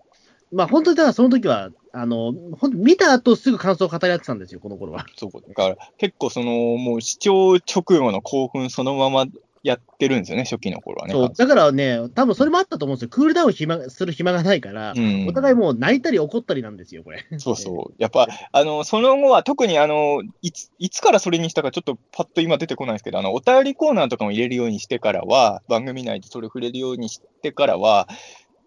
[0.52, 5.06] まあ、本当にだからその時は、あの、本当見た後すぐ感想を語り合ってたんですよ、この頃は。
[5.16, 9.26] そう、だから結構その、もう視聴直後の興奮そのまま
[9.64, 11.14] やってるんですよね、初期の頃はね。
[11.14, 17.26] そうだからね、多分それもあったと思うんですよ、クールダウン暇する暇がないから、うん、お互いもう泣いたり怒ったりなんですよ、これ。
[17.38, 28.08] そうそう、やっぱ、あのその後は特にあのいついつからそれにしたか、ちょっとパッと今出てこないんですけど、あのお便りコーナーとかも入れるようにしてからは、番組内でそれ触れるようにしてからは、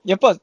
[0.05, 0.37] やっぱ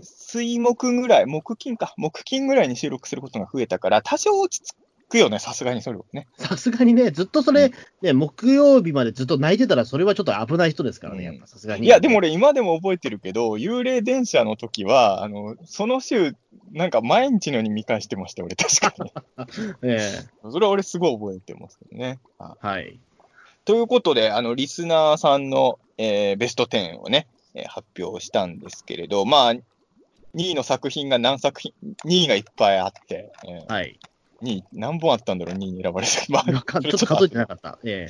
[0.00, 4.74] 水木ぐらい、木金か、木金ぐらいに収録することが増えたから、多少落ち着
[5.14, 6.26] くよね、さすがにそれはね。
[6.38, 7.72] さすがにね、ずっとそれ、
[8.02, 11.86] ね、木曜日までずっと泣いてたら、それはちょっと危ない人ですからね、やっぱさすがに。
[11.86, 16.34] いや、でも俺、今でも覚えてるけど、幽霊電車の時は、あの、その週、
[16.72, 19.12] なんか毎日のように見返してました、俺、確かに。
[19.82, 19.98] え
[20.44, 22.18] えそれは俺、すごい覚えてますけどね。
[22.38, 22.98] はい。
[23.64, 31.72] ということで、あの、リスナーさんの、えー、ベスト10をね、えー、発表したんですけれど、まあ、2位の作品が何作品、
[32.04, 34.00] 2位がいっぱいあって、えー、はい。
[34.44, 36.12] 2位、何本あったんだろう、2位に選ばれた。
[36.28, 36.44] まあ、
[36.80, 37.78] ちょっと数えてなかった。
[37.84, 38.08] え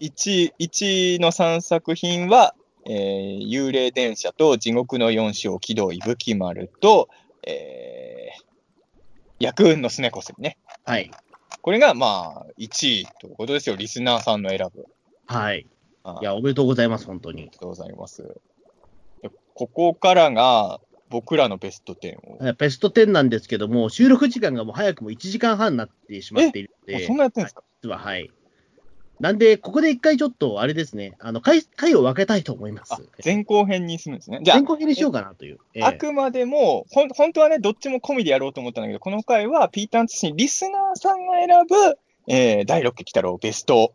[0.00, 2.54] えー、1, 1位の3作品は、
[2.86, 7.08] えー、幽霊電車と地獄の四章、軌道伊吹丸と、
[7.46, 10.58] えー、薬運のすねこせね。
[10.84, 11.10] はい。
[11.62, 14.86] これが、まあ、1位ということですよ、リスナーさんの選ぶ。
[15.26, 15.66] はい。
[16.20, 17.42] いや、おめでとうございます、本当に。
[17.42, 18.36] ありがとうございます。
[19.54, 20.80] ここからが、
[21.14, 22.54] 僕らのベスト10を。
[22.54, 27.62] ベスト10なんですけども、収録時間がもう早くも1時間半になってしまっているので、そんなやってんですか？
[27.84, 28.32] 実は、はい。
[29.20, 32.96] なんで、ここで一回ちょっと、あれですね、あの回、回を分けたいと思います。
[33.24, 34.40] 前後編にするんですね。
[34.42, 35.58] じゃあ、前後編にしようかなという。
[35.74, 41.96] えー、あくまでも、ほん、本当はね、どっちも込みでやろうと思ったんだけど、この回は、ピーターン通信リスナーさんが選ぶ、
[42.26, 43.92] えー、第6期来たろうベスト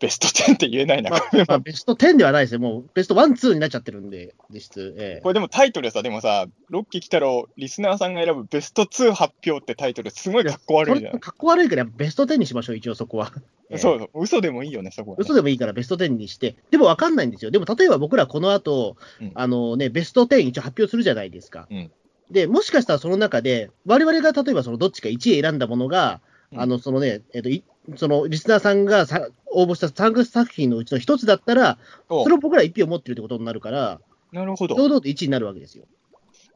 [0.00, 2.60] ベスト10って言えないな、まあ、まあ、ベスト10ではないですよ。
[2.60, 4.94] もうベスト1、2になっちゃってるんで、実質。
[4.98, 7.26] ええ、これでもタイトルさ、でもさ、ロッキー来たら
[7.58, 11.18] リスナーさんが選ぶベスト2発表ってタイトル、すごいかっこ悪いじゃん。
[11.20, 13.30] かっこ悪いから、ベスト10にしましょう、一応そこは。
[13.68, 17.50] え、そうそう、嘘でもいいよね、そこは、ね、嘘でもいいからベスト10にして、でも分かんないんですよ。
[17.50, 21.66] でも例えば僕らこの後、うん、あのね、ベスト10一応発表するじゃないですか。
[21.70, 21.90] うん、
[22.30, 26.22] で、もしかしたらその中で、我々が例えばそのどっちか1位選んだものが、
[26.56, 31.78] あの、そのね、えっ、ー、と、そのリスナーさんがさ応募した3作品のうちの一つだったら、
[32.08, 34.00] それを僕ら1票持ってるってことになるから、
[34.32, 34.76] なるほど。
[34.76, 35.84] 堂々と1位になるわけですよ。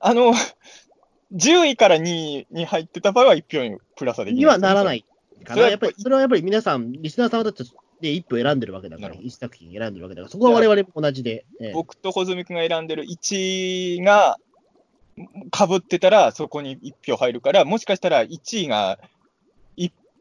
[0.00, 0.32] あの、
[1.34, 5.04] 10位から2位に入ってた場合は1票にプラスできにはならない
[5.44, 5.62] かな。
[5.62, 7.64] やっぱり、それはやっぱり皆さん、リスナーさんだって
[8.00, 11.44] で1票選んでるわけだから、1作品選んでるわけだから、そこは我々も同じで。
[11.60, 14.38] ええ、僕と穂積君が選んでる1位が
[15.50, 18.98] かぶってたら、そこに1票入るから、もしかしたら1位が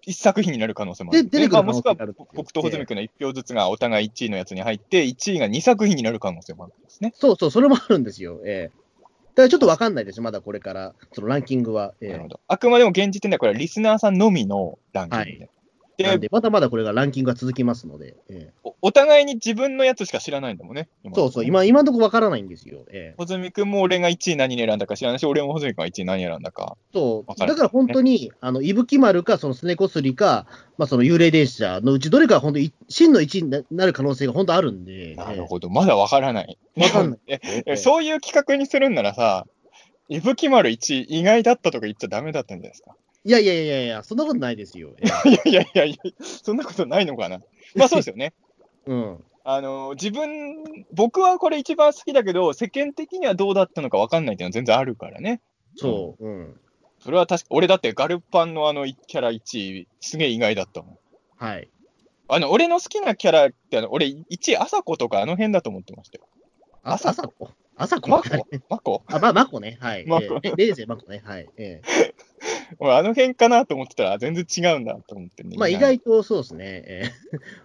[0.05, 1.23] 一作品になる可能性もある。
[1.23, 1.95] で、出てくるもしくは
[2.33, 7.13] 僕と穂積君の1票ずつがお互い1位のやつに入って、1位が2作品になる可能性もあるんですね。
[7.15, 8.41] そうそう、それもあるんですよ。
[8.45, 11.93] ええー、だからちょっと分かんないですまだこれから、そのランキングは。
[12.01, 12.39] えー、なるほど。
[12.47, 15.31] あくまでも現時点ではこれはリスナーさんのみのランキングで。
[15.39, 15.49] はい
[15.97, 20.89] でで、まだまだこれがランキングが続きますので、えーお、お互いに自分のやつしか知らないんだもんね。
[21.13, 22.85] そうそう、今、今のところわからないんですよ。
[22.89, 26.77] えー、穂積君も俺が1位何選んだか知らないし、俺も穂積君が1位何選んだか。
[26.93, 30.47] そう、だから本当に、あの、伊吹丸か、そのすねこすりか、
[30.77, 35.15] まあ、その幽霊電車のうちどれか本当に真の1位になる可能性が本当あるんで。
[35.15, 36.57] なるほど、まだわからない。
[36.75, 37.19] わかんない
[37.65, 37.75] え。
[37.75, 39.45] そういう企画にするんならさ、
[40.09, 42.95] 伊吹丸1位、意外だったとか言っちゃダメだったんじゃないですか。
[43.25, 44.95] いやいやいやいや、そんなことないですよ。
[44.99, 45.07] え
[45.45, 47.41] えいやいやいやいや、そんなことないのかな。
[47.75, 48.33] まあそうですよね。
[48.85, 49.23] うん。
[49.45, 55.41] あの、自分、僕はこれ一番好きだけど、世間的にはどうだったのか分かんないっていうのは全然あるからね。
[55.75, 56.25] そう。
[56.25, 56.59] うん。
[56.99, 60.97] それは確か、俺だってガルパンのあのキャラ1位、すげえ意外だったもん。
[61.37, 61.69] はい。
[62.29, 66.27] あの、俺の好きなキャラって、あの俺1位、朝子とかあの辺だと思ってましたよ。
[66.83, 68.47] あ朝朝子朝子マコ？
[68.69, 69.03] マコ？
[69.07, 69.77] あ、ま、マコね。
[69.81, 70.05] はい。
[70.05, 71.21] マコええレーゼマコね。
[71.25, 71.49] はい。
[71.57, 72.13] ええ
[72.79, 75.55] 俺あの辺かなと思ってたら、全然違うんだと思ってね。
[75.57, 76.83] まあ意外とそうですね。
[76.85, 77.11] え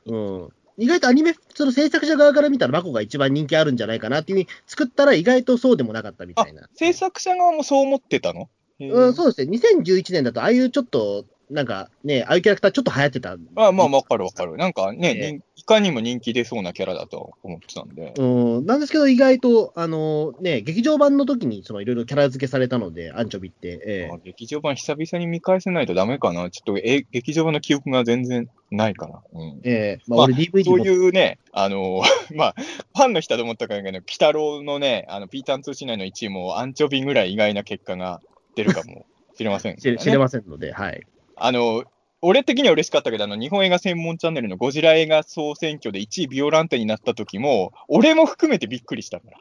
[0.06, 0.48] えうん。
[0.78, 6.68] 意外とアニメ、その制作者側から見たらマコが一番人気あるんじゃないかなっていうふうに作ったら意外とそうでもなかったみあたいな。
[6.74, 8.48] 制作者側もそう思ってたの？
[8.80, 9.58] うん、うそうですね。
[9.58, 13.32] 2011年だと、ああいうちょっと、なんかね、ああいうキャラクターちょっと流行ってた。
[13.32, 14.56] あまあ、わかるわかる。
[14.56, 18.14] なんかね、いかにも人気出そうなキャラだと思ってたんで。
[18.18, 26.50] うん、なんですけど、意外と、あのね、劇場版の時に、そのいろいろキャラ付けされたので、アンチョビって、ええあ劇場版久々に見返せないとダメかな。
[26.50, 29.22] ちょっとえ劇場版の記憶が全然ないかな。
[29.32, 32.02] うんええまあ、まあ俺 DVD そうもいうね、あの
[32.34, 32.54] まあ、
[32.94, 38.20] ファンの人だと思ったからけど、鬼太郎のね、あのピーターン通信内の1位もアンチョビぐらい意外な結果が
[38.54, 41.06] 出るかもしれません、 知れ知れませんので、はい。
[41.40, 41.84] あの、
[42.20, 49.38] 俺的には嬉しかったけど、あの、日本映画専門チャンネルのゴジラ映画総選挙で1位ビオランテになった時も、俺も含めてびっくりしたから。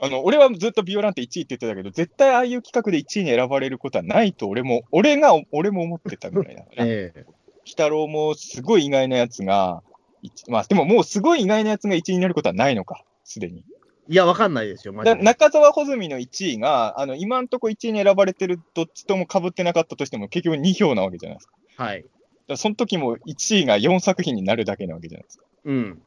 [0.00, 6.84] あの、俺はずっとビオランテ1位って言ってたけど、絶対ああいう企画で1位に選ばれることはないと俺も、俺が、俺も思ってたぐらいだから。
[6.88, 7.24] ええ
[7.64, 9.82] 鬼太郎もすごい意外なやつが、
[10.22, 13.64] 一まあ、でももうすごい意外なやつが1位になることはないのか、すでに。
[14.08, 15.22] いや、わかんないですよ、マジだで。
[15.22, 21.54] 中澤穂積の1位が、あの、今んとこ1位に選ばれてるどっちとも被ってなかったとしても、結局2票なわけじゃないですか。
[21.76, 22.04] はい。
[22.46, 25.44] だその時も1位が4作品になるだけなわけじゃないですか。
[25.64, 26.02] うん。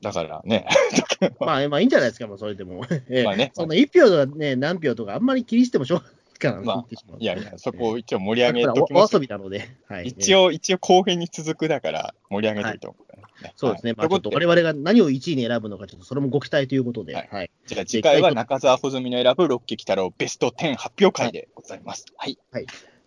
[0.00, 0.66] だからね。
[1.40, 2.84] まあ、まあいいんじゃないですか、もうそれでも。
[2.90, 9.20] ええまあね そんな1票とかね、何票とか、あんまり気にしてもしょうがないから、まあ言ってしまういやいや、そこを一応盛り上げときます遊。
[9.20, 10.08] びなので、はい。
[10.08, 13.52] 一応、一応後編に続くだから盛り上げといた方がいいね。
[13.56, 13.94] そうですね。
[13.96, 17.50] まあ、ちょっと我々が何を1位に選ぶのか、ちょっとそれもご期待ということで、ははいい。
[17.66, 22.06] じゃあ次回は中澤穂積の選ぶ六期鬼太郎ベスト10発表会でございます。
[22.16, 22.38] はい。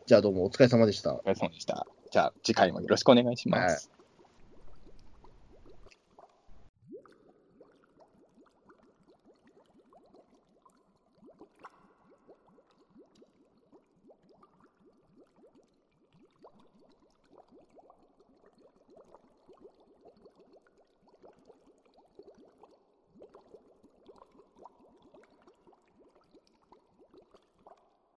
[0.05, 1.13] じゃあどうもお疲れ様でした。
[1.13, 1.85] お疲れ様でした。
[2.11, 4.00] じゃあ次回もよろしくお願いします。